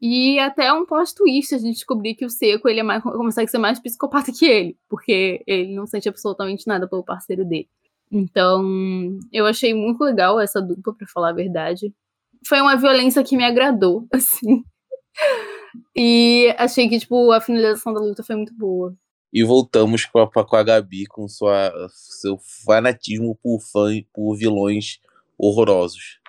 E 0.00 0.38
até 0.38 0.72
um 0.72 0.84
post-twist 0.84 1.54
a 1.54 1.58
gente 1.58 1.74
descobrir 1.74 2.14
que 2.14 2.26
o 2.26 2.30
Seco 2.30 2.68
ele 2.68 2.80
é 2.80 2.82
mais, 2.82 3.02
consegue 3.02 3.50
ser 3.50 3.58
mais 3.58 3.78
psicopata 3.80 4.32
que 4.32 4.44
ele, 4.44 4.78
porque 4.88 5.42
ele 5.46 5.74
não 5.74 5.86
sente 5.86 6.08
absolutamente 6.08 6.66
nada 6.66 6.88
pelo 6.88 7.04
parceiro 7.04 7.44
dele. 7.44 7.68
Então, 8.14 8.62
eu 9.32 9.44
achei 9.44 9.74
muito 9.74 10.04
legal 10.04 10.38
essa 10.38 10.62
dupla, 10.62 10.94
para 10.94 11.06
falar 11.08 11.30
a 11.30 11.34
verdade. 11.34 11.92
Foi 12.46 12.60
uma 12.60 12.76
violência 12.76 13.24
que 13.24 13.36
me 13.36 13.44
agradou, 13.44 14.06
assim. 14.14 14.62
E 15.96 16.54
achei 16.56 16.88
que, 16.88 17.00
tipo, 17.00 17.32
a 17.32 17.40
finalização 17.40 17.92
da 17.92 18.00
luta 18.00 18.22
foi 18.22 18.36
muito 18.36 18.54
boa. 18.54 18.94
E 19.32 19.42
voltamos 19.42 20.04
com 20.04 20.20
a, 20.20 20.30
com 20.30 20.56
a 20.56 20.62
Gabi 20.62 21.06
com 21.06 21.26
sua, 21.26 21.72
seu 21.90 22.38
fanatismo 22.64 23.36
por, 23.42 23.58
fã, 23.60 23.90
por 24.12 24.36
vilões 24.36 25.00
horrorosos. 25.36 26.20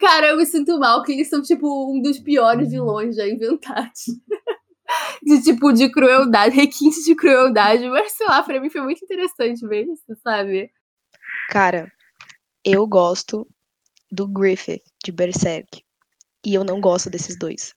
Cara, 0.00 0.26
eu 0.26 0.36
me 0.36 0.44
sinto 0.44 0.76
mal 0.80 1.04
que 1.04 1.12
eles 1.12 1.28
são, 1.28 1.40
tipo, 1.40 1.92
um 1.92 2.02
dos 2.02 2.18
piores 2.18 2.72
vilões 2.72 3.14
já 3.14 3.28
inventados. 3.28 4.06
de, 5.22 5.42
tipo, 5.42 5.72
de 5.72 5.90
crueldade, 5.90 6.54
requinte 6.54 7.02
de 7.04 7.14
crueldade. 7.14 7.88
Mas, 7.88 8.12
sei 8.12 8.26
lá, 8.26 8.42
pra 8.42 8.60
mim 8.60 8.70
foi 8.70 8.80
muito 8.80 9.04
interessante 9.04 9.66
ver 9.66 9.84
isso, 9.84 10.14
sabe? 10.22 10.70
Cara, 11.50 11.90
Eu 12.64 12.86
gosto 12.86 13.46
do 14.10 14.26
Griffith, 14.26 14.82
de 15.04 15.12
Berserk. 15.12 15.82
E 16.44 16.54
eu 16.54 16.64
não 16.64 16.80
gosto 16.80 17.10
desses 17.10 17.38
dois. 17.38 17.74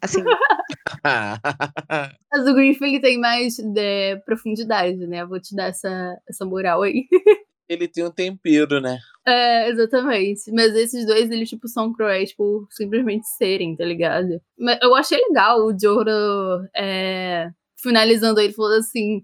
Assim, 0.00 0.22
Mas 2.32 2.46
o 2.46 2.54
Griff 2.54 2.82
ele 2.84 3.00
tem 3.00 3.18
mais 3.18 3.58
é, 3.76 4.16
profundidade, 4.24 5.06
né? 5.06 5.24
Vou 5.24 5.40
te 5.40 5.54
dar 5.56 5.68
essa, 5.68 6.16
essa 6.28 6.44
moral 6.44 6.82
aí. 6.82 7.06
Ele 7.68 7.86
tem 7.86 8.04
um 8.04 8.10
tempero, 8.10 8.80
né? 8.80 8.98
É, 9.26 9.68
exatamente. 9.68 10.50
Mas 10.52 10.74
esses 10.74 11.04
dois, 11.06 11.30
eles, 11.30 11.48
tipo, 11.48 11.68
são 11.68 11.92
cruéis 11.92 12.32
por 12.32 12.66
simplesmente 12.70 13.26
serem, 13.26 13.76
tá 13.76 13.84
ligado? 13.84 14.40
Mas 14.58 14.78
eu 14.82 14.94
achei 14.94 15.18
legal 15.18 15.66
o 15.66 15.78
Joro 15.78 16.66
é, 16.74 17.50
finalizando 17.76 18.40
ele, 18.40 18.54
falando 18.54 18.78
assim: 18.78 19.22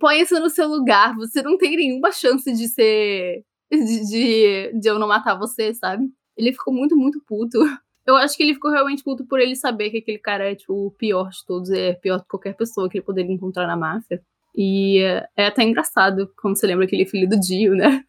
põe 0.00 0.20
isso 0.20 0.38
no 0.40 0.48
seu 0.48 0.68
lugar, 0.68 1.14
você 1.16 1.42
não 1.42 1.58
tem 1.58 1.76
nenhuma 1.76 2.10
chance 2.12 2.50
de 2.52 2.68
ser. 2.68 3.44
De, 3.70 4.06
de, 4.06 4.78
de 4.78 4.88
eu 4.88 4.98
não 4.98 5.08
matar 5.08 5.34
você, 5.34 5.72
sabe? 5.72 6.06
Ele 6.36 6.52
ficou 6.52 6.74
muito, 6.74 6.96
muito 6.96 7.22
puto. 7.26 7.58
Eu 8.04 8.16
acho 8.16 8.36
que 8.36 8.42
ele 8.42 8.54
ficou 8.54 8.70
realmente 8.70 9.04
puto 9.04 9.24
por 9.24 9.38
ele 9.38 9.54
saber 9.54 9.90
que 9.90 9.98
aquele 9.98 10.18
cara 10.18 10.50
é, 10.50 10.56
tipo, 10.56 10.74
o 10.74 10.90
pior 10.90 11.30
de 11.30 11.46
todos, 11.46 11.70
é 11.70 11.92
pior 11.92 12.18
de 12.18 12.26
qualquer 12.26 12.56
pessoa 12.56 12.88
que 12.88 12.98
ele 12.98 13.04
poderia 13.04 13.32
encontrar 13.32 13.66
na 13.66 13.76
máfia. 13.76 14.20
E 14.54 14.98
é, 15.36 15.46
até 15.46 15.62
engraçado 15.62 16.30
quando 16.40 16.58
você 16.58 16.66
lembra 16.66 16.84
aquele 16.84 17.06
filho 17.06 17.28
do 17.28 17.38
Dio, 17.38 17.74
né? 17.74 18.02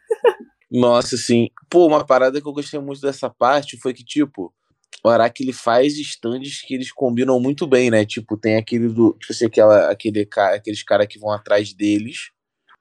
Nossa, 0.70 1.16
assim. 1.16 1.50
Pô, 1.70 1.88
uma 1.88 2.06
parada 2.06 2.42
que 2.42 2.48
eu 2.48 2.54
gostei 2.54 2.80
muito 2.80 3.02
dessa 3.02 3.30
parte 3.30 3.78
foi 3.78 3.94
que, 3.94 4.04
tipo, 4.04 4.54
o 5.04 5.10
Araki 5.10 5.44
ele 5.44 5.54
faz 5.54 5.98
stands 5.98 6.62
que 6.62 6.74
eles 6.74 6.92
combinam 6.92 7.40
muito 7.40 7.68
bem, 7.68 7.92
né? 7.92 8.06
Tipo, 8.06 8.38
tem 8.38 8.58
aquele 8.58 8.88
do. 8.90 9.14
Tipo 9.20 9.34
assim, 9.34 9.46
aquela, 9.46 9.90
aquele, 9.92 10.28
aqueles 10.36 10.84
caras 10.84 11.08
que 11.08 11.20
vão 11.20 11.32
atrás 11.32 11.74
deles 11.74 12.32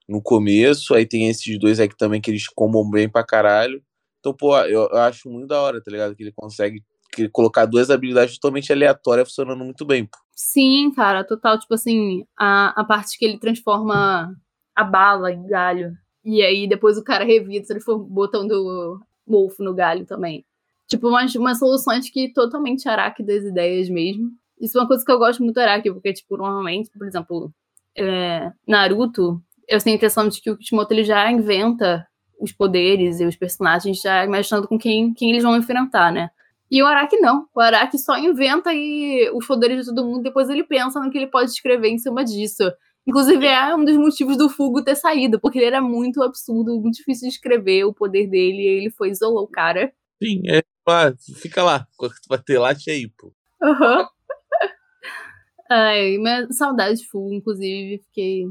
no 0.08 0.20
começo, 0.22 0.94
aí 0.94 1.06
tem 1.06 1.28
esses 1.28 1.58
dois 1.58 1.78
aqui 1.80 1.96
também 1.96 2.20
que 2.20 2.30
eles 2.30 2.48
combam 2.48 2.88
bem 2.90 3.08
pra 3.08 3.24
caralho. 3.24 3.82
Então, 4.20 4.34
pô, 4.34 4.56
eu, 4.60 4.88
eu 4.90 4.98
acho 4.98 5.28
muito 5.28 5.48
da 5.48 5.60
hora, 5.60 5.82
tá 5.82 5.90
ligado? 5.90 6.14
Que 6.14 6.22
ele 6.22 6.32
consegue 6.32 6.82
que 7.12 7.28
colocar 7.28 7.66
duas 7.66 7.90
habilidades 7.90 8.34
totalmente 8.36 8.72
aleatórias 8.72 9.28
funcionando 9.28 9.64
muito 9.64 9.84
bem. 9.84 10.06
Pô. 10.06 10.18
Sim, 10.44 10.90
cara, 10.90 11.22
total. 11.24 11.58
Tipo 11.58 11.74
assim, 11.74 12.26
a, 12.36 12.80
a 12.80 12.84
parte 12.84 13.16
que 13.16 13.24
ele 13.24 13.38
transforma 13.38 14.34
a 14.74 14.84
bala 14.84 15.32
em 15.32 15.46
galho. 15.46 15.96
E 16.24 16.42
aí 16.42 16.66
depois 16.68 16.98
o 16.98 17.04
cara 17.04 17.24
revida, 17.24 17.64
ele 17.70 17.80
for 17.80 17.96
botando 17.98 18.50
o 18.52 19.00
Wolf 19.26 19.60
no 19.60 19.72
galho 19.72 20.04
também. 20.04 20.44
Tipo, 20.88 21.08
umas, 21.08 21.34
umas 21.36 21.58
soluções 21.58 22.10
que 22.10 22.32
totalmente 22.32 22.88
Araki 22.88 23.22
das 23.22 23.44
ideias 23.44 23.88
mesmo. 23.88 24.30
Isso 24.60 24.76
é 24.76 24.80
uma 24.80 24.86
coisa 24.88 25.04
que 25.04 25.12
eu 25.12 25.18
gosto 25.18 25.42
muito 25.42 25.54
do 25.54 25.60
Araki, 25.60 25.92
porque, 25.92 26.12
tipo, 26.12 26.36
normalmente, 26.36 26.90
por 26.90 27.06
exemplo, 27.06 27.52
é, 27.96 28.52
Naruto, 28.66 29.40
eu 29.68 29.78
tenho 29.80 29.94
a 29.94 29.96
impressão 29.96 30.28
de 30.28 30.40
que 30.40 30.50
o 30.50 30.56
Kishimoto 30.56 30.92
ele 30.92 31.04
já 31.04 31.30
inventa 31.30 32.06
os 32.40 32.52
poderes 32.52 33.20
e 33.20 33.24
os 33.24 33.36
personagens 33.36 34.00
já 34.00 34.24
imaginando 34.24 34.66
com 34.66 34.76
quem, 34.76 35.14
quem 35.14 35.30
eles 35.30 35.44
vão 35.44 35.56
enfrentar, 35.56 36.12
né? 36.12 36.30
E 36.72 36.82
o 36.82 36.86
Araki 36.86 37.18
não. 37.18 37.46
O 37.54 37.60
Araki 37.60 37.98
só 37.98 38.16
inventa 38.16 38.72
e 38.72 39.30
os 39.34 39.46
poderes 39.46 39.84
de 39.84 39.94
todo 39.94 40.06
mundo, 40.06 40.22
depois 40.22 40.48
ele 40.48 40.64
pensa 40.64 40.98
no 40.98 41.10
que 41.10 41.18
ele 41.18 41.26
pode 41.26 41.50
escrever 41.50 41.88
em 41.88 41.98
cima 41.98 42.24
disso. 42.24 42.62
Inclusive, 43.06 43.46
é 43.46 43.76
um 43.76 43.84
dos 43.84 43.94
motivos 43.98 44.38
do 44.38 44.48
Fugo 44.48 44.82
ter 44.82 44.96
saído, 44.96 45.38
porque 45.38 45.58
ele 45.58 45.66
era 45.66 45.82
muito 45.82 46.22
absurdo, 46.22 46.80
muito 46.80 46.96
difícil 46.96 47.28
de 47.28 47.34
escrever 47.34 47.84
o 47.84 47.92
poder 47.92 48.26
dele, 48.26 48.62
e 48.62 48.66
ele 48.66 48.90
foi 48.90 49.10
isolou 49.10 49.44
o 49.44 49.48
cara. 49.48 49.92
Sim, 50.22 50.40
é. 50.48 50.62
Ah, 50.88 51.12
fica 51.36 51.62
lá, 51.62 51.86
vai 52.26 52.38
ter 52.38 52.58
lá 52.58 52.70
aí, 52.88 53.06
pô. 53.18 53.34
Aham. 53.62 53.98
Uhum. 53.98 54.06
Ai, 55.70 56.16
mas 56.18 56.56
saudade 56.56 57.00
de 57.00 57.06
Fugo, 57.06 57.34
inclusive, 57.34 58.02
fiquei. 58.06 58.46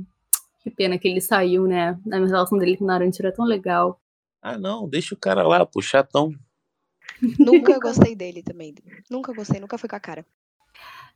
Que 0.62 0.70
pena 0.70 1.00
que 1.00 1.08
ele 1.08 1.22
saiu, 1.22 1.66
né? 1.66 1.98
A 2.12 2.18
relação 2.18 2.60
dele 2.60 2.78
com 2.78 2.84
o 2.84 2.88
Naruto 2.88 3.18
era 3.20 3.34
tão 3.34 3.46
legal. 3.46 4.00
Ah, 4.44 4.60
não, 4.60 4.88
deixa 4.88 5.16
o 5.16 5.18
cara 5.18 5.42
lá, 5.42 5.66
pô, 5.66 5.82
chatão. 5.82 6.32
Nunca 7.40 7.78
gostei 7.80 8.16
dele 8.16 8.44
também. 8.44 8.74
Nunca 9.10 9.34
gostei, 9.34 9.60
nunca 9.60 9.78
fui 9.78 9.90
com 9.90 9.96
a 9.96 10.00
cara. 10.00 10.26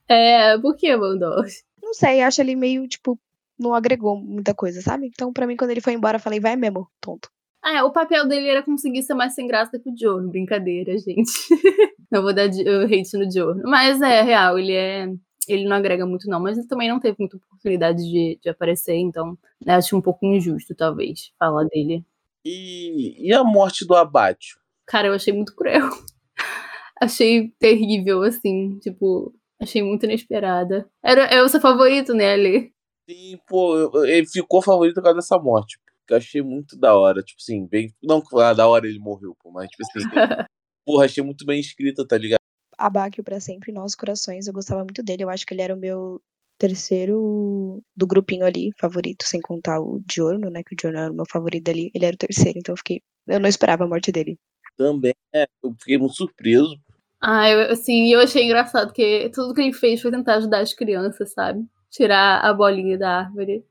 É, 0.07 0.57
por 0.57 0.75
que, 0.75 0.95
Bondos? 0.95 1.63
Não 1.81 1.93
sei, 1.93 2.21
acho 2.21 2.41
ele 2.41 2.55
meio, 2.55 2.87
tipo, 2.87 3.19
não 3.57 3.73
agregou 3.73 4.17
muita 4.17 4.53
coisa, 4.53 4.81
sabe? 4.81 5.07
Então, 5.07 5.33
pra 5.33 5.47
mim, 5.47 5.55
quando 5.55 5.71
ele 5.71 5.81
foi 5.81 5.93
embora, 5.93 6.17
eu 6.17 6.21
falei, 6.21 6.39
vai 6.39 6.55
mesmo, 6.55 6.87
tonto. 7.01 7.29
Ah, 7.63 7.77
é, 7.77 7.83
o 7.83 7.91
papel 7.91 8.27
dele 8.27 8.47
era 8.47 8.61
conseguir 8.61 9.01
ser 9.01 9.15
mais 9.15 9.33
sem 9.33 9.47
graça 9.47 9.79
que 9.79 9.89
o 9.89 9.97
Joe. 9.97 10.27
Brincadeira, 10.27 10.95
gente. 10.99 11.31
não 12.11 12.21
vou 12.21 12.33
dar 12.33 12.47
o 12.47 12.83
hate 12.85 13.17
no 13.17 13.31
Joe. 13.31 13.55
Mas 13.63 13.99
é 14.01 14.21
real, 14.21 14.59
ele 14.59 14.73
é. 14.73 15.11
Ele 15.47 15.65
não 15.65 15.75
agrega 15.75 16.05
muito, 16.05 16.27
não, 16.27 16.39
mas 16.39 16.57
ele 16.57 16.67
também 16.67 16.89
não 16.89 16.99
teve 16.99 17.17
muita 17.19 17.37
oportunidade 17.37 18.03
de, 18.03 18.39
de 18.41 18.49
aparecer, 18.49 18.95
então 18.95 19.37
né, 19.63 19.75
acho 19.75 19.95
um 19.95 20.01
pouco 20.01 20.25
injusto, 20.25 20.73
talvez, 20.73 21.31
falar 21.37 21.65
dele. 21.65 22.03
E, 22.43 23.27
e 23.27 23.31
a 23.31 23.43
morte 23.43 23.85
do 23.85 23.93
Abate? 23.93 24.57
Cara, 24.87 25.07
eu 25.07 25.13
achei 25.13 25.33
muito 25.33 25.55
cruel. 25.55 25.89
achei 27.01 27.51
terrível, 27.59 28.23
assim, 28.23 28.77
tipo, 28.79 29.33
achei 29.59 29.81
muito 29.83 30.05
inesperada. 30.05 30.87
Era, 31.03 31.23
é 31.25 31.41
o 31.41 31.49
seu 31.49 31.59
favorito, 31.59 32.13
né, 32.13 32.33
Ali? 32.33 32.71
Sim, 33.09 33.37
pô, 33.47 34.05
ele 34.05 34.27
ficou 34.27 34.61
favorito 34.61 34.95
por 34.95 35.03
causa 35.03 35.17
dessa 35.17 35.37
morte. 35.37 35.77
Porque 35.99 36.13
eu 36.13 36.17
achei 36.17 36.41
muito 36.41 36.77
da 36.77 36.95
hora, 36.95 37.21
tipo 37.21 37.39
assim, 37.41 37.67
bem. 37.67 37.93
Não 38.01 38.21
ah, 38.35 38.53
da 38.53 38.67
hora 38.67 38.87
ele 38.87 38.99
morreu, 38.99 39.35
pô, 39.41 39.51
mas 39.51 39.69
tipo 39.69 39.83
assim. 39.83 39.99
porra, 40.85 41.05
achei 41.05 41.23
muito 41.23 41.45
bem 41.45 41.59
escrita, 41.59 42.07
tá 42.07 42.17
ligado? 42.17 42.39
Abáquio 42.77 43.23
para 43.23 43.39
sempre, 43.39 43.71
nossos 43.71 43.95
corações. 43.95 44.47
Eu 44.47 44.53
gostava 44.53 44.83
muito 44.83 45.01
dele. 45.03 45.23
Eu 45.23 45.29
acho 45.29 45.45
que 45.45 45.53
ele 45.53 45.61
era 45.61 45.73
o 45.73 45.79
meu 45.79 46.21
terceiro 46.57 47.81
do 47.95 48.07
grupinho 48.07 48.45
ali, 48.45 48.71
favorito, 48.79 49.25
sem 49.25 49.41
contar 49.41 49.79
o 49.81 50.01
Giorno, 50.11 50.49
né? 50.49 50.63
Que 50.63 50.75
o 50.75 50.77
Giorno 50.79 50.99
era 50.99 51.11
o 51.11 51.15
meu 51.15 51.25
favorito 51.29 51.69
ali. 51.69 51.91
Ele 51.93 52.05
era 52.05 52.15
o 52.15 52.19
terceiro, 52.19 52.59
então 52.59 52.73
eu 52.73 52.77
fiquei. 52.77 53.01
Eu 53.27 53.39
não 53.39 53.49
esperava 53.49 53.83
a 53.83 53.87
morte 53.87 54.11
dele 54.11 54.37
também, 54.77 55.13
é, 55.33 55.45
eu 55.63 55.73
fiquei 55.79 55.97
muito 55.97 56.15
surpreso. 56.15 56.75
Ah, 57.21 57.49
eu, 57.49 57.71
assim, 57.71 58.11
eu 58.11 58.19
achei 58.19 58.43
engraçado 58.43 58.93
que 58.93 59.29
tudo 59.33 59.53
que 59.53 59.61
ele 59.61 59.73
fez 59.73 60.01
foi 60.01 60.11
tentar 60.11 60.35
ajudar 60.35 60.59
as 60.59 60.73
crianças, 60.73 61.33
sabe? 61.33 61.65
Tirar 61.89 62.39
a 62.41 62.53
bolinha 62.53 62.97
da 62.97 63.19
árvore. 63.19 63.65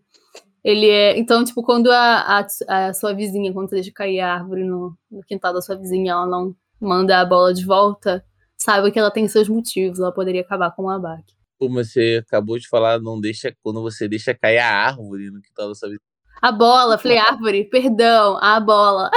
Ele 0.65 0.89
é. 0.89 1.19
Então, 1.19 1.45
tipo, 1.45 1.63
quando 1.63 1.91
a, 1.93 2.41
a, 2.69 2.87
a 2.89 2.95
sua 2.95 3.13
vizinha, 3.13 3.53
quando 3.53 3.69
você 3.69 3.77
deixa 3.77 3.93
cair 3.93 4.21
a 4.21 4.35
árvore 4.35 4.65
no, 4.65 4.97
no 5.11 5.23
quintal 5.23 5.53
da 5.53 5.61
sua 5.61 5.77
vizinha, 5.77 6.13
ela 6.13 6.27
não 6.27 6.57
manda 6.81 7.21
a 7.21 7.25
bola 7.25 7.53
de 7.53 7.65
volta, 7.65 8.25
sabe 8.57 8.91
que 8.91 8.99
ela 8.99 9.11
tem 9.11 9.29
seus 9.29 9.49
motivos, 9.49 10.01
ela 10.01 10.13
poderia 10.13 10.41
acabar 10.41 10.71
com 10.71 10.85
o 10.85 10.91
abaque. 10.91 11.35
Como 11.59 11.75
você 11.75 12.23
acabou 12.27 12.59
de 12.59 12.69
falar, 12.69 13.01
não 13.01 13.21
deixa 13.21 13.55
quando 13.63 13.81
você 13.81 14.09
deixa 14.09 14.35
cair 14.35 14.59
a 14.59 14.69
árvore 14.69 15.31
no 15.31 15.41
quintal 15.41 15.69
da 15.69 15.75
sua 15.75 15.89
vizinha. 15.89 16.14
A 16.43 16.53
bola, 16.53 16.99
falei 16.99 17.19
árvore, 17.19 17.65
perdão, 17.65 18.39
a 18.41 18.61
bola. 18.61 19.11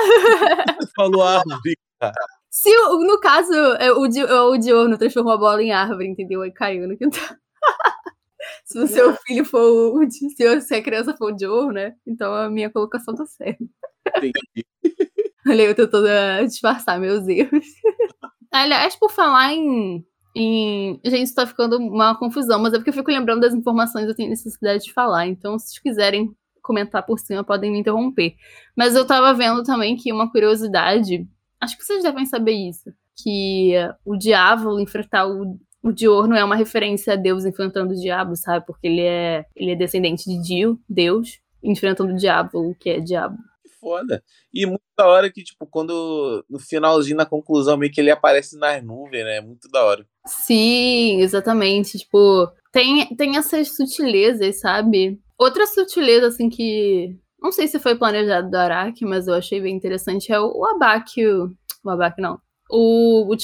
Falou 0.95 1.21
árvore, 1.21 1.77
cara. 1.99 2.13
Se, 2.49 2.69
no 2.75 3.19
caso, 3.19 3.53
é, 3.53 3.91
o, 3.91 4.06
é 4.06 4.41
o 4.41 4.58
Diorno 4.58 4.97
transformou 4.97 5.34
a 5.34 5.38
bola 5.38 5.62
em 5.62 5.71
árvore, 5.71 6.08
entendeu? 6.08 6.41
Aí 6.41 6.51
caiu 6.51 6.88
no 6.88 6.97
quintal. 6.97 7.36
se 8.65 8.80
o 8.80 8.88
seu 8.88 9.13
filho 9.17 9.45
for 9.45 9.62
o. 9.62 10.10
Se 10.10 10.73
a 10.73 10.82
criança 10.82 11.15
for 11.15 11.32
o 11.32 11.36
Diorno, 11.36 11.73
né? 11.73 11.93
Então 12.06 12.34
a 12.34 12.49
minha 12.49 12.69
colocação 12.71 13.13
tá 13.13 13.25
certa. 13.25 13.63
Entendi. 14.17 14.65
Olha, 15.47 15.62
eu 15.62 15.75
tô 15.75 15.88
toda 15.88 16.43
disfarçar 16.45 16.99
meus 16.99 17.27
erros. 17.27 17.65
Aliás, 18.51 18.95
por 18.95 19.12
falar 19.12 19.53
em, 19.53 20.03
em. 20.36 20.99
Gente, 21.06 21.36
tá 21.36 21.45
ficando 21.45 21.77
uma 21.77 22.17
confusão, 22.17 22.60
mas 22.60 22.73
é 22.73 22.77
porque 22.77 22.89
eu 22.89 22.93
fico 22.93 23.12
lembrando 23.12 23.41
das 23.41 23.53
informações 23.53 24.08
eu 24.08 24.15
tenho 24.15 24.30
necessidade 24.30 24.86
de 24.86 24.93
falar. 24.93 25.27
Então, 25.27 25.60
se 25.60 25.67
vocês 25.67 25.80
quiserem 25.80 26.36
comentar 26.67 27.06
por 27.06 27.17
cima, 27.17 27.43
podem 27.43 27.71
me 27.71 27.80
interromper. 27.80 28.36
Mas 28.75 28.93
eu 28.93 29.08
tava 29.08 29.34
vendo 29.34 29.63
também 29.63 29.95
que 29.95 30.13
uma 30.13 30.30
curiosidade, 30.30 31.25
acho 31.60 31.77
que 31.77 31.84
vocês 31.84 32.03
devem 32.03 32.25
saber 32.25 32.51
isso, 32.51 32.93
que 33.15 33.73
o 34.06 34.15
diabo 34.15 34.80
enfrentar 34.80 35.25
o, 35.27 35.58
o 35.82 35.91
Dior 35.91 36.27
não 36.27 36.36
é 36.36 36.43
uma 36.43 36.56
referência 36.56 37.13
a 37.13 37.15
Deus 37.15 37.45
enfrentando 37.45 37.93
o 37.93 37.99
diabo, 37.99 38.36
sabe? 38.36 38.65
Porque 38.65 38.88
ele 38.88 39.01
é, 39.01 39.45
ele 39.56 39.71
é 39.71 39.75
descendente 39.75 40.25
de 40.25 40.41
Dio, 40.41 40.80
Deus, 40.88 41.39
enfrentando 41.63 42.13
o 42.13 42.17
diabo, 42.17 42.75
que 42.80 42.89
é 42.89 42.99
diabo. 42.99 43.38
Que 43.63 43.69
foda. 43.80 44.23
E 44.53 44.65
muito 44.65 44.82
da 44.97 45.08
hora 45.08 45.32
que, 45.32 45.43
tipo, 45.43 45.65
quando 45.65 46.45
no 46.49 46.60
finalzinho, 46.60 47.17
na 47.17 47.25
conclusão, 47.25 47.77
meio 47.77 47.92
que 47.92 48.02
ele 48.02 48.12
aparece 48.12 48.58
nas 48.58 48.83
nuvens, 48.83 49.23
né? 49.23 49.42
Muito 49.42 49.69
da 49.69 49.83
hora. 49.83 50.06
Sim, 50.25 51.21
exatamente. 51.21 51.98
Tipo, 51.98 52.48
tem, 52.71 53.15
tem 53.15 53.37
essas 53.37 53.75
sutilezas, 53.75 54.60
sabe? 54.60 55.19
Outra 55.38 55.65
sutileza, 55.67 56.27
assim, 56.27 56.50
que. 56.50 57.17
Não 57.40 57.52
sei 57.52 57.67
se 57.67 57.79
foi 57.79 57.96
planejado 57.96 58.50
do 58.50 58.56
Araki, 58.56 59.06
mas 59.06 59.27
eu 59.27 59.35
achei 59.35 59.62
bem 59.62 59.75
interessante, 59.75 60.31
é 60.31 60.40
o, 60.40 60.52
o 60.52 60.65
Abaki. 60.65 61.25
O, 61.25 61.52
o 61.83 61.90
Abaki 61.90 62.21
não. 62.21 62.40
O, 62.69 63.31
o 63.31 63.35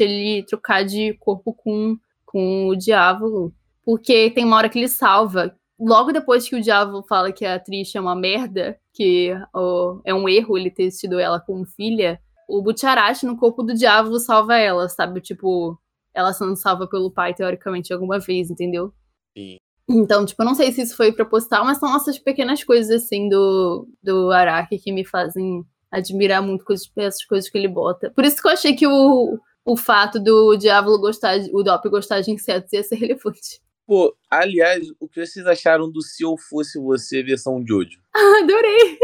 ele 0.00 0.44
trocar 0.44 0.84
de 0.84 1.14
corpo 1.14 1.54
com, 1.54 1.96
com 2.26 2.68
o 2.68 2.76
Diabo. 2.76 3.52
Porque 3.84 4.30
tem 4.30 4.44
uma 4.44 4.56
hora 4.56 4.68
que 4.68 4.78
ele 4.78 4.88
salva. 4.88 5.54
Logo 5.80 6.12
depois 6.12 6.48
que 6.48 6.56
o 6.56 6.60
Diabo 6.60 7.02
fala 7.08 7.32
que 7.32 7.44
a 7.46 7.54
atriz 7.54 7.94
é 7.94 8.00
uma 8.00 8.14
merda, 8.14 8.78
que 8.92 9.32
oh, 9.54 10.00
é 10.04 10.12
um 10.12 10.28
erro 10.28 10.58
ele 10.58 10.70
ter 10.70 10.90
tido 10.90 11.18
ela 11.18 11.40
como 11.40 11.64
filha, 11.64 12.20
o 12.48 12.62
Butcharati 12.62 13.26
no 13.26 13.36
corpo 13.36 13.62
do 13.62 13.74
Diabo 13.74 14.18
salva 14.18 14.56
ela, 14.56 14.88
sabe? 14.88 15.20
Tipo, 15.20 15.78
ela 16.14 16.32
sendo 16.32 16.56
salva 16.56 16.88
pelo 16.88 17.12
pai, 17.12 17.34
teoricamente, 17.34 17.92
alguma 17.92 18.18
vez, 18.18 18.50
entendeu? 18.50 18.92
Sim. 19.36 19.58
Então, 19.88 20.26
tipo, 20.26 20.42
eu 20.42 20.46
não 20.46 20.54
sei 20.54 20.70
se 20.70 20.82
isso 20.82 20.96
foi 20.96 21.12
proposital, 21.12 21.64
mas 21.64 21.78
são 21.78 21.94
essas 21.96 22.18
pequenas 22.18 22.62
coisas, 22.62 23.04
assim, 23.04 23.28
do, 23.28 23.88
do 24.02 24.30
Araki 24.30 24.78
que 24.78 24.92
me 24.92 25.04
fazem 25.04 25.64
admirar 25.90 26.42
muito 26.42 26.64
essas 26.96 27.24
coisas 27.24 27.48
que 27.48 27.56
ele 27.56 27.68
bota. 27.68 28.10
Por 28.10 28.24
isso 28.24 28.40
que 28.40 28.46
eu 28.46 28.52
achei 28.52 28.74
que 28.74 28.86
o, 28.86 29.38
o 29.64 29.76
fato 29.76 30.20
do 30.20 30.56
Diabo 30.56 30.98
gostar, 30.98 31.38
de, 31.38 31.50
o 31.54 31.62
Dop 31.62 31.88
gostar 31.88 32.20
de 32.20 32.30
insetos 32.30 32.72
ia 32.72 32.82
ser 32.82 32.96
relevante. 32.96 33.60
Pô, 33.86 34.14
aliás, 34.30 34.86
o 35.00 35.08
que 35.08 35.24
vocês 35.24 35.46
acharam 35.46 35.90
do 35.90 36.02
Se 36.02 36.22
Eu 36.22 36.36
Fosse 36.36 36.78
Você 36.78 37.22
versão 37.22 37.64
Jojo? 37.66 37.98
Adorei! 38.42 38.98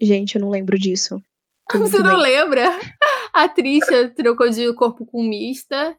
Gente, 0.00 0.34
eu 0.34 0.42
não 0.42 0.50
lembro 0.50 0.78
disso. 0.78 1.18
Tô 1.70 1.78
Você 1.78 1.98
não 2.00 2.16
bem. 2.16 2.22
lembra? 2.22 2.78
A 3.32 3.48
Trisha 3.48 4.10
trocou 4.10 4.50
de 4.50 4.70
corpo 4.74 5.06
com 5.06 5.22
Mista, 5.22 5.96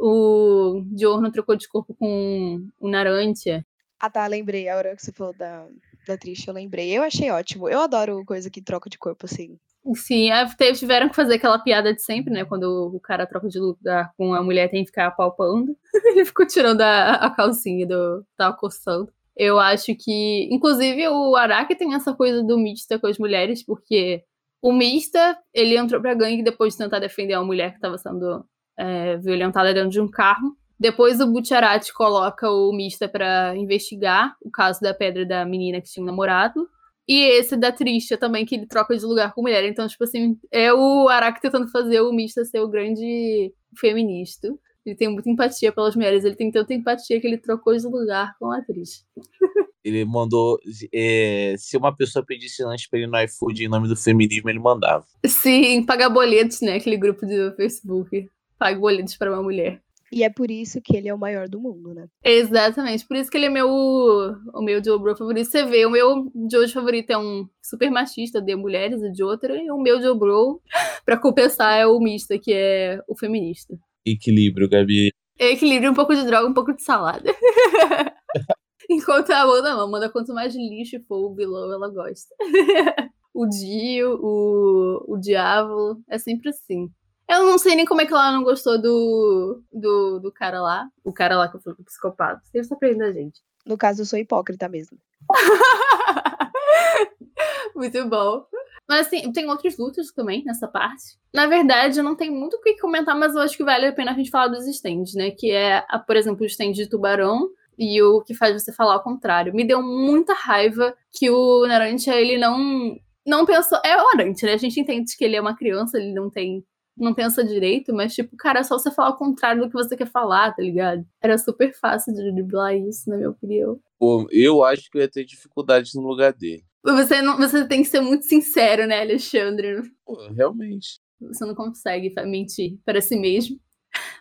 o 0.00 0.82
Diorno 0.86 1.30
trocou 1.30 1.56
de 1.56 1.68
corpo 1.68 1.94
com 1.94 2.66
o 2.80 2.88
Narantia. 2.88 3.64
Ah, 3.98 4.08
tá, 4.10 4.26
lembrei. 4.26 4.68
A 4.68 4.76
hora 4.76 4.96
que 4.96 5.02
você 5.02 5.12
falou 5.12 5.34
da, 5.36 5.66
da 6.06 6.16
Trisha, 6.16 6.50
eu 6.50 6.54
lembrei. 6.54 6.90
Eu 6.96 7.02
achei 7.02 7.30
ótimo. 7.30 7.68
Eu 7.68 7.80
adoro 7.80 8.24
coisa 8.24 8.48
que 8.48 8.62
troca 8.62 8.88
de 8.88 8.98
corpo, 8.98 9.26
assim. 9.26 9.58
Sim, 9.94 10.28
teve- 10.56 10.78
tiveram 10.78 11.08
que 11.08 11.14
fazer 11.16 11.34
aquela 11.34 11.58
piada 11.58 11.92
de 11.94 12.02
sempre, 12.02 12.32
né? 12.32 12.44
Quando 12.44 12.90
o 12.94 13.00
cara 13.00 13.26
troca 13.26 13.48
de 13.48 13.58
lugar 13.58 14.10
com 14.16 14.32
a 14.34 14.42
mulher, 14.42 14.70
tem 14.70 14.82
que 14.84 14.88
ficar 14.90 15.06
apalpando. 15.08 15.76
Ele 16.06 16.24
ficou 16.24 16.46
tirando 16.46 16.80
a, 16.80 17.14
a 17.14 17.30
calcinha 17.30 17.86
do. 17.86 18.24
tava 18.36 18.56
coçando. 18.56 19.12
Eu 19.36 19.58
acho 19.58 19.94
que. 19.94 20.48
Inclusive, 20.50 21.08
o 21.08 21.36
Araki 21.36 21.74
tem 21.74 21.94
essa 21.94 22.14
coisa 22.14 22.42
do 22.42 22.58
Mista 22.58 22.98
com 22.98 23.06
as 23.06 23.18
mulheres, 23.18 23.62
porque 23.64 24.22
o 24.62 24.72
Mista, 24.72 25.38
ele 25.54 25.76
entrou 25.78 26.00
pra 26.00 26.12
gangue 26.14 26.42
depois 26.42 26.74
de 26.74 26.78
tentar 26.78 26.98
defender 26.98 27.32
a 27.34 27.42
mulher 27.42 27.70
que 27.70 27.76
estava 27.76 27.96
sendo 27.96 28.44
é, 28.80 29.16
violentada 29.18 29.74
dentro 29.74 29.90
de 29.90 30.00
um 30.00 30.08
carro. 30.08 30.56
Depois 30.78 31.20
o 31.20 31.26
Butcherati 31.26 31.92
coloca 31.92 32.50
o 32.50 32.72
Mista 32.72 33.06
pra 33.06 33.54
investigar 33.54 34.34
o 34.42 34.50
caso 34.50 34.80
da 34.80 34.94
pedra 34.94 35.26
da 35.26 35.44
menina 35.44 35.80
que 35.80 35.90
tinha 35.90 36.02
um 36.02 36.06
namorado. 36.06 36.66
E 37.06 37.22
esse 37.22 37.56
da 37.56 37.70
Trisha 37.70 38.16
também, 38.16 38.46
que 38.46 38.54
ele 38.54 38.66
troca 38.66 38.96
de 38.96 39.04
lugar 39.04 39.34
com 39.34 39.42
mulher. 39.42 39.64
Então, 39.64 39.86
tipo 39.86 40.04
assim, 40.04 40.38
é 40.50 40.72
o 40.72 41.08
Araki 41.08 41.42
tentando 41.42 41.68
fazer 41.68 42.00
o 42.00 42.12
Mista 42.12 42.44
ser 42.44 42.60
o 42.60 42.68
grande 42.68 43.52
feminista. 43.78 44.48
Ele 44.86 44.96
tem 44.96 45.08
muita 45.08 45.28
empatia 45.28 45.70
pelas 45.70 45.94
mulheres. 45.94 46.24
Ele 46.24 46.36
tem 46.36 46.50
tanta 46.50 46.72
empatia 46.72 47.20
que 47.20 47.26
ele 47.26 47.36
trocou 47.36 47.76
de 47.76 47.86
lugar 47.86 48.34
com 48.38 48.50
a 48.50 48.58
atriz. 48.58 49.04
Ele 49.82 50.04
mandou. 50.04 50.58
é, 50.92 51.54
se 51.56 51.74
uma 51.74 51.94
pessoa 51.96 52.22
pedisse 52.22 52.62
lanche 52.62 52.86
pra 52.90 52.98
ele 52.98 53.08
no 53.08 53.18
iFood 53.22 53.64
em 53.64 53.68
nome 53.68 53.88
do 53.88 53.96
feminismo, 53.96 54.50
ele 54.50 54.58
mandava. 54.58 55.06
Sim, 55.24 55.82
pagar 55.86 56.10
boletos, 56.10 56.60
né? 56.60 56.74
Aquele 56.74 56.98
grupo 56.98 57.24
do 57.24 57.56
Facebook. 57.56 58.28
Paga 58.60 58.78
boletos 58.78 59.16
para 59.16 59.32
uma 59.32 59.42
mulher. 59.42 59.80
E 60.12 60.22
é 60.22 60.28
por 60.28 60.50
isso 60.50 60.82
que 60.82 60.94
ele 60.94 61.08
é 61.08 61.14
o 61.14 61.18
maior 61.18 61.48
do 61.48 61.58
mundo, 61.58 61.94
né? 61.94 62.08
Exatamente. 62.22 63.06
Por 63.06 63.16
isso 63.16 63.30
que 63.30 63.38
ele 63.38 63.46
é 63.46 63.48
meu, 63.48 63.66
o 63.70 64.62
meu 64.62 64.84
Joe 64.84 64.98
Bro 64.98 65.16
favorito. 65.16 65.46
Você 65.46 65.64
vê, 65.64 65.86
o 65.86 65.90
meu 65.90 66.30
Joe 66.50 66.68
favorito 66.68 67.10
é 67.10 67.16
um 67.16 67.48
super 67.62 67.90
machista 67.90 68.38
de 68.38 68.54
mulheres 68.54 69.00
e 69.02 69.10
de 69.10 69.24
outra. 69.24 69.56
E 69.56 69.70
o 69.70 69.78
meu 69.78 70.02
Joe 70.02 70.18
Bro, 70.18 70.60
pra 71.06 71.16
compensar, 71.16 71.78
é 71.78 71.86
o 71.86 71.98
mista, 71.98 72.38
que 72.38 72.52
é 72.52 73.00
o 73.08 73.16
feminista. 73.16 73.78
Equilíbrio, 74.04 74.68
Gabi. 74.68 75.10
Equilíbrio, 75.38 75.90
um 75.90 75.94
pouco 75.94 76.14
de 76.14 76.26
droga, 76.26 76.46
um 76.46 76.54
pouco 76.54 76.74
de 76.74 76.82
salada. 76.82 77.32
Enquanto 78.90 79.30
a 79.30 79.40
Amanda 79.40 79.70
não. 79.70 79.80
Amanda, 79.84 80.10
quanto 80.10 80.34
mais 80.34 80.54
lixo 80.54 81.00
for 81.08 81.30
o 81.30 81.34
vilão, 81.34 81.72
ela 81.72 81.88
gosta. 81.88 82.34
o 83.32 83.46
Dio, 83.46 84.18
o, 84.20 85.14
o 85.14 85.16
Diabo, 85.16 86.02
é 86.10 86.18
sempre 86.18 86.50
assim. 86.50 86.90
Eu 87.30 87.46
não 87.46 87.58
sei 87.58 87.76
nem 87.76 87.84
como 87.84 88.00
é 88.00 88.06
que 88.06 88.12
ela 88.12 88.32
não 88.32 88.42
gostou 88.42 88.80
do, 88.80 89.62
do, 89.72 90.18
do 90.18 90.32
cara 90.32 90.60
lá. 90.60 90.88
O 91.04 91.12
cara 91.12 91.36
lá 91.36 91.48
que 91.48 91.56
eu 91.56 91.60
falei 91.60 91.76
do 91.76 91.84
psicopata. 91.84 92.42
Sempre 92.50 92.68
tá 92.68 92.74
prendendo 92.74 93.04
a 93.04 93.12
gente. 93.12 93.40
No 93.64 93.78
caso, 93.78 94.02
eu 94.02 94.06
sou 94.06 94.18
hipócrita 94.18 94.68
mesmo. 94.68 94.98
Muito 97.76 98.04
bom. 98.08 98.44
Mas 98.88 99.06
assim, 99.06 99.30
tem 99.30 99.48
outros 99.48 99.78
lutas 99.78 100.10
também 100.10 100.42
nessa 100.44 100.66
parte. 100.66 101.16
Na 101.32 101.46
verdade, 101.46 102.02
não 102.02 102.16
tem 102.16 102.28
muito 102.28 102.56
o 102.56 102.60
que 102.60 102.76
comentar, 102.78 103.16
mas 103.16 103.36
eu 103.36 103.40
acho 103.40 103.56
que 103.56 103.62
vale 103.62 103.86
a 103.86 103.92
pena 103.92 104.10
a 104.10 104.14
gente 104.14 104.30
falar 104.30 104.48
dos 104.48 104.66
stands, 104.66 105.14
né? 105.14 105.30
Que 105.30 105.52
é, 105.52 105.84
por 106.04 106.16
exemplo, 106.16 106.42
o 106.42 106.46
stand 106.46 106.72
de 106.72 106.88
tubarão 106.88 107.48
e 107.78 108.02
o 108.02 108.20
que 108.20 108.34
faz 108.34 108.60
você 108.60 108.72
falar 108.72 108.94
ao 108.94 109.02
contrário. 109.02 109.54
Me 109.54 109.64
deu 109.64 109.80
muita 109.80 110.34
raiva 110.34 110.92
que 111.12 111.30
o 111.30 111.64
Narantia, 111.68 112.20
ele 112.20 112.36
não 112.36 112.98
não 113.24 113.46
pensou. 113.46 113.78
É 113.84 113.96
o 113.96 114.16
Narantia, 114.16 114.48
né? 114.48 114.54
A 114.54 114.58
gente 114.58 114.80
entende 114.80 115.16
que 115.16 115.24
ele 115.24 115.36
é 115.36 115.40
uma 115.40 115.56
criança, 115.56 115.96
ele 115.96 116.12
não 116.12 116.28
tem. 116.28 116.64
Não 117.00 117.14
pensa 117.14 117.42
direito, 117.42 117.94
mas, 117.94 118.14
tipo, 118.14 118.36
cara, 118.36 118.60
é 118.60 118.62
só 118.62 118.78
você 118.78 118.90
falar 118.90 119.08
ao 119.08 119.16
contrário 119.16 119.62
do 119.62 119.68
que 119.68 119.74
você 119.74 119.96
quer 119.96 120.06
falar, 120.06 120.54
tá 120.54 120.62
ligado? 120.62 121.02
Era 121.22 121.38
super 121.38 121.72
fácil 121.72 122.14
de 122.14 122.30
driblar 122.30 122.76
isso, 122.76 123.08
na 123.08 123.16
minha 123.16 123.30
opinião. 123.30 123.80
Pô, 123.98 124.26
eu 124.30 124.62
acho 124.62 124.90
que 124.90 124.98
eu 124.98 125.02
ia 125.02 125.08
ter 125.08 125.24
dificuldades 125.24 125.94
no 125.94 126.02
lugar 126.02 126.34
dele. 126.34 126.62
Você, 126.84 127.22
não, 127.22 127.38
você 127.38 127.66
tem 127.66 127.82
que 127.82 127.88
ser 127.88 128.00
muito 128.00 128.26
sincero, 128.26 128.86
né, 128.86 129.00
Alexandre? 129.00 129.82
Pô, 130.04 130.28
realmente. 130.28 131.00
Você 131.20 131.44
não 131.44 131.54
consegue 131.54 132.12
mentir 132.26 132.78
para 132.84 133.00
si 133.00 133.16
mesmo. 133.18 133.58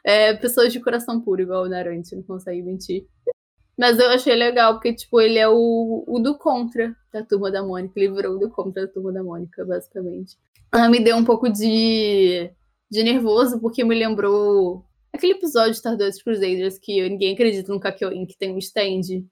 É, 0.03 0.33
pessoas 0.33 0.73
de 0.73 0.79
coração 0.79 1.21
puro, 1.21 1.41
igual 1.41 1.65
o 1.65 1.69
Narante, 1.69 2.15
não 2.15 2.23
consegue 2.23 2.61
mentir. 2.61 3.05
Mas 3.77 3.97
eu 3.97 4.09
achei 4.09 4.35
legal, 4.35 4.73
porque, 4.73 4.93
tipo, 4.93 5.21
ele 5.21 5.37
é 5.37 5.47
o, 5.47 6.03
o 6.05 6.19
do 6.19 6.37
contra 6.37 6.93
da 7.13 7.23
turma 7.23 7.49
da 7.49 7.63
Mônica. 7.63 7.93
Ele 7.95 8.11
virou 8.11 8.35
o 8.35 8.37
do 8.39 8.49
contra 8.49 8.85
da 8.85 8.91
turma 8.91 9.11
da 9.13 9.23
Mônica, 9.23 9.63
basicamente. 9.63 10.37
Ah, 10.71 10.89
me 10.89 10.99
deu 11.01 11.15
um 11.15 11.23
pouco 11.23 11.49
de, 11.49 12.51
de 12.89 13.03
nervoso, 13.03 13.59
porque 13.59 13.83
me 13.83 13.95
lembrou 13.95 14.85
aquele 15.13 15.33
episódio 15.33 15.71
de 15.71 15.77
Stardust 15.77 16.23
Crusaders 16.23 16.79
que 16.79 17.07
ninguém 17.09 17.33
acredita 17.33 17.71
no 17.71 17.79
Kakyoin, 17.79 18.25
que 18.25 18.37
tem 18.37 18.53
um 18.53 18.57
stand. 18.57 19.25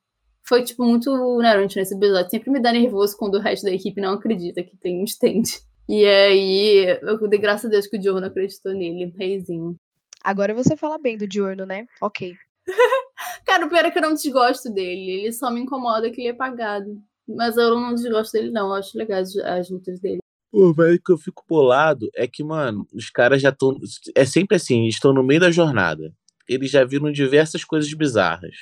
Foi, 0.43 0.64
tipo, 0.64 0.84
muito 0.86 1.12
Naruto 1.39 1.78
nesse 1.78 1.95
episódio. 1.95 2.30
Sempre 2.30 2.51
me 2.51 2.62
dá 2.62 2.72
nervoso 2.72 3.18
quando 3.18 3.36
o 3.36 3.41
resto 3.41 3.64
da 3.64 3.72
equipe 3.72 3.99
não 3.99 4.14
acredita 4.14 4.64
que 4.64 4.78
tem 4.78 5.01
um 5.01 5.03
stand. 5.03 5.43
E 5.89 6.05
aí, 6.05 6.99
eu 7.01 7.28
dei 7.30 7.39
graças 7.39 7.66
a 7.66 7.70
Deus 7.70 7.88
que 7.88 7.97
o 7.97 8.20
não 8.20 8.28
acreditou 8.28 8.74
nele, 8.74 9.14
reizinho. 9.18 9.76
Agora 10.24 10.53
você 10.53 10.76
fala 10.76 10.97
bem 10.97 11.18
do 11.18 11.28
Diorno, 11.28 11.66
né? 11.66 11.86
Ok. 12.01 12.34
Cara, 13.45 13.66
o 13.66 13.70
pior 13.70 13.86
é 13.86 13.91
que 13.91 13.97
eu 13.97 14.01
não 14.01 14.14
desgosto 14.14 14.70
dele. 14.70 15.10
Ele 15.12 15.32
só 15.32 15.49
me 15.49 15.62
incomoda 15.62 16.12
que 16.12 16.22
ele 16.22 16.30
é 16.30 16.34
pagado. 16.34 17.01
Mas 17.28 17.55
eu 17.55 17.80
não 17.80 17.95
desgosto 17.95 18.34
dele, 18.34 18.51
não. 18.51 18.68
Eu 18.68 18.74
acho 18.74 18.97
legais 18.97 19.36
as 19.38 19.70
lutas 19.70 19.99
dele. 20.01 20.20
Pô, 20.58 20.74
velho, 20.74 20.99
que 20.99 21.12
eu 21.12 21.20
fico 21.20 21.45
bolado 21.47 22.10
é 22.16 22.26
que, 22.26 22.43
mano, 22.43 22.88
os 22.91 23.12
caras 23.12 23.43
já 23.43 23.49
estão. 23.49 23.80
É 24.16 24.26
sempre 24.26 24.55
assim, 24.55 24.82
eles 24.82 24.95
estão 24.95 25.14
no 25.14 25.22
meio 25.22 25.39
da 25.39 25.51
jornada. 25.51 26.12
Eles 26.49 26.72
já 26.72 26.84
viram 26.84 27.12
diversas 27.12 27.64
coisas 27.64 27.93
bizarras. 27.93 28.55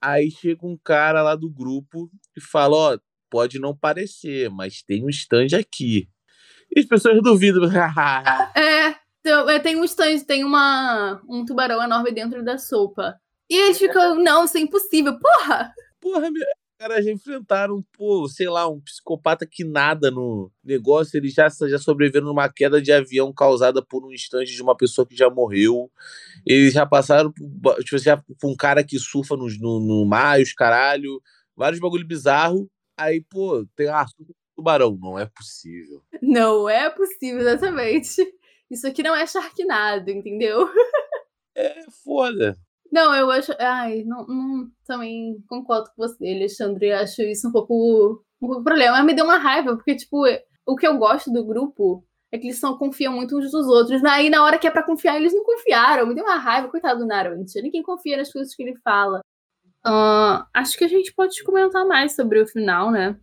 Aí 0.00 0.30
chega 0.30 0.66
um 0.66 0.74
cara 0.82 1.22
lá 1.22 1.36
do 1.36 1.50
grupo 1.50 2.10
e 2.34 2.40
fala: 2.40 2.74
Ó, 2.74 2.98
pode 3.28 3.58
não 3.58 3.76
parecer, 3.76 4.48
mas 4.48 4.82
tem 4.82 5.04
um 5.04 5.10
stand 5.10 5.48
aqui. 5.54 6.08
E 6.74 6.80
as 6.80 6.86
pessoas 6.86 7.22
duvidam. 7.22 7.64
É, 8.56 8.96
então, 9.20 9.50
é, 9.50 9.58
tem 9.58 9.76
um 9.76 9.84
stand, 9.84 10.20
tem 10.20 10.44
uma, 10.44 11.20
um 11.28 11.44
tubarão 11.44 11.82
enorme 11.82 12.10
dentro 12.10 12.42
da 12.42 12.56
sopa. 12.56 13.20
E 13.50 13.54
eles 13.54 13.76
ficam, 13.76 14.14
não, 14.14 14.46
isso 14.46 14.56
é 14.56 14.60
impossível. 14.60 15.18
Porra! 15.18 15.74
Porra, 16.00 16.30
caras 16.84 17.04
já 17.04 17.10
enfrentaram, 17.10 17.82
pô, 17.96 18.28
sei 18.28 18.46
lá, 18.46 18.68
um 18.68 18.78
psicopata 18.78 19.46
que 19.46 19.64
nada 19.64 20.10
no 20.10 20.52
negócio. 20.62 21.16
Eles 21.16 21.32
já, 21.32 21.48
já 21.48 21.78
sobreviveram 21.78 22.26
numa 22.26 22.48
queda 22.48 22.80
de 22.80 22.92
avião 22.92 23.32
causada 23.32 23.82
por 23.82 24.04
um 24.04 24.12
instante 24.12 24.52
de 24.52 24.62
uma 24.62 24.76
pessoa 24.76 25.06
que 25.06 25.16
já 25.16 25.30
morreu. 25.30 25.90
Eles 26.46 26.74
já 26.74 26.84
passaram 26.84 27.32
por, 27.32 27.76
tipo, 27.82 27.98
já, 27.98 28.18
por 28.18 28.50
um 28.50 28.54
cara 28.54 28.84
que 28.84 28.98
surfa 28.98 29.34
no, 29.34 29.46
no, 29.58 29.80
no 29.80 30.04
mar, 30.04 30.40
os 30.40 30.52
caralho. 30.52 31.22
Vários 31.56 31.80
bagulho 31.80 32.06
bizarro. 32.06 32.70
Aí, 32.98 33.22
pô, 33.22 33.66
tem 33.74 33.88
a 33.88 34.04
com 34.04 34.26
tubarão. 34.54 34.98
Não 35.00 35.18
é 35.18 35.24
possível. 35.24 36.02
Não 36.20 36.68
é 36.68 36.90
possível, 36.90 37.40
exatamente. 37.40 38.22
Isso 38.70 38.86
aqui 38.86 39.02
não 39.02 39.16
é 39.16 39.26
Sharknado, 39.26 40.10
entendeu? 40.10 40.68
É 41.56 41.82
foda. 42.04 42.58
Não, 42.94 43.12
eu 43.12 43.28
acho. 43.28 43.52
Ai, 43.58 44.04
não, 44.04 44.24
não- 44.24 44.70
também 44.86 45.42
concordo 45.48 45.90
com 45.96 46.06
você, 46.06 46.32
Alexandre. 46.32 46.92
Acho 46.92 47.22
isso 47.22 47.48
um 47.48 47.52
pouco, 47.52 48.24
um 48.40 48.46
pouco 48.46 48.62
problema. 48.62 48.92
Mas 48.98 49.04
me 49.06 49.14
deu 49.14 49.24
uma 49.24 49.36
raiva, 49.36 49.74
porque, 49.74 49.96
tipo, 49.96 50.22
o 50.64 50.76
que 50.76 50.86
eu 50.86 50.96
gosto 50.96 51.32
do 51.32 51.44
grupo 51.44 52.04
é 52.30 52.38
que 52.38 52.46
eles 52.46 52.60
só 52.60 52.76
confiam 52.78 53.12
muito 53.12 53.36
uns 53.36 53.52
nos 53.52 53.66
outros. 53.66 54.04
Aí, 54.04 54.30
na 54.30 54.44
hora 54.44 54.58
que 54.58 54.66
é 54.68 54.70
pra 54.70 54.84
confiar, 54.84 55.16
eles 55.16 55.34
não 55.34 55.42
confiaram. 55.42 56.06
Me 56.06 56.14
deu 56.14 56.22
uma 56.24 56.36
raiva, 56.36 56.68
coitado 56.68 57.00
do 57.00 57.06
Naruto. 57.06 57.44
Ninguém 57.60 57.82
confia 57.82 58.16
nas 58.16 58.30
coisas 58.32 58.54
que 58.54 58.62
ele 58.62 58.76
fala. 58.84 59.20
Ah, 59.84 60.46
acho 60.54 60.78
que 60.78 60.84
a 60.84 60.88
gente 60.88 61.12
pode 61.14 61.42
comentar 61.42 61.84
mais 61.84 62.14
sobre 62.14 62.40
o 62.40 62.46
final, 62.46 62.92
né? 62.92 63.18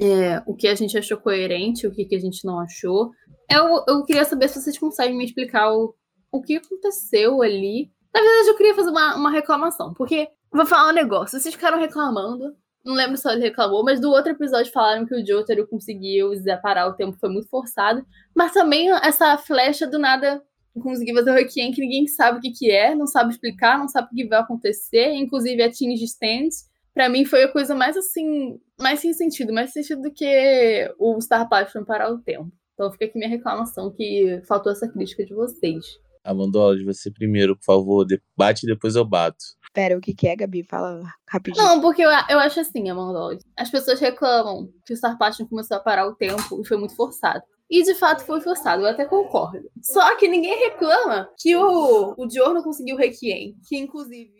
É, 0.00 0.42
o 0.44 0.56
que 0.56 0.66
a 0.66 0.74
gente 0.74 0.98
achou 0.98 1.16
coerente, 1.18 1.86
o 1.86 1.92
que, 1.92 2.04
que 2.04 2.16
a 2.16 2.20
gente 2.20 2.44
não 2.44 2.58
achou. 2.58 3.12
Eu, 3.48 3.84
eu 3.88 4.04
queria 4.04 4.24
saber 4.24 4.48
se 4.48 4.60
vocês 4.60 4.76
conseguem 4.76 5.16
me 5.16 5.24
explicar 5.24 5.72
o, 5.72 5.94
o 6.32 6.42
que 6.42 6.56
aconteceu 6.56 7.40
ali. 7.42 7.92
Na 8.14 8.20
verdade, 8.20 8.48
eu 8.48 8.56
queria 8.56 8.74
fazer 8.74 8.90
uma, 8.90 9.16
uma 9.16 9.30
reclamação, 9.30 9.92
porque 9.92 10.28
vou 10.52 10.64
falar 10.64 10.90
um 10.90 10.94
negócio. 10.94 11.38
Vocês 11.38 11.52
ficaram 11.52 11.78
reclamando. 11.78 12.56
Não 12.84 12.94
lembro 12.94 13.16
se 13.16 13.28
ele 13.28 13.40
reclamou, 13.40 13.82
mas 13.82 13.98
do 13.98 14.10
outro 14.10 14.30
episódio 14.32 14.70
falaram 14.70 15.06
que 15.06 15.14
o 15.14 15.26
Jotaro 15.26 15.66
conseguiu 15.66 16.30
parar 16.62 16.86
o 16.86 16.92
tempo, 16.92 17.16
foi 17.18 17.30
muito 17.30 17.48
forçado. 17.48 18.06
Mas 18.36 18.52
também 18.52 18.90
essa 19.02 19.36
flecha 19.38 19.86
do 19.86 19.98
nada 19.98 20.42
conseguiu 20.82 21.14
fazer 21.14 21.30
o 21.30 21.34
Requiem 21.34 21.72
que 21.72 21.80
ninguém 21.80 22.06
sabe 22.06 22.38
o 22.38 22.40
que, 22.40 22.50
que 22.50 22.70
é, 22.70 22.94
não 22.94 23.06
sabe 23.06 23.32
explicar, 23.32 23.78
não 23.78 23.88
sabe 23.88 24.08
o 24.12 24.14
que 24.14 24.26
vai 24.26 24.38
acontecer, 24.38 25.12
inclusive 25.14 25.62
atinge 25.62 26.04
stands. 26.04 26.68
Pra 26.92 27.08
mim 27.08 27.24
foi 27.24 27.44
a 27.44 27.52
coisa 27.52 27.74
mais 27.74 27.96
assim, 27.96 28.60
mais 28.78 29.00
sem 29.00 29.12
sentido, 29.14 29.52
mais 29.52 29.72
sentido 29.72 30.02
do 30.02 30.12
que 30.12 30.94
o 30.98 31.20
Star 31.20 31.48
Platinum 31.48 31.84
parar 31.84 32.12
o 32.12 32.18
tempo. 32.18 32.52
Então 32.74 32.92
fica 32.92 33.06
aqui 33.06 33.16
minha 33.16 33.30
reclamação 33.30 33.90
que 33.90 34.42
faltou 34.46 34.70
essa 34.70 34.86
crítica 34.86 35.24
de 35.24 35.34
vocês. 35.34 35.98
Amandola, 36.24 36.76
de 36.76 36.84
você 36.84 37.10
primeiro, 37.10 37.56
por 37.56 37.64
favor. 37.64 38.06
Bate 38.36 38.64
e 38.64 38.68
depois 38.68 38.96
eu 38.96 39.04
bato. 39.04 39.44
Pera, 39.72 39.98
o 39.98 40.00
que, 40.00 40.14
que 40.14 40.28
é, 40.28 40.36
Gabi? 40.36 40.62
Fala 40.62 41.02
rapidinho. 41.28 41.64
Não, 41.64 41.80
porque 41.80 42.02
eu, 42.02 42.10
eu 42.30 42.38
acho 42.38 42.60
assim, 42.60 42.88
Amandola. 42.88 43.36
As 43.56 43.70
pessoas 43.70 44.00
reclamam 44.00 44.68
que 44.86 44.92
o 44.92 44.96
Star 44.96 45.18
Platinum 45.18 45.48
começou 45.48 45.76
a 45.76 45.80
parar 45.80 46.06
o 46.06 46.14
tempo 46.14 46.60
e 46.62 46.66
foi 46.66 46.76
muito 46.76 46.94
forçado. 46.96 47.42
E 47.68 47.82
de 47.82 47.94
fato 47.94 48.24
foi 48.24 48.40
forçado, 48.40 48.82
eu 48.82 48.88
até 48.88 49.04
concordo. 49.04 49.68
Só 49.82 50.16
que 50.16 50.28
ninguém 50.28 50.56
reclama 50.56 51.28
que 51.38 51.56
o, 51.56 52.14
o 52.16 52.26
Dior 52.26 52.54
não 52.54 52.62
conseguiu 52.62 52.94
o 52.94 52.98
Requiem. 52.98 53.56
Que 53.68 53.76
inclusive 53.76 54.32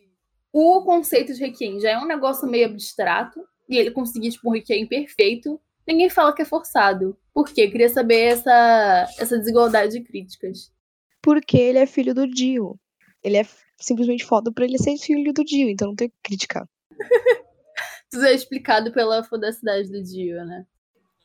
o 0.53 0.83
conceito 0.85 1.35
de 1.35 1.41
Requiem 1.41 1.81
já 1.81 1.91
é 1.91 1.99
um 1.99 2.07
negócio 2.07 2.49
meio 2.49 2.67
abstrato. 2.67 3.41
E 3.69 3.77
ele 3.77 3.91
conseguiu, 3.91 4.31
tipo, 4.31 4.49
um 4.49 4.53
Requiem 4.53 4.87
perfeito. 4.87 5.61
Ninguém 5.87 6.09
fala 6.09 6.33
que 6.35 6.43
é 6.43 6.45
forçado. 6.45 7.17
Por 7.33 7.49
quê? 7.49 7.69
Queria 7.69 7.89
saber 7.89 8.21
essa, 8.21 9.07
essa 9.19 9.39
desigualdade 9.39 9.99
de 9.99 10.05
críticas. 10.05 10.71
Porque 11.25 11.57
ele 11.57 11.79
é 11.79 11.87
filho 11.87 12.15
do 12.15 12.29
Dio. 12.29 12.79
Ele 13.23 13.39
é 13.39 13.47
simplesmente 13.81 14.27
foda 14.27 14.53
por 14.53 14.63
ele 14.63 14.77
ser 14.77 14.95
filho 14.99 15.33
do 15.33 15.43
Dio, 15.43 15.71
então 15.71 15.89
não 15.89 15.97
tem 15.97 16.11
que 16.11 16.17
criticar. 16.23 16.69
Tudo 18.11 18.27
é 18.27 18.35
explicado 18.35 18.93
pela 18.93 19.25
fodacidade 19.25 19.91
do 19.91 20.03
Dio, 20.03 20.45
né? 20.45 20.67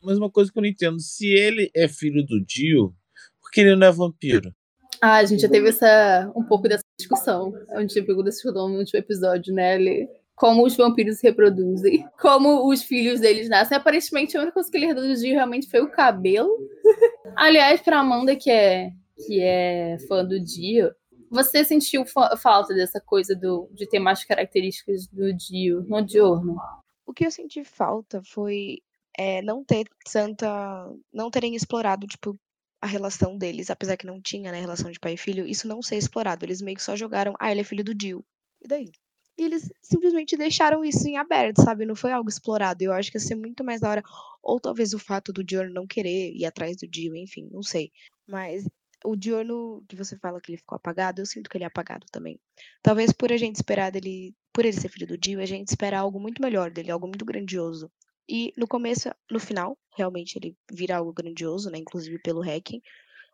Mas 0.02 0.18
uma 0.18 0.32
coisa 0.32 0.50
que 0.50 0.58
eu 0.58 0.62
não 0.62 0.70
entendo, 0.70 0.98
se 1.02 1.28
ele 1.28 1.70
é 1.76 1.90
filho 1.90 2.26
do 2.26 2.42
Dio, 2.46 2.96
por 3.42 3.52
que 3.52 3.60
ele 3.60 3.76
não 3.76 3.88
é 3.88 3.92
vampiro? 3.92 4.56
Ah, 5.02 5.18
a 5.18 5.26
gente 5.26 5.42
já 5.42 5.50
teve 5.50 5.68
essa, 5.68 6.32
um 6.34 6.46
pouco 6.46 6.70
dessa 6.70 6.84
discussão. 6.98 7.54
A 7.72 7.82
gente 7.82 8.02
pegou 8.02 8.24
dessa 8.24 8.38
discussão 8.38 8.70
no 8.70 8.80
último 8.80 9.00
episódio, 9.00 9.54
né? 9.54 9.76
Ele, 9.76 10.08
como 10.34 10.66
os 10.66 10.78
vampiros 10.78 11.18
se 11.18 11.28
reproduzem, 11.28 12.08
como 12.22 12.70
os 12.70 12.84
filhos 12.84 13.20
deles 13.20 13.50
nascem. 13.50 13.76
Aparentemente, 13.76 14.38
a 14.38 14.42
única 14.42 14.54
coisa 14.54 14.72
que 14.72 14.78
ele 14.78 14.86
herdou 14.86 15.06
do 15.06 15.14
Dio 15.14 15.34
realmente 15.34 15.70
foi 15.70 15.82
o 15.82 15.92
cabelo. 15.92 16.50
Aliás, 17.36 17.82
pra 17.82 18.00
Amanda, 18.00 18.34
que 18.38 18.50
é, 18.50 18.92
que 19.26 19.42
é 19.42 19.98
fã 20.08 20.26
do 20.26 20.40
Dio, 20.40 20.92
você 21.30 21.64
sentiu 21.64 22.06
fa 22.06 22.36
falta 22.38 22.74
dessa 22.74 23.00
coisa 23.00 23.36
do, 23.36 23.70
de 23.74 23.88
ter 23.88 24.00
mais 24.00 24.24
características 24.24 25.08
do 25.08 25.34
Dio 25.34 25.84
no 25.88 26.02
Diorno? 26.02 26.58
O 27.06 27.14
que 27.14 27.26
eu 27.26 27.32
senti 27.32 27.64
falta 27.64 28.22
foi 28.24 28.80
é, 29.18 29.42
não 29.42 29.64
ter 29.64 29.88
tanta. 30.12 30.92
não 31.14 31.30
terem 31.30 31.56
explorado, 31.56 32.08
tipo, 32.08 32.40
a 32.82 32.88
relação 32.88 33.38
deles, 33.38 33.70
apesar 33.70 33.98
que 33.98 34.08
não 34.08 34.22
tinha, 34.22 34.52
né, 34.52 34.60
relação 34.60 34.90
de 34.90 35.00
pai 35.00 35.14
e 35.14 35.18
filho, 35.18 35.46
isso 35.46 35.68
não 35.68 35.82
ser 35.82 35.98
explorado. 35.98 36.46
Eles 36.46 36.62
meio 36.62 36.78
que 36.78 36.84
só 36.84 36.96
jogaram, 36.96 37.34
ah, 37.40 37.52
ele 37.52 37.62
é 37.62 37.64
filho 37.64 37.84
do 37.84 37.94
Dio. 37.94 38.26
E 38.62 38.68
daí? 38.68 38.92
E 39.38 39.44
eles 39.44 39.72
simplesmente 39.82 40.36
deixaram 40.36 40.84
isso 40.84 41.08
em 41.08 41.18
aberto, 41.18 41.62
sabe? 41.62 41.86
Não 41.86 41.96
foi 41.96 42.12
algo 42.12 42.30
explorado. 42.30 42.84
Eu 42.84 42.92
acho 42.92 43.12
que 43.12 43.18
ia 43.18 43.22
ser 43.22 43.36
muito 43.36 43.64
mais 43.64 43.82
da 43.82 43.90
hora. 43.90 44.04
Ou 44.44 44.60
talvez 44.60 44.94
o 44.94 45.00
fato 45.00 45.32
do 45.32 45.44
Dior 45.44 45.70
não 45.70 45.88
querer 45.88 46.34
ir 46.34 46.46
atrás 46.46 46.78
do 46.78 46.88
Dio, 46.88 47.16
enfim, 47.16 47.48
não 47.52 47.64
sei. 47.64 47.92
Mas 48.28 48.66
o 49.06 49.16
Diorno, 49.16 49.84
que 49.88 49.96
você 49.96 50.18
fala 50.18 50.42
que 50.42 50.52
ele 50.52 50.58
ficou 50.58 50.76
apagado, 50.76 51.22
eu 51.22 51.26
sinto 51.26 51.50
que 51.50 51.58
ele 51.58 51.64
é 51.64 51.68
apagado 51.68 52.06
também. 52.12 52.40
Talvez 52.82 53.12
por 53.12 53.32
a 53.32 53.38
gente 53.38 53.56
esperar 53.56 53.92
dele, 53.92 54.36
por 54.54 54.66
ele 54.66 54.74
ser 54.74 54.90
filho 54.90 55.08
do 55.08 55.18
Dio, 55.18 55.42
a 55.42 55.46
gente 55.46 55.70
espera 55.70 56.00
algo 56.00 56.20
muito 56.20 56.42
melhor 56.42 56.72
dele, 56.72 56.92
algo 56.92 57.08
muito 57.08 57.26
grandioso. 57.26 57.92
E 58.28 58.54
no 58.56 58.68
começo, 58.68 59.10
no 59.30 59.40
final, 59.40 59.78
realmente 59.98 60.38
ele 60.38 60.56
vira 60.72 60.98
algo 60.98 61.12
grandioso, 61.12 61.70
né? 61.72 61.80
Inclusive 61.80 62.20
pelo 62.20 62.42
hacking. 62.42 62.82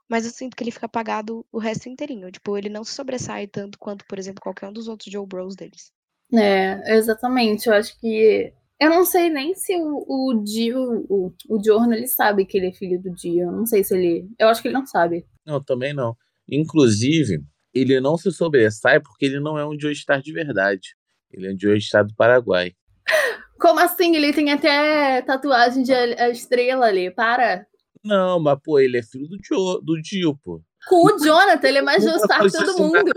Mas 0.07 0.25
eu 0.25 0.31
sinto 0.31 0.55
que 0.55 0.63
ele 0.63 0.71
fica 0.71 0.85
apagado 0.85 1.45
o 1.51 1.59
resto 1.59 1.89
inteirinho. 1.89 2.31
Tipo, 2.31 2.57
ele 2.57 2.69
não 2.69 2.83
se 2.83 2.93
sobressai 2.93 3.47
tanto 3.47 3.77
quanto, 3.77 4.05
por 4.05 4.17
exemplo, 4.17 4.41
qualquer 4.41 4.69
um 4.69 4.73
dos 4.73 4.87
outros 4.87 5.11
Joe 5.11 5.25
Bros 5.25 5.55
deles. 5.55 5.91
É, 6.33 6.95
exatamente. 6.95 7.67
Eu 7.67 7.73
acho 7.73 7.99
que. 7.99 8.53
Eu 8.79 8.89
não 8.89 9.05
sei 9.05 9.29
nem 9.29 9.55
se 9.55 9.73
o, 9.77 10.05
o 10.07 10.43
Dio, 10.43 11.05
o, 11.09 11.33
o 11.49 11.63
Giorno, 11.63 11.93
ele 11.93 12.07
sabe 12.07 12.45
que 12.45 12.57
ele 12.57 12.67
é 12.67 12.73
filho 12.73 13.01
do 13.01 13.13
Dio. 13.13 13.43
Eu 13.43 13.51
não 13.51 13.65
sei 13.65 13.83
se 13.83 13.95
ele. 13.95 14.27
Eu 14.37 14.49
acho 14.49 14.61
que 14.61 14.67
ele 14.67 14.75
não 14.75 14.85
sabe. 14.85 15.25
Não, 15.45 15.63
também 15.63 15.93
não. 15.93 16.15
Inclusive, 16.49 17.41
ele 17.73 17.99
não 18.01 18.17
se 18.17 18.31
sobressai 18.31 18.99
porque 18.99 19.25
ele 19.25 19.39
não 19.39 19.57
é 19.57 19.65
um 19.65 19.79
Joestar 19.79 20.21
de 20.21 20.33
verdade. 20.33 20.95
Ele 21.31 21.47
é 21.47 21.53
um 21.53 21.59
Joestar 21.59 22.05
do 22.05 22.13
Paraguai. 22.15 22.73
Como 23.59 23.79
assim? 23.79 24.15
Ele 24.15 24.33
tem 24.33 24.51
até 24.51 25.21
tatuagem 25.21 25.83
de 25.83 25.93
a 25.93 26.29
estrela 26.29 26.87
ali, 26.87 27.09
para. 27.09 27.65
Não, 28.03 28.39
mas 28.39 28.59
pô, 28.61 28.77
ele 28.77 28.97
é 28.97 29.03
filho 29.03 29.27
do 29.27 29.37
Dio, 29.37 29.81
do 29.81 30.01
Dio 30.01 30.37
pô. 30.43 30.61
Com 30.87 31.07
o 31.07 31.17
Jonathan, 31.17 31.67
ele 31.67 31.77
é 31.79 31.81
mais 31.81 32.03
Joestar 32.03 32.43
que 32.43 32.51
todo 32.51 32.77
mundo. 32.77 33.11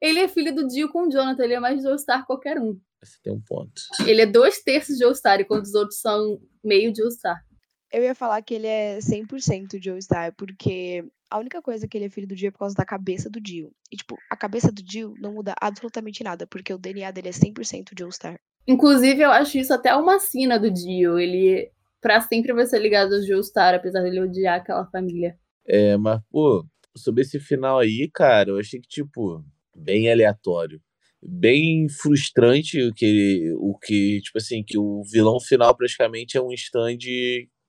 Ele 0.00 0.20
é 0.20 0.28
filho 0.28 0.54
do 0.54 0.66
Dio 0.66 0.88
com 0.90 1.06
o 1.06 1.10
Jonathan, 1.10 1.44
ele 1.44 1.54
é 1.54 1.60
mais 1.60 1.82
Joestar 1.82 2.26
qualquer 2.26 2.58
um. 2.58 2.78
Você 3.02 3.18
tem 3.22 3.32
um 3.32 3.40
ponto. 3.40 3.80
Ele 4.06 4.22
é 4.22 4.26
dois 4.26 4.62
terços 4.62 4.96
de 4.96 5.04
Joestar, 5.04 5.40
enquanto 5.40 5.64
os 5.64 5.74
outros 5.74 6.00
são 6.00 6.40
meio 6.64 6.94
Joestar. 6.94 7.42
Eu 7.90 8.02
ia 8.02 8.14
falar 8.14 8.42
que 8.42 8.54
ele 8.54 8.66
é 8.66 8.98
100% 8.98 9.82
Joe 9.82 10.00
Star, 10.02 10.34
porque 10.36 11.04
a 11.30 11.38
única 11.38 11.62
coisa 11.62 11.88
que 11.88 11.96
ele 11.96 12.04
é 12.04 12.10
filho 12.10 12.28
do 12.28 12.34
Dio 12.34 12.48
é 12.48 12.50
por 12.50 12.58
causa 12.58 12.74
da 12.74 12.84
cabeça 12.84 13.30
do 13.30 13.40
Dio. 13.40 13.72
E, 13.90 13.96
tipo, 13.96 14.14
a 14.30 14.36
cabeça 14.36 14.70
do 14.70 14.82
Dio 14.82 15.14
não 15.18 15.32
muda 15.32 15.54
absolutamente 15.58 16.22
nada, 16.22 16.46
porque 16.46 16.72
o 16.72 16.78
DNA 16.78 17.10
dele 17.10 17.28
é 17.28 17.32
100% 17.32 17.98
Joe 17.98 18.12
Star. 18.12 18.38
Inclusive, 18.66 19.22
eu 19.22 19.30
acho 19.30 19.56
isso 19.56 19.72
até 19.72 19.94
uma 19.96 20.18
sina 20.18 20.58
do 20.58 20.70
Dio. 20.70 21.18
Ele, 21.18 21.70
pra 21.98 22.20
sempre, 22.20 22.52
vai 22.52 22.66
ser 22.66 22.78
ligado 22.78 23.14
ao 23.14 23.22
Joe 23.22 23.42
Star, 23.42 23.74
apesar 23.74 24.02
dele 24.02 24.20
odiar 24.20 24.56
aquela 24.56 24.84
família. 24.90 25.38
É, 25.66 25.96
mas, 25.96 26.20
pô, 26.30 26.66
sobre 26.94 27.22
esse 27.22 27.40
final 27.40 27.78
aí, 27.78 28.10
cara, 28.12 28.50
eu 28.50 28.58
achei 28.58 28.78
que, 28.80 28.88
tipo, 28.88 29.42
bem 29.78 30.10
aleatório. 30.10 30.80
Bem 31.20 31.88
frustrante 31.88 32.80
o 32.80 32.94
que, 32.94 33.52
o 33.58 33.76
que, 33.76 34.20
tipo 34.22 34.38
assim, 34.38 34.62
que 34.62 34.78
o 34.78 35.02
vilão 35.10 35.40
final 35.40 35.76
praticamente 35.76 36.36
é 36.36 36.42
um 36.42 36.52
stand 36.52 36.98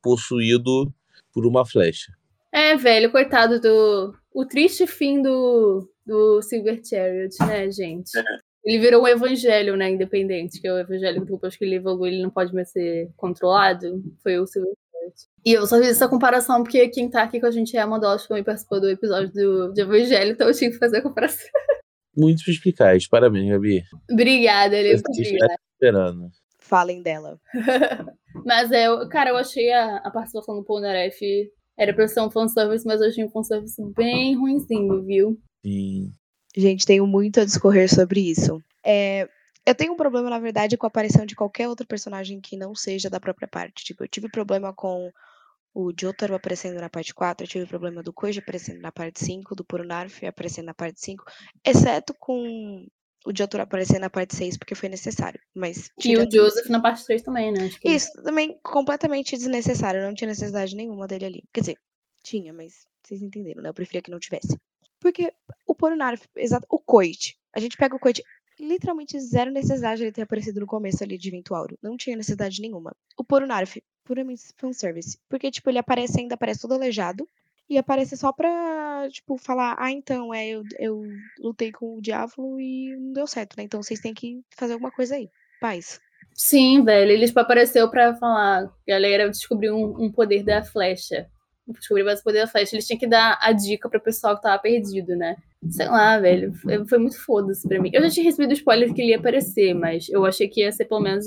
possuído 0.02 0.94
por 1.34 1.48
uma 1.48 1.66
flecha. 1.66 2.14
É, 2.52 2.76
velho, 2.76 3.12
coitado 3.12 3.60
do. 3.60 4.14
O 4.34 4.46
triste 4.46 4.86
fim 4.86 5.22
do, 5.22 5.90
do 6.06 6.42
Silver 6.42 6.82
Chariot, 6.84 7.36
né, 7.46 7.72
gente? 7.72 8.18
É. 8.18 8.24
Ele 8.64 8.80
virou 8.80 9.04
um 9.04 9.08
evangelho, 9.08 9.76
né, 9.76 9.90
independente, 9.90 10.60
que 10.60 10.68
é 10.68 10.74
o 10.74 10.78
evangelho 10.78 11.26
que 11.26 11.32
depois 11.32 11.56
que 11.56 11.64
ele 11.64 11.76
evoluiu, 11.76 12.12
ele 12.12 12.22
não 12.22 12.30
pode 12.30 12.54
mais 12.54 12.70
ser 12.72 13.10
controlado. 13.16 14.04
Foi 14.22 14.38
o 14.38 14.46
Silver 14.46 14.74
Chariot. 14.92 15.16
E 15.46 15.54
eu 15.54 15.66
só 15.66 15.78
fiz 15.78 15.90
essa 15.90 16.08
comparação 16.08 16.62
porque 16.64 16.90
quem 16.90 17.10
tá 17.10 17.24
aqui 17.24 17.40
com 17.40 17.46
a 17.46 17.52
gente 17.52 17.76
é 17.78 17.82
a 17.82 18.18
que 18.18 18.28
também 18.28 18.44
participou 18.44 18.82
do 18.82 18.90
episódio 18.90 19.32
do, 19.32 19.74
de 19.74 19.82
Evangelho, 19.82 20.32
então 20.32 20.48
eu 20.48 20.54
tinha 20.54 20.70
que 20.70 20.78
fazer 20.78 20.98
a 20.98 21.02
comparação. 21.02 21.48
Muito 22.20 22.44
perspicaz, 22.44 23.08
parabéns, 23.08 23.50
Gabi. 23.50 23.84
Obrigada. 24.12 24.76
Obrigada. 24.78 25.56
esperando 25.74 26.30
falem 26.70 27.02
dela. 27.02 27.40
mas 28.46 28.72
é, 28.72 28.86
cara, 29.10 29.32
eu 29.32 29.38
achei 29.38 29.74
a, 29.74 29.98
a 29.98 30.12
participação 30.12 30.56
do 30.56 30.64
Polnareff 30.64 31.20
era 31.78 31.94
pra 31.94 32.08
ser 32.08 32.22
um 32.22 32.30
fanservice, 32.30 32.86
mas 32.86 33.02
eu 33.02 33.08
achei 33.08 33.26
um 33.26 33.32
fanservice 33.32 33.82
bem 33.96 34.38
ruimzinho, 34.38 35.04
viu? 35.04 35.38
Sim. 35.66 36.14
Gente, 36.56 36.86
tenho 36.86 37.08
muito 37.08 37.40
a 37.40 37.46
discorrer 37.46 37.94
sobre 37.94 38.20
isso. 38.22 38.62
É, 38.86 39.28
eu 39.66 39.74
tenho 39.74 39.94
um 39.94 39.98
problema, 39.98 40.30
na 40.30 40.40
verdade, 40.40 40.78
com 40.78 40.86
a 40.86 40.90
aparição 40.90 41.26
de 41.26 41.36
qualquer 41.36 41.68
outro 41.68 41.88
personagem 41.88 42.40
que 42.40 42.58
não 42.58 42.76
seja 42.76 43.10
da 43.10 43.20
própria 43.20 43.48
parte. 43.48 43.84
Tipo, 43.84 44.04
eu 44.04 44.08
tive 44.08 44.30
problema 44.30 44.74
com 44.74 45.12
o 45.74 45.92
Jotaro 45.98 46.36
aparecendo 46.36 46.80
na 46.80 46.90
parte 46.90 47.14
4, 47.14 47.46
eu 47.46 47.50
tive 47.50 47.66
problema 47.66 48.02
do 48.02 48.14
Koji 48.14 48.40
aparecendo 48.40 48.82
na 48.82 48.92
parte 48.92 49.24
5, 49.24 49.56
do 49.56 49.64
Purunarf 49.64 50.26
aparecendo 50.26 50.66
na 50.66 50.74
parte 50.74 51.00
5, 51.02 51.24
exceto 51.64 52.14
com 52.20 52.86
o 53.26 53.32
Jotaro 53.36 53.64
aparecer 53.64 54.00
na 54.00 54.10
parte 54.10 54.36
6 54.36 54.58
porque 54.58 54.76
foi 54.76 54.90
necessário. 54.90 55.40
Mas, 55.54 55.92
e 56.04 56.18
o 56.18 56.30
Joseph 56.30 56.68
na 56.70 56.82
parte 56.82 57.06
3 57.06 57.22
também, 57.22 57.52
né? 57.52 57.70
Que... 57.70 57.90
Isso, 57.90 58.12
também 58.24 58.58
completamente 58.64 59.38
desnecessário. 59.38 60.02
Não 60.02 60.14
tinha 60.14 60.30
necessidade 60.30 60.76
nenhuma 60.76 61.08
dele 61.08 61.26
ali. 61.26 61.44
Quer 61.54 61.62
dizer, 61.62 61.78
tinha, 62.24 62.54
mas 62.54 62.88
vocês 63.06 63.22
entenderam, 63.22 63.62
né? 63.62 63.70
Eu 63.70 63.74
preferia 63.74 64.02
que 64.02 64.12
não 64.12 64.20
tivesse. 64.20 64.58
Porque 65.00 65.34
o 65.66 65.76
Porunarf, 65.76 66.26
exato, 66.36 66.66
o 66.70 66.80
Coit. 66.80 67.38
A 67.54 67.60
gente 67.60 67.78
pega 67.78 67.96
o 67.96 68.00
Coit, 68.00 68.22
literalmente 68.60 69.20
zero 69.20 69.52
necessidade 69.52 69.98
de 69.98 70.04
ele 70.06 70.12
ter 70.12 70.24
aparecido 70.24 70.60
no 70.60 70.68
começo 70.68 71.04
ali 71.04 71.18
de 71.18 71.32
Vintuauro. 71.32 71.78
Não 71.82 71.98
tinha 71.98 72.16
necessidade 72.16 72.62
nenhuma. 72.62 72.96
O 73.18 73.24
Porunarf, 73.24 73.78
puramente 74.04 74.44
fanservice. 74.58 75.18
Porque, 75.30 75.52
tipo, 75.52 75.70
ele 75.70 75.80
aparece 75.80 76.20
ainda, 76.20 76.36
aparece 76.36 76.62
todo 76.62 76.74
aleijado 76.74 77.28
e 77.70 77.78
aparecer 77.78 78.18
só 78.18 78.34
pra, 78.34 79.08
tipo, 79.12 79.38
falar, 79.38 79.76
ah, 79.78 79.92
então, 79.92 80.34
é, 80.34 80.48
eu, 80.48 80.64
eu 80.80 81.04
lutei 81.40 81.72
com 81.72 81.98
o 81.98 82.02
diabo 82.02 82.60
e 82.60 82.96
não 82.98 83.14
deu 83.14 83.28
certo, 83.28 83.56
né? 83.56 83.64
Então 83.64 83.82
vocês 83.82 84.00
têm 84.00 84.14
que 84.14 84.42
fazer 84.58 84.74
alguma 84.74 84.92
coisa 84.92 85.16
aí. 85.16 85.30
Paz. 85.62 86.02
Sim, 86.34 86.84
velho. 86.84 87.12
Ele 87.12 87.28
tipo, 87.28 87.40
apareceu 87.40 87.90
pra 87.90 88.16
falar, 88.16 88.74
galera, 88.88 89.30
descobriu 89.30 89.76
um, 89.76 90.06
um 90.06 90.12
poder 90.12 90.44
da 90.44 90.64
flecha. 90.64 91.30
Descobrir 91.68 92.04
mais 92.04 92.22
o 92.22 92.24
poder 92.24 92.40
da 92.40 92.48
flecha. 92.48 92.76
Eles 92.76 92.88
tinham 92.88 93.00
que 93.00 93.08
dar 93.08 93.38
a 93.42 93.52
dica 93.52 93.88
pro 93.88 94.02
pessoal 94.02 94.36
que 94.36 94.42
tava 94.42 94.58
perdido, 94.60 95.16
né? 95.16 95.36
Sei 95.68 95.88
lá, 95.88 96.18
velho. 96.20 96.54
Foi, 96.88 96.98
muito 96.98 97.20
foda-se 97.24 97.68
pra 97.68 97.82
mim. 97.82 97.90
Eu 97.94 98.02
já 98.04 98.10
tinha 98.10 98.24
recebido 98.24 98.54
spoiler 98.54 98.94
que 98.94 99.02
ele 99.02 99.12
ia 99.12 99.18
aparecer, 99.18 99.74
mas 99.74 100.08
eu 100.10 100.26
achei 100.26 100.48
que 100.48 100.62
ia 100.62 100.72
ser 100.72 100.86
pelo 100.86 101.02
menos 101.02 101.26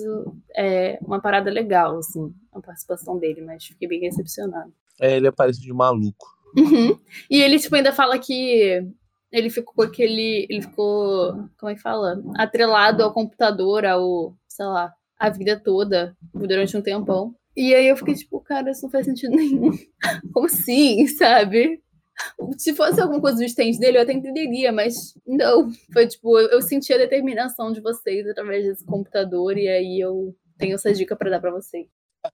é, 0.57 0.99
uma 1.03 1.21
parada 1.21 1.51
legal, 1.51 1.99
assim, 1.99 2.33
a 2.53 2.61
participação 2.61 3.19
dele, 3.19 3.43
mas 3.43 3.67
fiquei 3.67 3.87
bem 3.87 4.01
decepcionado. 4.01 4.73
É, 5.01 5.17
ele 5.17 5.29
aparece 5.29 5.61
de 5.61 5.73
maluco. 5.73 6.27
Uhum. 6.57 6.99
E 7.31 7.41
ele, 7.41 7.59
tipo, 7.59 7.75
ainda 7.75 7.93
fala 7.93 8.19
que 8.19 8.83
ele 9.31 9.51
ficou 9.51 9.75
com 9.75 9.83
aquele. 9.83 10.47
Ele 10.49 10.63
ficou. 10.63 11.49
Como 11.59 11.71
é 11.71 11.75
que 11.75 11.81
fala? 11.81 12.23
Atrelado 12.37 13.03
ao 13.03 13.13
computador, 13.13 13.85
ao. 13.85 14.35
sei 14.49 14.67
lá, 14.67 14.93
a 15.19 15.31
vida 15.31 15.59
toda, 15.59 16.17
durante 16.35 16.77
um 16.77 16.83
tempão. 16.83 17.35
E 17.57 17.75
aí 17.75 17.87
eu 17.87 17.97
fiquei 17.97 18.15
tipo, 18.15 18.41
cara, 18.41 18.71
isso 18.71 18.83
não 18.83 18.91
faz 18.91 19.07
sentido 19.07 19.37
nenhum. 19.37 19.71
Como 20.33 20.47
assim, 20.47 21.07
sabe? 21.07 21.83
Se 22.59 22.75
fosse 22.75 23.01
alguma 23.01 23.21
coisa 23.21 23.39
do 23.39 23.45
stand 23.45 23.79
dele, 23.79 23.99
eu 23.99 24.03
até 24.03 24.13
entenderia, 24.13 24.73
mas 24.73 25.15
não. 25.27 25.71
Foi 25.93 26.07
tipo, 26.07 26.39
eu, 26.39 26.49
eu 26.51 26.63
senti 26.63 26.93
a 26.93 26.99
determinação 26.99 27.73
de 27.73 27.81
vocês 27.81 28.27
através 28.29 28.65
desse 28.65 28.85
computador, 28.85 29.57
e 29.57 29.69
aí 29.69 30.01
eu 30.01 30.35
tenho 30.59 30.75
essa 30.75 30.93
dica 30.93 31.17
para 31.17 31.31
dar 31.31 31.41
para 31.41 31.51
vocês. 31.51 31.89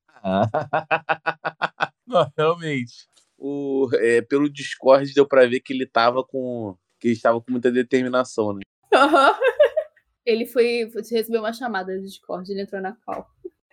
não, 2.07 2.31
realmente. 2.37 3.07
O, 3.39 3.89
é, 3.95 4.21
pelo 4.23 4.51
Discord 4.51 5.15
deu 5.15 5.27
pra 5.27 5.47
ver 5.47 5.61
que 5.61 5.73
ele 5.73 5.87
tava 5.87 6.25
com. 6.25 6.77
que 6.99 7.09
ele 7.09 7.15
estava 7.15 7.41
com 7.41 7.51
muita 7.51 7.71
determinação, 7.71 8.53
né? 8.53 8.63
ele 10.27 10.47
foi. 10.47 10.91
recebeu 10.95 11.41
uma 11.41 11.53
chamada 11.53 11.97
do 11.97 12.03
Discord, 12.03 12.51
ele 12.51 12.63
entrou 12.63 12.83
na 12.83 12.97
call. 13.07 13.27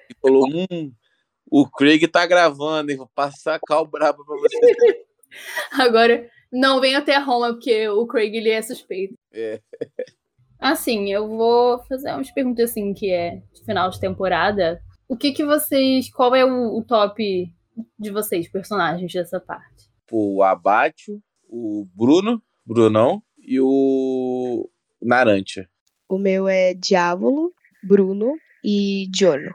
E 0.09 0.15
falou: 0.21 0.47
hum, 0.47 0.93
o 1.49 1.69
Craig 1.69 2.07
tá 2.07 2.25
gravando, 2.25 2.91
hein? 2.91 2.97
Vou 2.97 3.09
passar 3.13 3.55
a 3.55 3.59
cal 3.59 3.85
braba 3.85 4.23
pra 4.23 4.35
você. 4.37 4.55
Agora, 5.71 6.29
não 6.51 6.79
venha 6.79 6.99
até 6.99 7.15
a 7.15 7.19
Roma, 7.19 7.53
porque 7.53 7.87
o 7.89 8.07
Craig 8.07 8.35
ele 8.35 8.49
é 8.49 8.61
suspeito. 8.61 9.15
É. 9.33 9.59
Assim, 10.59 11.11
eu 11.11 11.27
vou 11.27 11.79
fazer 11.85 12.11
umas 12.13 12.31
perguntas 12.31 12.71
assim, 12.71 12.93
que 12.93 13.11
é 13.11 13.41
de 13.53 13.63
final 13.63 13.89
de 13.89 13.99
temporada. 13.99 14.81
O 15.07 15.15
que 15.15 15.31
que 15.31 15.43
vocês. 15.43 16.09
Qual 16.09 16.33
é 16.33 16.43
o, 16.43 16.77
o 16.77 16.83
top 16.83 17.51
de 17.99 18.09
vocês, 18.09 18.49
personagens 18.49 19.11
dessa 19.11 19.39
parte? 19.39 19.89
O 20.11 20.41
Abate, 20.41 21.19
o 21.49 21.85
Bruno, 21.93 22.41
Brunão 22.65 23.21
e 23.37 23.59
o 23.59 24.69
Narante. 25.01 25.67
O 26.07 26.17
meu 26.17 26.47
é 26.47 26.73
Diávolo, 26.73 27.53
Bruno 27.83 28.33
e 28.63 29.09
Giorno. 29.15 29.53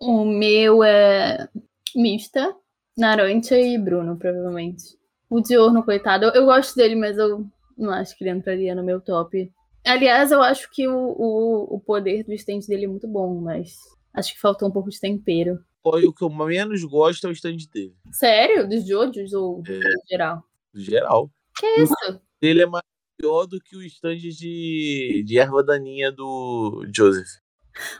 O 0.00 0.24
meu 0.24 0.82
é 0.82 1.48
Mista, 1.94 2.54
Narante 2.96 3.54
e 3.54 3.78
Bruno, 3.78 4.18
provavelmente. 4.18 4.84
O 5.34 5.40
Diorno, 5.40 5.82
coitado, 5.82 6.26
eu, 6.26 6.30
eu 6.30 6.44
gosto 6.44 6.76
dele, 6.76 6.94
mas 6.94 7.18
eu 7.18 7.44
não 7.76 7.90
acho 7.90 8.16
que 8.16 8.22
ele 8.22 8.30
entraria 8.30 8.72
no 8.72 8.84
meu 8.84 9.00
top. 9.00 9.50
Aliás, 9.84 10.30
eu 10.30 10.40
acho 10.40 10.70
que 10.70 10.86
o, 10.86 10.94
o, 10.96 11.74
o 11.74 11.80
poder 11.80 12.22
do 12.22 12.32
stand 12.34 12.60
dele 12.68 12.84
é 12.84 12.88
muito 12.88 13.08
bom, 13.08 13.40
mas 13.40 13.76
acho 14.14 14.32
que 14.32 14.40
faltou 14.40 14.68
um 14.68 14.70
pouco 14.70 14.90
de 14.90 15.00
tempero. 15.00 15.58
O 15.82 16.12
que 16.12 16.22
eu 16.22 16.30
menos 16.30 16.84
gosto 16.84 17.26
é 17.26 17.30
o 17.30 17.32
stand 17.32 17.56
dele. 17.72 17.96
Sério? 18.12 18.68
Dos 18.68 18.86
Jojos 18.86 19.32
ou 19.32 19.60
é, 19.66 19.80
geral? 20.08 20.44
Geral. 20.72 21.28
Que 21.58 21.66
isso? 21.80 22.20
Ele 22.40 22.62
é 22.62 22.66
mais 22.66 22.84
pior 23.18 23.46
do 23.46 23.58
que 23.58 23.76
o 23.76 23.82
stand 23.82 24.18
de, 24.18 25.24
de 25.26 25.36
erva 25.36 25.64
daninha 25.64 26.12
do 26.12 26.86
Joseph. 26.94 27.40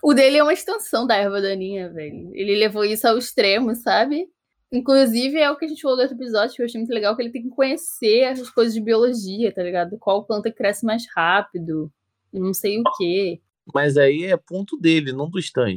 O 0.01 0.15
dele 0.15 0.37
é 0.37 0.43
uma 0.45 0.53
extensão 0.53 1.05
da 1.05 1.17
erva 1.17 1.41
daninha, 1.41 1.93
velho. 1.93 2.31
Ele 2.33 2.55
levou 2.55 2.85
isso 2.85 3.09
ao 3.09 3.19
extremo, 3.19 3.75
sabe? 3.75 4.29
Inclusive, 4.73 5.39
é 5.39 5.51
o 5.51 5.57
que 5.57 5.65
a 5.65 5.69
gente 5.69 5.83
falou 5.83 5.97
do 5.97 6.03
outro 6.03 6.17
episódio, 6.17 6.55
que 6.55 6.63
eu 6.63 6.67
achei 6.67 6.81
muito 6.81 6.93
legal, 6.93 7.15
que 7.15 7.23
ele 7.23 7.31
tem 7.31 7.43
que 7.43 7.51
conhecer 7.51 8.21
essas 8.21 8.51
coisas 8.51 8.75
de 8.75 8.81
biologia, 8.81 9.53
tá 9.53 9.63
ligado? 9.63 9.99
Qual 9.99 10.25
planta 10.25 10.53
cresce 10.53 10.85
mais 10.85 11.05
rápido, 11.15 11.93
não 12.33 12.53
sei 12.53 12.81
o 12.81 12.83
quê. 12.97 13.41
Mas 13.73 13.97
aí 13.97 14.25
é 14.25 14.37
ponto 14.37 14.77
dele, 14.77 15.13
não 15.13 15.31
do 15.31 15.39
stand. 15.39 15.77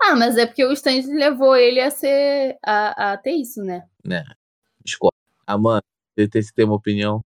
Ah, 0.00 0.14
mas 0.14 0.36
é 0.36 0.46
porque 0.46 0.64
o 0.64 0.72
stand 0.72 1.06
levou 1.08 1.56
ele 1.56 1.80
a 1.80 1.90
ser. 1.90 2.58
a, 2.62 3.12
a 3.12 3.16
ter 3.16 3.32
isso, 3.32 3.62
né? 3.62 3.84
Né. 4.04 4.24
Discordo. 4.84 5.16
Amanda, 5.46 5.84
você 6.16 6.52
tem 6.54 6.64
uma 6.64 6.74
opinião? 6.74 7.24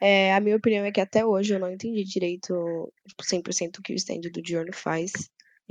É, 0.00 0.34
a 0.34 0.40
minha 0.40 0.56
opinião 0.56 0.84
é 0.84 0.90
que 0.90 1.00
até 1.00 1.24
hoje 1.24 1.54
eu 1.54 1.60
não 1.60 1.70
entendi 1.70 2.02
direito 2.04 2.90
100% 3.22 3.44
tipo, 3.44 3.80
o 3.80 3.82
que 3.82 3.92
o 3.92 3.96
stand 3.96 4.20
do 4.32 4.42
Diorno 4.42 4.72
faz. 4.72 5.12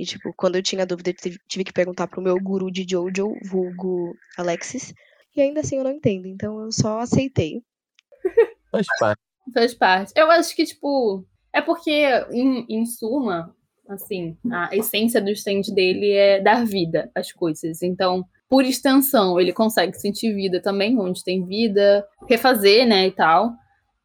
E, 0.00 0.04
tipo, 0.06 0.32
quando 0.32 0.56
eu 0.56 0.62
tinha 0.62 0.86
dúvida, 0.86 1.10
eu 1.10 1.36
tive 1.46 1.62
que 1.62 1.74
perguntar 1.74 2.06
pro 2.06 2.22
meu 2.22 2.34
guru 2.40 2.70
de 2.70 2.86
Jojo, 2.88 3.34
vulgo 3.44 4.16
Alexis. 4.38 4.94
E 5.36 5.42
ainda 5.42 5.60
assim 5.60 5.76
eu 5.76 5.84
não 5.84 5.90
entendo, 5.90 6.26
então 6.26 6.58
eu 6.58 6.72
só 6.72 7.00
aceitei. 7.00 7.62
Faz 8.72 8.86
parte. 8.98 9.20
Faz 9.52 9.74
parte. 9.74 10.12
Eu 10.16 10.30
acho 10.30 10.56
que, 10.56 10.64
tipo, 10.64 11.22
é 11.52 11.60
porque, 11.60 11.90
em, 12.30 12.64
em 12.66 12.86
suma, 12.86 13.54
assim, 13.86 14.38
a 14.50 14.74
essência 14.74 15.20
do 15.20 15.30
stand 15.32 15.74
dele 15.74 16.12
é 16.12 16.40
dar 16.40 16.64
vida 16.64 17.10
às 17.14 17.30
coisas. 17.30 17.82
Então, 17.82 18.24
por 18.48 18.64
extensão, 18.64 19.38
ele 19.38 19.52
consegue 19.52 20.00
sentir 20.00 20.34
vida 20.34 20.62
também, 20.62 20.98
onde 20.98 21.22
tem 21.22 21.44
vida, 21.44 22.08
refazer, 22.26 22.88
né, 22.88 23.06
e 23.08 23.12
tal. 23.12 23.52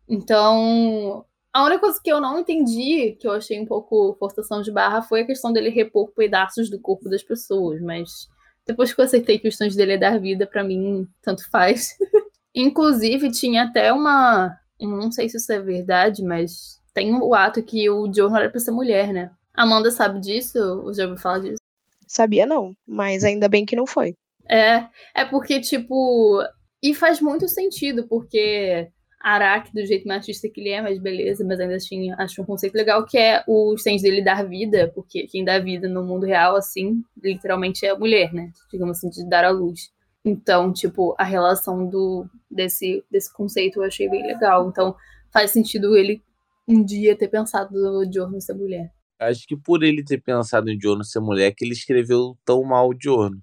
Então, 0.10 1.24
a 1.56 1.64
única 1.64 1.80
coisa 1.80 2.02
que 2.04 2.12
eu 2.12 2.20
não 2.20 2.38
entendi, 2.38 3.16
que 3.18 3.26
eu 3.26 3.32
achei 3.32 3.58
um 3.58 3.66
pouco 3.66 4.14
forçação 4.20 4.62
de 4.62 4.70
barra, 4.70 5.02
foi 5.02 5.22
a 5.22 5.26
questão 5.26 5.54
dele 5.54 5.70
repor 5.70 6.12
pedaços 6.12 6.70
do 6.70 6.78
corpo 6.78 7.08
das 7.08 7.24
pessoas, 7.24 7.80
mas 7.80 8.28
depois 8.68 8.94
que 8.94 9.00
eu 9.00 9.06
aceitei 9.06 9.40
que 9.40 9.48
o 9.48 9.70
dele 9.74 9.94
é 9.94 9.98
dar 9.98 10.20
vida, 10.20 10.46
para 10.46 10.66
mim, 10.66 11.08
tanto 11.22 11.50
faz. 11.50 11.96
Inclusive, 12.54 13.32
tinha 13.32 13.64
até 13.64 13.94
uma. 13.94 14.54
Não 14.82 15.10
sei 15.14 15.30
se 15.30 15.38
isso 15.38 15.50
é 15.54 15.62
verdade, 15.62 16.26
mas 16.26 16.82
tem 16.94 17.16
o 17.16 17.34
ato 17.34 17.64
que 17.64 17.90
o 17.90 18.10
John 18.10 18.36
era 18.36 18.50
pra 18.50 18.60
ser 18.60 18.72
mulher, 18.72 19.14
né? 19.14 19.32
Amanda 19.54 19.90
sabe 19.92 20.20
disso? 20.20 20.60
Ou 20.60 20.94
já 20.94 21.04
ouviu 21.04 21.18
falar 21.18 21.40
disso? 21.40 21.62
Sabia 22.06 22.46
não, 22.46 22.74
mas 22.86 23.24
ainda 23.24 23.48
bem 23.48 23.66
que 23.66 23.78
não 23.78 23.88
foi. 23.88 24.14
É, 24.50 24.88
é 25.16 25.24
porque, 25.24 25.62
tipo. 25.62 26.44
E 26.84 26.94
faz 26.94 27.22
muito 27.22 27.48
sentido, 27.48 28.06
porque 28.10 28.90
Araki 29.22 29.74
do 29.74 29.86
jeito 29.86 30.08
machista 30.08 30.48
que 30.50 30.62
ele 30.62 30.70
é, 30.70 30.82
mas 30.82 31.00
beleza, 31.00 31.44
mas 31.44 31.60
ainda 31.60 31.76
assim 31.76 32.12
acho 32.12 32.42
um 32.42 32.46
conceito 32.46 32.76
legal 32.76 33.06
que 33.06 33.18
é 33.18 33.44
o 33.48 33.74
stand 33.76 33.98
dele 33.98 34.24
dar 34.24 34.48
vida, 34.48 34.92
porque 34.94 35.26
quem 35.28 35.44
dá 35.44 35.58
vida 35.60 35.88
no 35.88 36.04
mundo 36.04 36.26
real, 36.26 36.56
assim, 36.56 37.02
literalmente 37.22 37.86
é 37.86 37.90
a 37.90 37.98
mulher, 37.98 38.34
né? 38.34 38.52
Digamos 38.72 38.98
assim, 38.98 39.10
de 39.10 39.28
dar 39.28 39.44
à 39.44 39.50
luz. 39.50 39.92
Então, 40.24 40.74
tipo, 40.74 41.16
a 41.18 41.24
relação 41.24 41.88
do 41.88 42.28
desse, 42.50 43.04
desse 43.12 43.32
conceito 43.34 43.80
eu 43.80 43.84
achei 43.84 44.10
bem 44.10 44.26
legal. 44.26 44.68
Então, 44.70 44.96
faz 45.32 45.52
sentido 45.52 45.96
ele 45.96 46.24
um 46.68 46.84
dia 46.84 47.16
ter 47.16 47.28
pensado 47.28 47.74
no 47.74 48.12
Giorno 48.12 48.42
ser 48.42 48.54
mulher. 48.54 48.92
Acho 49.20 49.48
que 49.48 49.56
por 49.56 49.84
ele 49.84 50.04
ter 50.04 50.20
pensado 50.20 50.70
em 50.70 50.80
Giorno 50.80 51.04
ser 51.04 51.20
mulher, 51.20 51.54
que 51.56 51.64
ele 51.64 51.74
escreveu 51.74 52.38
tão 52.44 52.64
mal 52.64 52.90
o 52.90 52.96
Giorno. 53.00 53.42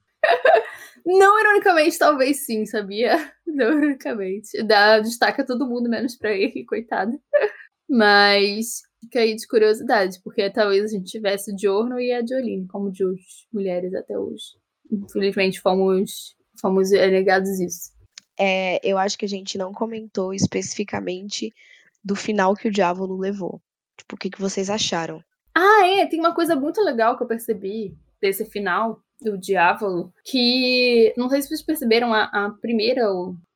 Não 1.04 1.40
ironicamente, 1.40 1.98
talvez 1.98 2.44
sim, 2.44 2.64
sabia? 2.66 3.32
Não 3.46 3.78
ironicamente. 3.78 4.62
Dá, 4.62 5.00
destaca 5.00 5.44
todo 5.44 5.66
mundo, 5.66 5.88
menos 5.88 6.16
pra 6.16 6.32
ele, 6.32 6.64
coitado. 6.66 7.20
Mas 7.88 8.82
fica 9.00 9.20
aí 9.20 9.34
de 9.34 9.46
curiosidade, 9.46 10.20
porque 10.22 10.48
talvez 10.50 10.84
a 10.84 10.96
gente 10.96 11.10
tivesse 11.10 11.52
o 11.52 11.58
Giorno 11.58 12.00
e 12.00 12.12
a 12.12 12.24
Jolene 12.24 12.66
como 12.66 12.90
duas 12.90 13.20
mulheres 13.52 13.92
até 13.94 14.18
hoje. 14.18 14.44
Infelizmente 14.90 15.60
fomos, 15.60 16.36
fomos 16.60 16.90
negados 16.90 17.60
isso. 17.60 17.92
É, 18.38 18.80
eu 18.82 18.96
acho 18.96 19.18
que 19.18 19.24
a 19.24 19.28
gente 19.28 19.58
não 19.58 19.72
comentou 19.72 20.32
especificamente 20.32 21.52
do 22.02 22.14
final 22.14 22.54
que 22.54 22.68
o 22.68 22.70
Diávolo 22.70 23.18
levou. 23.18 23.60
Tipo, 23.96 24.14
o 24.14 24.18
que, 24.18 24.30
que 24.30 24.40
vocês 24.40 24.70
acharam? 24.70 25.22
Ah, 25.54 25.86
é, 25.86 26.06
tem 26.06 26.18
uma 26.18 26.34
coisa 26.34 26.56
muito 26.56 26.80
legal 26.80 27.16
que 27.16 27.22
eu 27.22 27.26
percebi 27.26 27.96
desse 28.20 28.44
final, 28.44 29.01
do 29.22 29.38
Diávolo, 29.38 30.12
que 30.24 31.12
não 31.16 31.28
sei 31.28 31.42
se 31.42 31.48
vocês 31.48 31.62
perceberam, 31.62 32.12
a, 32.12 32.24
a, 32.24 32.50
primeira 32.50 33.06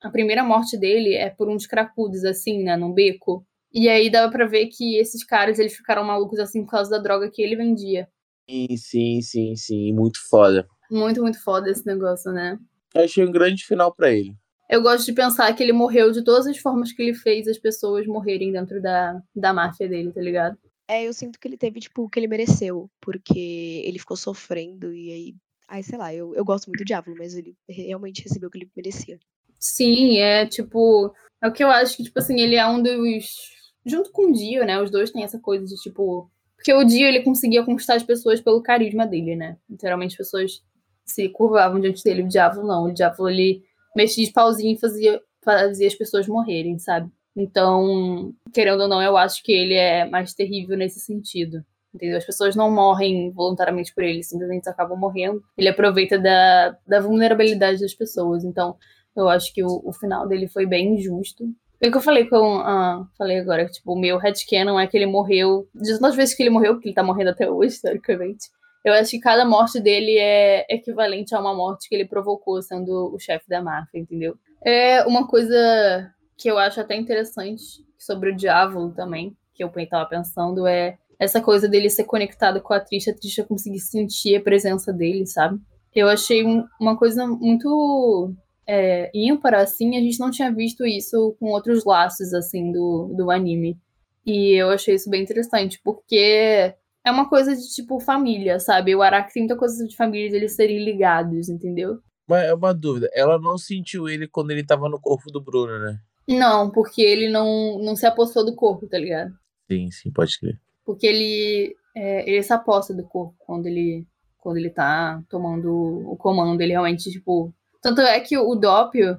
a 0.03 0.11
primeira 0.11 0.45
morte 0.45 0.77
dele 0.77 1.15
é 1.15 1.31
por 1.31 1.49
uns 1.49 1.67
cracudos, 1.67 2.25
assim, 2.25 2.63
né, 2.63 2.77
num 2.77 2.93
beco. 2.93 3.45
E 3.73 3.89
aí 3.89 4.09
dava 4.09 4.33
pra 4.33 4.47
ver 4.47 4.69
que 4.69 4.97
esses 4.97 5.23
caras, 5.25 5.59
eles 5.59 5.77
ficaram 5.77 6.05
malucos, 6.05 6.39
assim, 6.39 6.65
por 6.65 6.71
causa 6.71 6.91
da 6.91 6.99
droga 6.99 7.31
que 7.31 7.43
ele 7.43 7.57
vendia. 7.57 8.09
Sim, 8.49 8.77
sim, 8.77 9.21
sim, 9.21 9.57
sim. 9.57 9.93
Muito 9.93 10.19
foda. 10.29 10.67
Muito, 10.91 11.21
muito 11.21 11.43
foda 11.43 11.71
esse 11.71 11.85
negócio, 11.85 12.33
né? 12.33 12.59
Eu 12.95 13.05
achei 13.05 13.25
um 13.25 13.33
grande 13.33 13.65
final 13.65 13.93
para 13.95 14.11
ele. 14.13 14.35
Eu 14.69 14.83
gosto 14.83 15.05
de 15.05 15.13
pensar 15.13 15.53
que 15.55 15.63
ele 15.63 15.73
morreu 15.73 16.11
de 16.11 16.25
todas 16.25 16.47
as 16.47 16.59
formas 16.59 16.93
que 16.93 17.03
ele 17.03 17.15
fez 17.15 17.47
as 17.47 17.59
pessoas 17.59 18.07
morrerem 18.07 18.51
dentro 18.51 18.81
da, 18.81 19.21
da 19.35 19.53
máfia 19.53 19.89
dele, 19.89 20.13
tá 20.13 20.21
ligado? 20.21 20.57
É, 20.89 21.05
eu 21.05 21.13
sinto 21.13 21.39
que 21.39 21.47
ele 21.47 21.57
teve, 21.57 21.81
tipo, 21.81 22.05
o 22.05 22.09
que 22.09 22.19
ele 22.19 22.29
mereceu, 22.29 22.89
porque 23.01 23.83
ele 23.85 23.99
ficou 23.99 24.17
sofrendo 24.17 24.93
e 24.93 25.11
aí 25.13 25.35
Ai, 25.69 25.83
sei 25.83 25.99
lá, 25.99 26.15
eu, 26.15 26.35
eu 26.35 26.45
gosto 26.45 26.67
muito 26.67 26.79
do 26.79 26.85
Diablo, 26.85 27.15
mas 27.19 27.35
ele 27.35 27.57
realmente 27.69 28.23
recebeu 28.23 28.49
o 28.49 28.53
que 28.53 28.59
ele 28.59 28.71
merecia. 28.77 29.19
Sim, 29.59 30.19
é 30.19 30.47
tipo. 30.47 31.13
É 31.43 31.49
o 31.49 31.53
que 31.53 31.63
eu 31.63 31.71
acho 31.71 31.97
que, 31.97 32.05
tipo 32.05 32.19
assim, 32.19 32.41
ele 32.41 32.55
é 32.55 32.67
um 32.67 32.83
dos. 32.83 33.55
Junto 33.85 34.11
com 34.11 34.31
o 34.31 34.33
Dio, 34.33 34.65
né? 34.65 34.81
Os 34.81 34.91
dois 34.91 35.11
têm 35.11 35.25
essa 35.25 35.39
coisa 35.39 35.65
de, 35.65 35.75
tipo. 35.77 36.31
Porque 36.57 36.73
o 36.73 36.85
Dio, 36.85 37.07
ele 37.07 37.23
conseguia 37.23 37.65
conquistar 37.65 37.95
as 37.95 38.03
pessoas 38.03 38.41
pelo 38.41 38.63
carisma 38.63 39.07
dele, 39.07 39.37
né? 39.37 39.57
Literalmente, 39.69 40.13
as 40.13 40.19
pessoas 40.19 40.63
se 41.05 41.29
curvavam 41.29 41.81
diante 41.81 42.03
dele. 42.03 42.23
O 42.23 42.29
Diablo 42.29 42.67
não. 42.67 42.85
O 42.85 42.93
Diablo, 42.93 43.29
ele 43.29 43.63
mexia 43.95 44.25
de 44.25 44.33
pauzinho 44.33 44.75
e 44.75 44.79
fazia, 44.79 45.21
fazia 45.43 45.87
as 45.87 45.95
pessoas 45.95 46.27
morrerem, 46.27 46.79
sabe? 46.79 47.11
Então, 47.37 48.35
querendo 48.53 48.83
ou 48.83 48.89
não, 48.89 49.03
eu 49.03 49.17
acho 49.17 49.43
que 49.43 49.53
ele 49.53 49.75
é 49.75 50.09
mais 50.09 50.33
terrível 50.33 50.77
nesse 50.77 51.01
sentido. 51.01 51.65
Entendeu? 51.97 52.19
As 52.19 52.27
pessoas 52.27 52.55
não 52.55 52.71
morrem 52.71 53.31
voluntariamente 53.33 53.95
por 53.95 54.05
ele, 54.05 54.23
simplesmente 54.23 54.69
acabam 54.69 54.99
morrendo. 54.99 55.43
Ele 55.57 55.69
aproveita 55.69 56.19
da, 56.19 56.77
da 56.87 57.01
vulnerabilidade 57.01 57.81
das 57.81 57.95
pessoas. 57.95 58.45
Então, 58.45 58.77
eu 59.17 59.29
acho 59.29 59.53
que 59.55 59.65
o, 59.65 59.81
o 59.83 59.93
final 59.95 60.29
dele 60.29 60.47
foi 60.47 60.67
bem 60.67 60.95
injusto. 60.95 61.45
É 61.81 61.89
o 61.89 61.91
que 61.91 61.97
eu 61.97 62.03
falei 62.03 62.27
com. 62.27 62.59
Ah, 62.59 63.07
falei 63.17 63.39
agora, 63.39 63.67
tipo, 63.67 63.93
o 63.93 63.99
meu 63.99 64.19
headcanon 64.19 64.79
é 64.79 64.87
que 64.87 64.97
ele 64.97 65.07
morreu. 65.07 65.67
De 65.75 65.93
tantas 65.95 66.15
vezes 66.15 66.35
que 66.35 66.43
ele 66.43 66.51
morreu, 66.51 66.75
porque 66.75 66.89
ele 66.89 66.95
tá 66.95 67.03
morrendo 67.03 67.31
até 67.31 67.51
hoje, 67.51 67.81
teoricamente. 67.83 68.51
Eu 68.85 68.93
acho 68.93 69.11
que 69.11 69.19
cada 69.19 69.45
morte 69.45 69.81
dele 69.81 70.17
é 70.19 70.67
equivalente 70.71 71.35
a 71.35 71.41
uma 71.41 71.55
morte 71.55 71.89
que 71.89 71.95
ele 71.95 72.07
provocou 72.07 72.63
sendo 72.63 73.13
o 73.13 73.19
chefe 73.19 73.49
da 73.49 73.63
máfia, 73.63 73.99
entendeu? 73.99 74.37
É 74.65 75.03
uma 75.07 75.27
coisa 75.27 76.13
que 76.39 76.49
eu 76.49 76.59
acho 76.59 76.81
até 76.81 76.95
interessante 76.95 77.63
sobre 77.99 78.31
o 78.31 78.37
Diabo 78.37 78.93
também, 78.95 79.37
que 79.55 79.65
eu 79.65 79.73
estava 79.77 80.09
pensando, 80.09 80.67
é 80.67 80.99
essa 81.19 81.41
coisa 81.41 81.69
dele 81.69 81.89
ser 81.89 82.05
conectado 82.05 82.61
com 82.61 82.75
a 82.75 82.81
Trisha, 82.81 83.11
a 83.11 83.15
Trisha 83.15 83.45
conseguir 83.45 83.81
sentir 83.81 84.37
a 84.37 84.41
presença 84.41 84.93
dele, 84.93 85.27
sabe? 85.27 85.61
Eu 85.95 86.09
achei 86.09 86.45
uma 86.79 86.97
coisa 86.97 87.27
muito 87.27 88.35
é, 88.67 89.11
ímpar, 89.15 89.55
assim, 89.55 89.97
a 89.97 90.01
gente 90.01 90.21
não 90.21 90.31
tinha 90.31 90.53
visto 90.53 90.85
isso 90.85 91.35
com 91.41 91.47
outros 91.47 91.85
laços, 91.85 92.35
assim, 92.35 92.71
do, 92.71 93.15
do 93.17 93.31
anime. 93.31 93.79
E 94.27 94.61
eu 94.61 94.71
achei 94.71 94.95
isso 94.95 95.09
bem 95.09 95.23
interessante, 95.23 95.81
porque 95.83 96.75
é 97.05 97.11
uma 97.11 97.29
coisa 97.29 97.55
de, 97.55 97.63
tipo, 97.75 98.01
família, 98.01 98.59
sabe? 98.59 98.95
O 98.95 99.03
Araki 99.03 99.33
tem 99.33 99.45
muita 99.45 99.57
coisa 99.57 99.87
de 99.87 99.97
família 99.97 100.29
de 100.29 100.37
eles 100.37 100.57
serem 100.57 100.85
ligados, 100.85 101.49
entendeu? 101.49 102.01
Mas 102.29 102.45
é 102.45 102.53
uma 102.53 102.75
dúvida, 102.75 103.09
ela 103.15 103.39
não 103.39 103.57
sentiu 103.57 104.09
ele 104.09 104.27
quando 104.27 104.51
ele 104.51 104.67
tava 104.67 104.89
no 104.89 105.01
corpo 105.01 105.31
do 105.31 105.41
Bruno, 105.41 105.79
né? 105.79 106.01
Não, 106.29 106.71
porque 106.71 107.01
ele 107.01 107.31
não, 107.31 107.79
não 107.79 107.95
se 107.95 108.05
apossou 108.05 108.45
do 108.45 108.57
corpo, 108.57 108.89
tá 108.89 108.99
ligado? 108.99 109.33
Sim, 109.71 109.89
sim, 109.93 110.11
pode 110.11 110.37
crer. 110.41 110.59
Porque 110.87 111.07
ele, 111.07 111.77
é, 111.95 112.31
ele 112.31 112.43
se 112.43 112.53
aposta 112.53 112.95
do 112.95 113.03
corpo 113.03 113.35
quando 113.41 113.67
ele, 113.67 114.07
quando 114.39 114.57
ele 114.57 114.71
tá 114.71 115.21
tomando 115.29 115.69
o 116.09 116.17
comando. 116.17 116.61
Ele 116.61 116.71
realmente, 116.71 117.11
tipo. 117.11 117.53
Tanto 117.83 118.01
é 118.01 118.19
que 118.21 118.39
o 118.39 118.55
Doppio, 118.55 119.19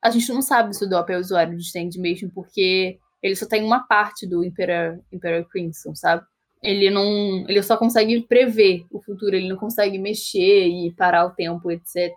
a 0.00 0.10
gente 0.10 0.32
não 0.32 0.40
sabe 0.40 0.74
se 0.74 0.84
o 0.84 0.88
Doppio 0.88 1.16
é 1.16 1.18
usuário 1.18 1.56
de 1.56 1.62
stand 1.62 1.90
mesmo, 2.00 2.30
porque 2.30 2.98
ele 3.22 3.36
só 3.36 3.46
tem 3.46 3.62
uma 3.62 3.80
parte 3.86 4.26
do 4.26 4.44
Emperor, 4.44 4.98
Emperor 5.12 5.44
Crimson, 5.48 5.94
sabe? 5.94 6.24
Ele 6.62 6.90
não. 6.90 7.44
Ele 7.48 7.62
só 7.62 7.76
consegue 7.76 8.20
prever 8.22 8.84
o 8.90 9.00
futuro, 9.00 9.34
ele 9.34 9.48
não 9.48 9.56
consegue 9.56 9.98
mexer 9.98 10.68
e 10.68 10.92
parar 10.92 11.26
o 11.26 11.30
tempo, 11.30 11.70
etc. 11.70 12.10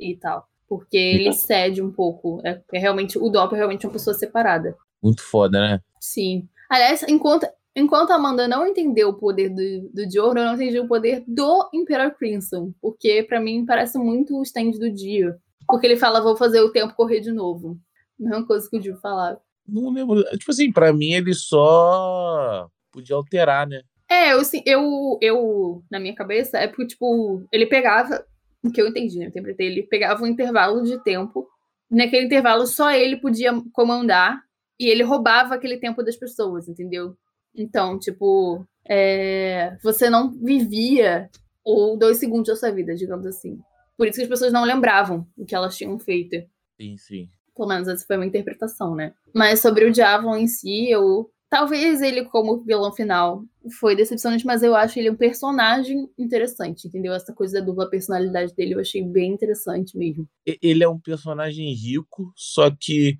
e, 0.00 0.12
e 0.12 0.16
tal. 0.16 0.46
Porque 0.68 0.96
ele 0.96 1.32
cede 1.32 1.82
um 1.82 1.92
pouco. 1.92 2.40
É, 2.44 2.60
é 2.72 2.78
realmente. 2.78 3.18
O 3.18 3.28
Doppio 3.28 3.56
é 3.56 3.58
realmente 3.58 3.86
uma 3.86 3.92
pessoa 3.92 4.14
separada. 4.14 4.76
Muito 5.02 5.22
foda, 5.22 5.60
né? 5.60 5.80
Sim. 6.00 6.48
Aliás, 6.70 7.02
enquanto, 7.06 7.46
enquanto 7.74 8.10
a 8.10 8.16
Amanda 8.16 8.46
não 8.46 8.66
entendeu 8.66 9.10
o 9.10 9.14
poder 9.14 9.48
do, 9.48 9.90
do 9.92 10.06
Dior, 10.06 10.36
eu 10.36 10.44
não 10.44 10.54
entendi 10.54 10.78
o 10.78 10.88
poder 10.88 11.24
do 11.26 11.68
Emperor 11.72 12.14
Crimson. 12.16 12.72
Porque 12.80 13.22
para 13.22 13.40
mim 13.40 13.64
parece 13.64 13.98
muito 13.98 14.38
o 14.38 14.42
stand 14.42 14.72
do 14.72 14.90
Dio. 14.90 15.34
Porque 15.66 15.86
ele 15.86 15.96
fala, 15.96 16.20
vou 16.20 16.36
fazer 16.36 16.60
o 16.60 16.72
tempo 16.72 16.94
correr 16.94 17.20
de 17.20 17.32
novo. 17.32 17.78
Mesma 18.18 18.46
coisa 18.46 18.68
que 18.68 18.76
o 18.76 18.80
Dio 18.80 18.96
falava. 18.96 19.40
Não 19.66 19.90
lembro. 19.90 20.22
Tipo 20.36 20.50
assim, 20.50 20.72
pra 20.72 20.92
mim 20.92 21.12
ele 21.12 21.34
só 21.34 22.68
podia 22.92 23.16
alterar, 23.16 23.66
né? 23.66 23.82
É, 24.08 24.34
eu, 24.34 24.40
assim, 24.40 24.62
eu, 24.66 25.18
eu, 25.22 25.82
na 25.90 25.98
minha 25.98 26.14
cabeça, 26.14 26.58
é 26.58 26.68
porque, 26.68 26.86
tipo, 26.86 27.42
ele 27.50 27.64
pegava, 27.64 28.22
o 28.62 28.70
que 28.70 28.80
eu 28.80 28.88
entendi, 28.88 29.18
né? 29.18 29.24
Eu 29.24 29.28
interpretei, 29.30 29.68
ele 29.68 29.82
pegava 29.84 30.22
um 30.22 30.26
intervalo 30.26 30.82
de 30.82 31.02
tempo. 31.02 31.48
Naquele 31.90 32.26
intervalo, 32.26 32.66
só 32.66 32.90
ele 32.92 33.16
podia 33.16 33.52
comandar 33.72 34.38
e 34.78 34.86
ele 34.86 35.02
roubava 35.02 35.54
aquele 35.54 35.78
tempo 35.78 36.02
das 36.02 36.16
pessoas, 36.16 36.68
entendeu? 36.68 37.16
Então, 37.54 37.98
tipo, 37.98 38.66
é, 38.88 39.76
você 39.82 40.08
não 40.08 40.30
vivia 40.30 41.28
ou 41.64 41.96
dois 41.96 42.18
segundos 42.18 42.48
da 42.48 42.56
sua 42.56 42.70
vida, 42.70 42.94
digamos 42.94 43.26
assim. 43.26 43.58
Por 43.96 44.06
isso 44.06 44.16
que 44.16 44.22
as 44.24 44.28
pessoas 44.28 44.52
não 44.52 44.64
lembravam 44.64 45.26
o 45.36 45.44
que 45.44 45.54
elas 45.54 45.76
tinham 45.76 45.98
feito. 45.98 46.36
Sim, 46.80 46.96
sim. 46.96 47.28
Pelo 47.54 47.68
menos 47.68 47.86
essa 47.86 48.04
foi 48.06 48.16
uma 48.16 48.26
interpretação, 48.26 48.94
né? 48.94 49.12
Mas 49.34 49.60
sobre 49.60 49.84
o 49.84 49.92
Diablo 49.92 50.34
em 50.36 50.46
si, 50.46 50.90
eu. 50.90 51.30
Talvez 51.48 52.00
ele, 52.00 52.24
como 52.24 52.64
vilão 52.64 52.90
final, 52.94 53.44
foi 53.78 53.94
decepcionante, 53.94 54.46
mas 54.46 54.62
eu 54.62 54.74
acho 54.74 54.98
ele 54.98 55.10
um 55.10 55.16
personagem 55.16 56.08
interessante, 56.18 56.88
entendeu? 56.88 57.12
Essa 57.12 57.34
coisa 57.34 57.60
da 57.60 57.66
dupla 57.66 57.90
personalidade 57.90 58.54
dele 58.54 58.72
eu 58.72 58.80
achei 58.80 59.02
bem 59.02 59.34
interessante 59.34 59.94
mesmo. 59.94 60.26
Ele 60.46 60.82
é 60.82 60.88
um 60.88 60.98
personagem 60.98 61.70
rico, 61.74 62.32
só 62.34 62.70
que 62.70 63.18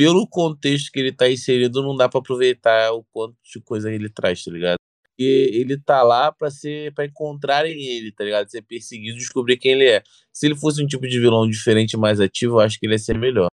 pelo 0.00 0.26
contexto 0.26 0.90
que 0.90 0.98
ele 0.98 1.12
tá 1.12 1.30
inserido, 1.30 1.82
não 1.82 1.94
dá 1.94 2.08
para 2.08 2.20
aproveitar 2.20 2.90
o 2.92 3.04
quanto 3.12 3.36
de 3.44 3.60
coisa 3.60 3.92
ele 3.92 4.08
traz, 4.08 4.42
tá 4.42 4.50
ligado? 4.50 4.78
E 5.18 5.50
ele 5.52 5.78
tá 5.78 6.02
lá 6.02 6.32
para 6.32 6.50
ser 6.50 6.94
para 6.94 7.04
encontrarem 7.04 7.78
ele, 7.78 8.10
tá 8.10 8.24
ligado? 8.24 8.50
Ser 8.50 8.62
perseguido, 8.62 9.18
descobrir 9.18 9.58
quem 9.58 9.72
ele 9.72 9.86
é. 9.86 10.02
Se 10.32 10.46
ele 10.46 10.56
fosse 10.56 10.82
um 10.82 10.86
tipo 10.86 11.06
de 11.06 11.20
vilão 11.20 11.46
diferente, 11.46 11.98
mais 11.98 12.18
ativo, 12.18 12.54
eu 12.54 12.60
acho 12.60 12.80
que 12.80 12.86
ele 12.86 12.94
ia 12.94 12.98
ser 12.98 13.18
melhor. 13.18 13.48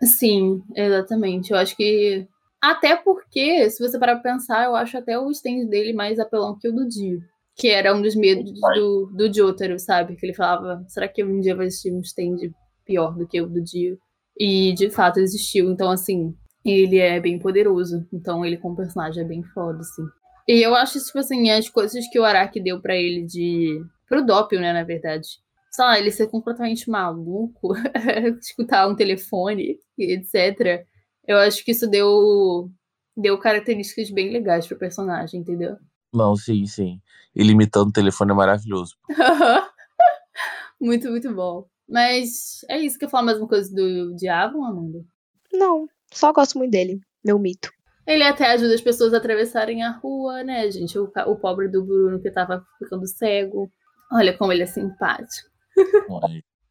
Sim, 0.00 0.62
exatamente. 0.76 1.50
Eu 1.50 1.56
acho 1.56 1.76
que 1.76 2.28
até 2.62 2.94
porque, 2.94 3.68
se 3.68 3.82
você 3.82 3.98
parar 3.98 4.20
pra 4.20 4.32
pensar, 4.34 4.66
eu 4.66 4.76
acho 4.76 4.96
até 4.96 5.18
o 5.18 5.28
stand 5.32 5.66
dele 5.66 5.92
mais 5.92 6.20
apelão 6.20 6.56
que 6.56 6.68
o 6.68 6.72
do 6.72 6.88
Dio. 6.88 7.20
Que 7.56 7.70
era 7.70 7.92
um 7.92 8.00
dos 8.00 8.14
medos 8.14 8.52
do, 8.52 9.06
do 9.12 9.34
Jotaro, 9.34 9.80
sabe? 9.80 10.14
Que 10.14 10.26
ele 10.26 10.34
falava, 10.34 10.84
será 10.86 11.08
que 11.08 11.24
um 11.24 11.40
dia 11.40 11.56
vai 11.56 11.66
existir 11.66 11.92
um 11.92 12.02
stand 12.02 12.52
pior 12.84 13.16
do 13.16 13.26
que 13.26 13.40
o 13.40 13.48
do 13.48 13.60
Dio? 13.60 13.98
E 14.38 14.72
de 14.74 14.90
fato 14.90 15.18
existiu. 15.18 15.70
Então, 15.70 15.90
assim, 15.90 16.34
ele 16.64 16.98
é 16.98 17.18
bem 17.20 17.38
poderoso. 17.38 18.06
Então, 18.12 18.44
ele 18.44 18.56
como 18.56 18.76
personagem 18.76 19.22
é 19.22 19.26
bem 19.26 19.42
foda, 19.42 19.80
assim. 19.80 20.02
E 20.46 20.62
eu 20.62 20.74
acho, 20.74 20.98
tipo 21.04 21.18
assim, 21.18 21.50
as 21.50 21.68
coisas 21.68 22.08
que 22.08 22.18
o 22.18 22.24
Araki 22.24 22.60
deu 22.60 22.80
para 22.80 22.96
ele 22.96 23.24
de. 23.26 23.82
Pro 24.08 24.24
Doppio, 24.24 24.60
né, 24.60 24.72
na 24.72 24.84
verdade. 24.84 25.28
Sei 25.70 25.84
lá, 25.84 25.98
ele 25.98 26.10
ser 26.10 26.28
completamente 26.28 26.88
maluco, 26.88 27.74
escutar 28.40 28.88
um 28.88 28.96
telefone, 28.96 29.78
etc. 29.98 30.86
Eu 31.26 31.36
acho 31.38 31.64
que 31.64 31.72
isso 31.72 31.86
deu. 31.86 32.70
Deu 33.16 33.36
características 33.36 34.10
bem 34.10 34.30
legais 34.30 34.66
pro 34.66 34.78
personagem, 34.78 35.40
entendeu? 35.40 35.76
Não, 36.14 36.34
sim, 36.36 36.64
sim. 36.66 37.00
Ele 37.34 37.52
imitando 37.52 37.88
o 37.88 37.92
telefone 37.92 38.30
é 38.30 38.34
maravilhoso. 38.34 38.96
muito, 40.80 41.10
muito 41.10 41.34
bom. 41.34 41.66
Mas 41.88 42.64
é 42.68 42.78
isso. 42.78 42.98
Quer 42.98 43.08
falar 43.08 43.24
mais 43.24 43.38
uma 43.38 43.48
coisa 43.48 43.74
do 43.74 44.14
Diabo, 44.14 44.62
Amanda? 44.64 45.04
Não, 45.52 45.88
só 46.12 46.32
gosto 46.32 46.58
muito 46.58 46.72
dele. 46.72 47.00
Meu 47.24 47.38
mito. 47.38 47.70
Ele 48.06 48.22
até 48.22 48.46
ajuda 48.52 48.74
as 48.74 48.80
pessoas 48.80 49.12
a 49.12 49.18
atravessarem 49.18 49.82
a 49.82 49.90
rua, 49.90 50.42
né, 50.42 50.70
gente? 50.70 50.98
O, 50.98 51.10
o 51.26 51.36
pobre 51.36 51.68
do 51.68 51.84
Bruno 51.84 52.20
que 52.20 52.30
tava 52.30 52.64
ficando 52.78 53.06
cego. 53.06 53.70
Olha 54.12 54.36
como 54.36 54.52
ele 54.52 54.62
é 54.62 54.66
simpático. 54.66 55.48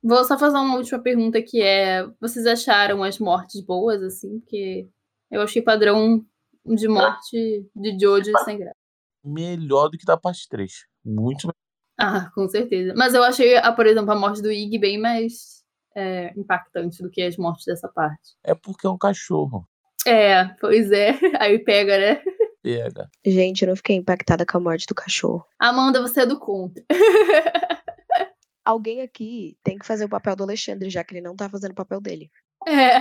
Vou 0.01 0.23
só 0.23 0.37
fazer 0.37 0.57
uma 0.57 0.77
última 0.77 0.99
pergunta 0.99 1.41
que 1.41 1.61
é: 1.61 2.07
vocês 2.19 2.45
acharam 2.45 3.03
as 3.03 3.19
mortes 3.19 3.61
boas, 3.61 4.01
assim? 4.01 4.39
Porque 4.39 4.87
eu 5.29 5.41
achei 5.41 5.61
padrão 5.61 6.25
de 6.65 6.87
morte 6.87 7.65
de 7.75 7.99
Jojo 7.99 8.31
sem 8.43 8.57
graça. 8.57 8.75
Melhor 9.23 9.89
do 9.89 9.97
que 9.97 10.05
da 10.05 10.17
parte 10.17 10.47
3. 10.49 10.71
Muito 11.03 11.47
melhor. 11.47 11.66
Ah, 11.97 12.29
com 12.33 12.47
certeza. 12.47 12.93
Mas 12.95 13.13
eu 13.13 13.23
achei, 13.23 13.59
por 13.75 13.85
exemplo, 13.85 14.11
a 14.11 14.15
morte 14.15 14.41
do 14.41 14.51
Ig 14.51 14.77
bem 14.77 14.99
mais 14.99 15.63
é, 15.95 16.31
impactante 16.37 17.01
do 17.01 17.09
que 17.09 17.23
as 17.23 17.37
mortes 17.37 17.65
dessa 17.65 17.87
parte. 17.87 18.35
É 18.43 18.53
porque 18.53 18.85
é 18.85 18.89
um 18.89 18.97
cachorro. 18.97 19.67
É, 20.05 20.45
pois 20.59 20.91
é. 20.91 21.11
Aí 21.41 21.57
pega, 21.59 21.97
né? 21.97 22.21
Pega. 22.61 23.09
Gente, 23.25 23.63
eu 23.63 23.69
não 23.69 23.75
fiquei 23.75 23.95
impactada 23.95 24.45
com 24.45 24.57
a 24.57 24.61
morte 24.61 24.85
do 24.87 24.93
cachorro. 24.93 25.43
Amanda, 25.57 26.01
você 26.01 26.21
é 26.21 26.25
do 26.25 26.39
contra. 26.39 26.83
Alguém 28.63 29.01
aqui 29.01 29.57
tem 29.63 29.77
que 29.77 29.85
fazer 29.85 30.05
o 30.05 30.09
papel 30.09 30.35
do 30.35 30.43
Alexandre, 30.43 30.89
já 30.89 31.03
que 31.03 31.13
ele 31.13 31.21
não 31.21 31.35
tá 31.35 31.49
fazendo 31.49 31.71
o 31.71 31.75
papel 31.75 32.01
dele. 32.01 32.29
É. 32.67 32.99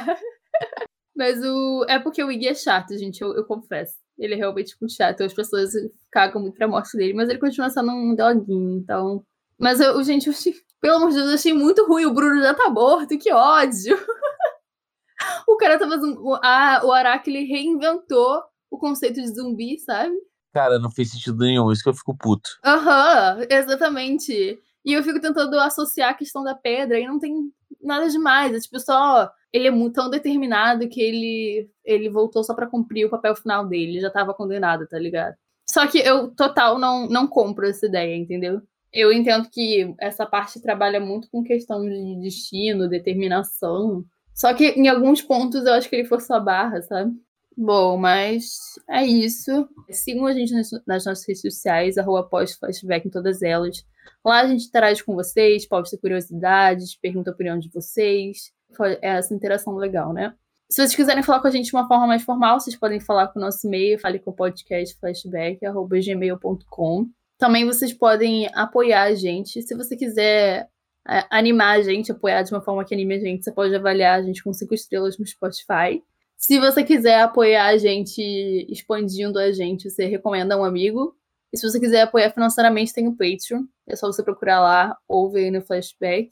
Mas 1.16 1.42
o. 1.42 1.84
É 1.88 1.98
porque 1.98 2.22
o 2.22 2.30
Iggy 2.30 2.48
é 2.48 2.54
chato, 2.54 2.96
gente, 2.96 3.22
eu, 3.22 3.34
eu 3.34 3.44
confesso. 3.44 3.94
Ele 4.18 4.34
é 4.34 4.36
realmente 4.36 4.76
muito 4.80 4.94
chato. 4.94 5.22
As 5.22 5.32
pessoas 5.32 5.72
cagam 6.12 6.42
muito 6.42 6.56
pra 6.56 6.68
morte 6.68 6.96
dele, 6.96 7.14
mas 7.14 7.28
ele 7.28 7.38
continua 7.38 7.70
sendo 7.70 7.90
um 7.90 8.14
doguinho, 8.14 8.78
então. 8.78 9.24
Mas 9.58 9.80
eu, 9.80 10.02
gente, 10.02 10.26
eu 10.26 10.32
achei, 10.32 10.54
pelo 10.80 10.96
amor 10.96 11.08
de 11.10 11.16
Deus, 11.16 11.28
eu 11.28 11.34
achei 11.34 11.54
muito 11.54 11.86
ruim. 11.86 12.04
O 12.04 12.12
Bruno 12.12 12.40
já 12.42 12.52
tá 12.54 12.68
morto, 12.68 13.18
que 13.18 13.32
ódio. 13.32 13.96
o 15.48 15.56
cara 15.56 15.78
tá 15.78 15.88
fazendo. 15.88 16.38
Ah, 16.42 16.82
o 16.84 16.92
Araki 16.92 17.30
ele 17.30 17.44
reinventou 17.44 18.42
o 18.70 18.78
conceito 18.78 19.20
de 19.20 19.28
zumbi, 19.28 19.78
sabe? 19.78 20.14
Cara, 20.52 20.78
não 20.78 20.90
fez 20.90 21.10
sentido 21.10 21.38
nenhum, 21.38 21.70
isso 21.70 21.82
que 21.82 21.88
eu 21.88 21.94
fico 21.94 22.16
puto. 22.16 22.48
Aham, 22.64 23.38
uhum, 23.38 23.46
exatamente. 23.48 24.58
E 24.84 24.92
eu 24.92 25.02
fico 25.02 25.20
tentando 25.20 25.58
associar 25.58 26.10
a 26.10 26.14
questão 26.14 26.42
da 26.44 26.54
pedra 26.54 26.98
e 26.98 27.06
não 27.06 27.18
tem 27.18 27.52
nada 27.82 28.08
demais. 28.08 28.54
É 28.54 28.58
tipo 28.58 28.78
só. 28.80 29.30
Ele 29.52 29.68
é 29.68 29.90
tão 29.90 30.10
determinado 30.10 30.88
que 30.88 31.00
ele, 31.00 31.70
ele 31.84 32.10
voltou 32.10 32.44
só 32.44 32.54
para 32.54 32.66
cumprir 32.66 33.06
o 33.06 33.10
papel 33.10 33.34
final 33.34 33.66
dele. 33.66 33.92
Ele 33.92 34.00
já 34.00 34.10
tava 34.10 34.34
condenado, 34.34 34.86
tá 34.86 34.98
ligado? 34.98 35.34
Só 35.68 35.86
que 35.86 35.98
eu, 35.98 36.30
total, 36.30 36.78
não, 36.78 37.08
não 37.08 37.26
compro 37.26 37.66
essa 37.66 37.86
ideia, 37.86 38.16
entendeu? 38.16 38.62
Eu 38.92 39.12
entendo 39.12 39.48
que 39.50 39.94
essa 40.00 40.24
parte 40.24 40.60
trabalha 40.60 41.00
muito 41.00 41.28
com 41.30 41.42
questão 41.42 41.82
de 41.82 42.20
destino, 42.20 42.88
determinação. 42.88 44.04
Só 44.34 44.54
que 44.54 44.68
em 44.68 44.88
alguns 44.88 45.22
pontos 45.22 45.64
eu 45.64 45.72
acho 45.72 45.88
que 45.88 45.96
ele 45.96 46.08
forçou 46.08 46.36
a 46.36 46.40
barra, 46.40 46.82
sabe? 46.82 47.12
Bom, 47.56 47.96
mas 47.96 48.58
é 48.88 49.04
isso. 49.04 49.66
Sigam 49.90 50.26
a 50.26 50.32
gente 50.32 50.52
nas, 50.52 50.70
nas 50.86 51.04
nossas 51.06 51.26
redes 51.26 51.40
sociais, 51.40 51.96
arroba 51.96 52.28
flashback 52.28 53.08
em 53.08 53.10
todas 53.10 53.42
elas. 53.42 53.84
Lá 54.24 54.40
a 54.40 54.46
gente 54.46 54.66
interage 54.66 55.04
com 55.04 55.14
vocês, 55.14 55.66
posta 55.66 55.96
curiosidades, 55.98 56.96
pergunta 56.96 57.30
a 57.30 57.34
opinião 57.34 57.58
de 57.58 57.70
vocês. 57.70 58.52
É 59.00 59.16
essa 59.16 59.34
interação 59.34 59.76
legal, 59.76 60.12
né? 60.12 60.34
Se 60.68 60.82
vocês 60.82 60.96
quiserem 60.96 61.22
falar 61.22 61.40
com 61.40 61.46
a 61.46 61.50
gente 61.50 61.66
de 61.66 61.72
uma 61.72 61.86
forma 61.86 62.08
mais 62.08 62.22
formal, 62.22 62.58
vocês 62.58 62.76
podem 62.76 62.98
falar 62.98 63.28
com 63.28 63.38
o 63.38 63.42
nosso 63.42 63.66
e-mail, 63.66 64.00
fale 64.00 64.18
com 64.18 64.30
o 64.32 64.34
podcast 64.34 64.98
flashback, 64.98 65.60
gmail.com. 65.60 67.06
Também 67.38 67.64
vocês 67.64 67.92
podem 67.92 68.50
apoiar 68.52 69.04
a 69.04 69.14
gente. 69.14 69.62
Se 69.62 69.74
você 69.76 69.96
quiser 69.96 70.68
é, 71.08 71.24
animar 71.30 71.78
a 71.78 71.82
gente, 71.82 72.10
apoiar 72.10 72.42
de 72.42 72.52
uma 72.52 72.60
forma 72.60 72.84
que 72.84 72.92
anime 72.92 73.14
a 73.14 73.20
gente, 73.20 73.44
você 73.44 73.52
pode 73.52 73.74
avaliar 73.74 74.18
a 74.18 74.22
gente 74.22 74.42
com 74.42 74.52
cinco 74.52 74.74
estrelas 74.74 75.16
no 75.18 75.26
Spotify. 75.26 76.02
Se 76.36 76.58
você 76.58 76.82
quiser 76.82 77.20
apoiar 77.20 77.66
a 77.66 77.78
gente 77.78 78.20
expandindo 78.68 79.38
a 79.38 79.52
gente, 79.52 79.88
você 79.88 80.06
recomenda 80.06 80.58
um 80.58 80.64
amigo. 80.64 81.14
E 81.52 81.58
se 81.58 81.68
você 81.68 81.78
quiser 81.78 82.02
apoiar 82.02 82.30
financeiramente, 82.30 82.92
tem 82.92 83.08
o 83.08 83.12
Patreon. 83.12 83.64
É 83.86 83.96
só 83.96 84.06
você 84.06 84.22
procurar 84.22 84.60
lá 84.60 84.96
ou 85.08 85.30
ver 85.30 85.50
no 85.50 85.62
flashback. 85.62 86.30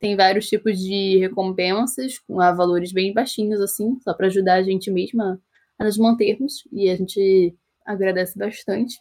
Tem 0.00 0.16
vários 0.16 0.48
tipos 0.48 0.78
de 0.78 1.18
recompensas, 1.18 2.18
com 2.20 2.36
valores 2.36 2.92
bem 2.92 3.12
baixinhos, 3.12 3.60
assim, 3.60 3.98
só 4.00 4.14
para 4.14 4.26
ajudar 4.26 4.54
a 4.54 4.62
gente 4.62 4.90
mesma 4.90 5.40
a 5.78 5.84
nos 5.84 5.98
mantermos. 5.98 6.64
E 6.72 6.88
a 6.88 6.96
gente 6.96 7.54
agradece 7.84 8.38
bastante. 8.38 8.98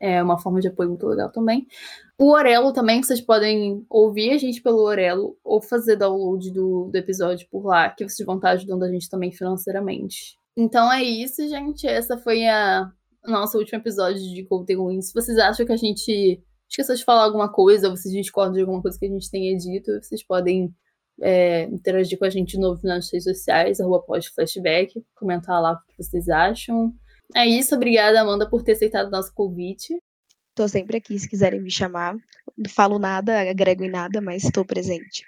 É 0.00 0.22
uma 0.22 0.38
forma 0.38 0.60
de 0.60 0.68
apoio 0.68 0.88
muito 0.88 1.06
legal 1.06 1.30
também. 1.30 1.66
O 2.18 2.32
Orelo 2.32 2.72
também, 2.72 3.02
vocês 3.02 3.20
podem 3.20 3.84
ouvir 3.90 4.30
a 4.30 4.38
gente 4.38 4.62
pelo 4.62 4.82
Orelo 4.82 5.36
ou 5.44 5.60
fazer 5.60 5.96
download 5.96 6.50
do, 6.50 6.88
do 6.90 6.96
episódio 6.96 7.46
por 7.50 7.66
lá, 7.66 7.90
que 7.90 8.08
vocês 8.08 8.24
vão 8.26 8.36
estar 8.36 8.50
ajudando 8.50 8.84
a 8.84 8.90
gente 8.90 9.08
também 9.08 9.30
financeiramente. 9.30 10.38
Então 10.56 10.90
é 10.90 11.02
isso, 11.02 11.46
gente. 11.48 11.86
Essa 11.86 12.16
foi 12.16 12.46
a 12.46 12.90
nosso 13.24 13.58
último 13.58 13.78
episódio 13.78 14.20
de 14.20 14.46
Wings. 14.50 15.08
Se 15.08 15.14
vocês 15.14 15.38
acham 15.38 15.64
que 15.64 15.72
a 15.72 15.76
gente 15.76 16.42
esqueceu 16.68 16.94
de 16.94 17.04
falar 17.04 17.24
alguma 17.24 17.50
coisa, 17.50 17.88
ou 17.88 17.96
vocês 17.96 18.12
discordam 18.12 18.54
de 18.54 18.60
alguma 18.60 18.80
coisa 18.80 18.98
que 18.98 19.06
a 19.06 19.08
gente 19.08 19.30
tenha 19.30 19.56
dito, 19.56 19.92
vocês 20.02 20.22
podem 20.22 20.74
é, 21.20 21.64
interagir 21.64 22.18
com 22.18 22.24
a 22.24 22.30
gente 22.30 22.52
de 22.52 22.58
novo 22.58 22.80
nas 22.82 23.12
redes 23.12 23.24
sociais, 23.24 23.80
arroba 23.80 24.04
flashback, 24.34 25.04
comentar 25.14 25.60
lá 25.60 25.72
o 25.72 25.78
que 25.86 26.02
vocês 26.02 26.28
acham. 26.28 26.92
É 27.34 27.46
isso, 27.46 27.74
obrigada, 27.74 28.20
Amanda, 28.20 28.48
por 28.48 28.62
ter 28.62 28.72
aceitado 28.72 29.08
o 29.08 29.10
nosso 29.10 29.32
convite. 29.34 29.96
Tô 30.54 30.68
sempre 30.68 30.98
aqui, 30.98 31.18
se 31.18 31.28
quiserem 31.28 31.62
me 31.62 31.70
chamar. 31.70 32.14
Não 32.56 32.70
falo 32.70 32.98
nada, 32.98 33.40
agrego 33.50 33.84
em 33.84 33.90
nada, 33.90 34.20
mas 34.20 34.44
estou 34.44 34.64
presente. 34.64 35.24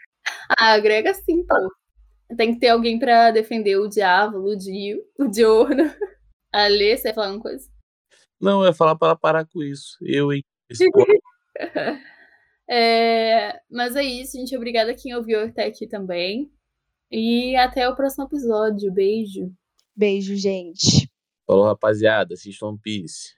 Ah, 0.58 0.72
agrega 0.72 1.14
sim, 1.14 1.44
pô. 1.46 1.56
Tem 2.36 2.54
que 2.54 2.60
ter 2.60 2.68
alguém 2.68 2.98
para 2.98 3.30
defender 3.30 3.76
o 3.76 3.88
diabo, 3.88 4.38
o 4.38 4.56
Dio, 4.56 4.98
o 5.18 5.28
Diorno. 5.28 5.84
Ale, 6.52 6.96
você 6.96 7.08
ia 7.08 7.14
falar 7.14 7.28
alguma 7.28 7.42
coisa? 7.42 7.73
Não, 8.44 8.60
eu 8.60 8.66
ia 8.66 8.74
falar 8.74 8.94
para 8.94 9.08
ela 9.08 9.16
parar 9.16 9.46
com 9.46 9.62
isso. 9.62 9.96
Eu, 10.02 10.32
hein? 10.32 10.44
é, 12.68 13.58
mas 13.70 13.96
é 13.96 14.02
isso, 14.02 14.36
gente. 14.36 14.54
Obrigada 14.54 14.90
a 14.90 14.94
quem 14.94 15.14
ouviu 15.14 15.40
até 15.40 15.64
aqui 15.64 15.86
também. 15.86 16.52
E 17.10 17.56
até 17.56 17.88
o 17.88 17.96
próximo 17.96 18.24
episódio. 18.24 18.92
Beijo. 18.92 19.50
Beijo, 19.96 20.36
gente. 20.36 21.10
Falou, 21.46 21.64
rapaziada. 21.64 22.34
Assistam 22.34 22.76
Peace. 22.76 23.34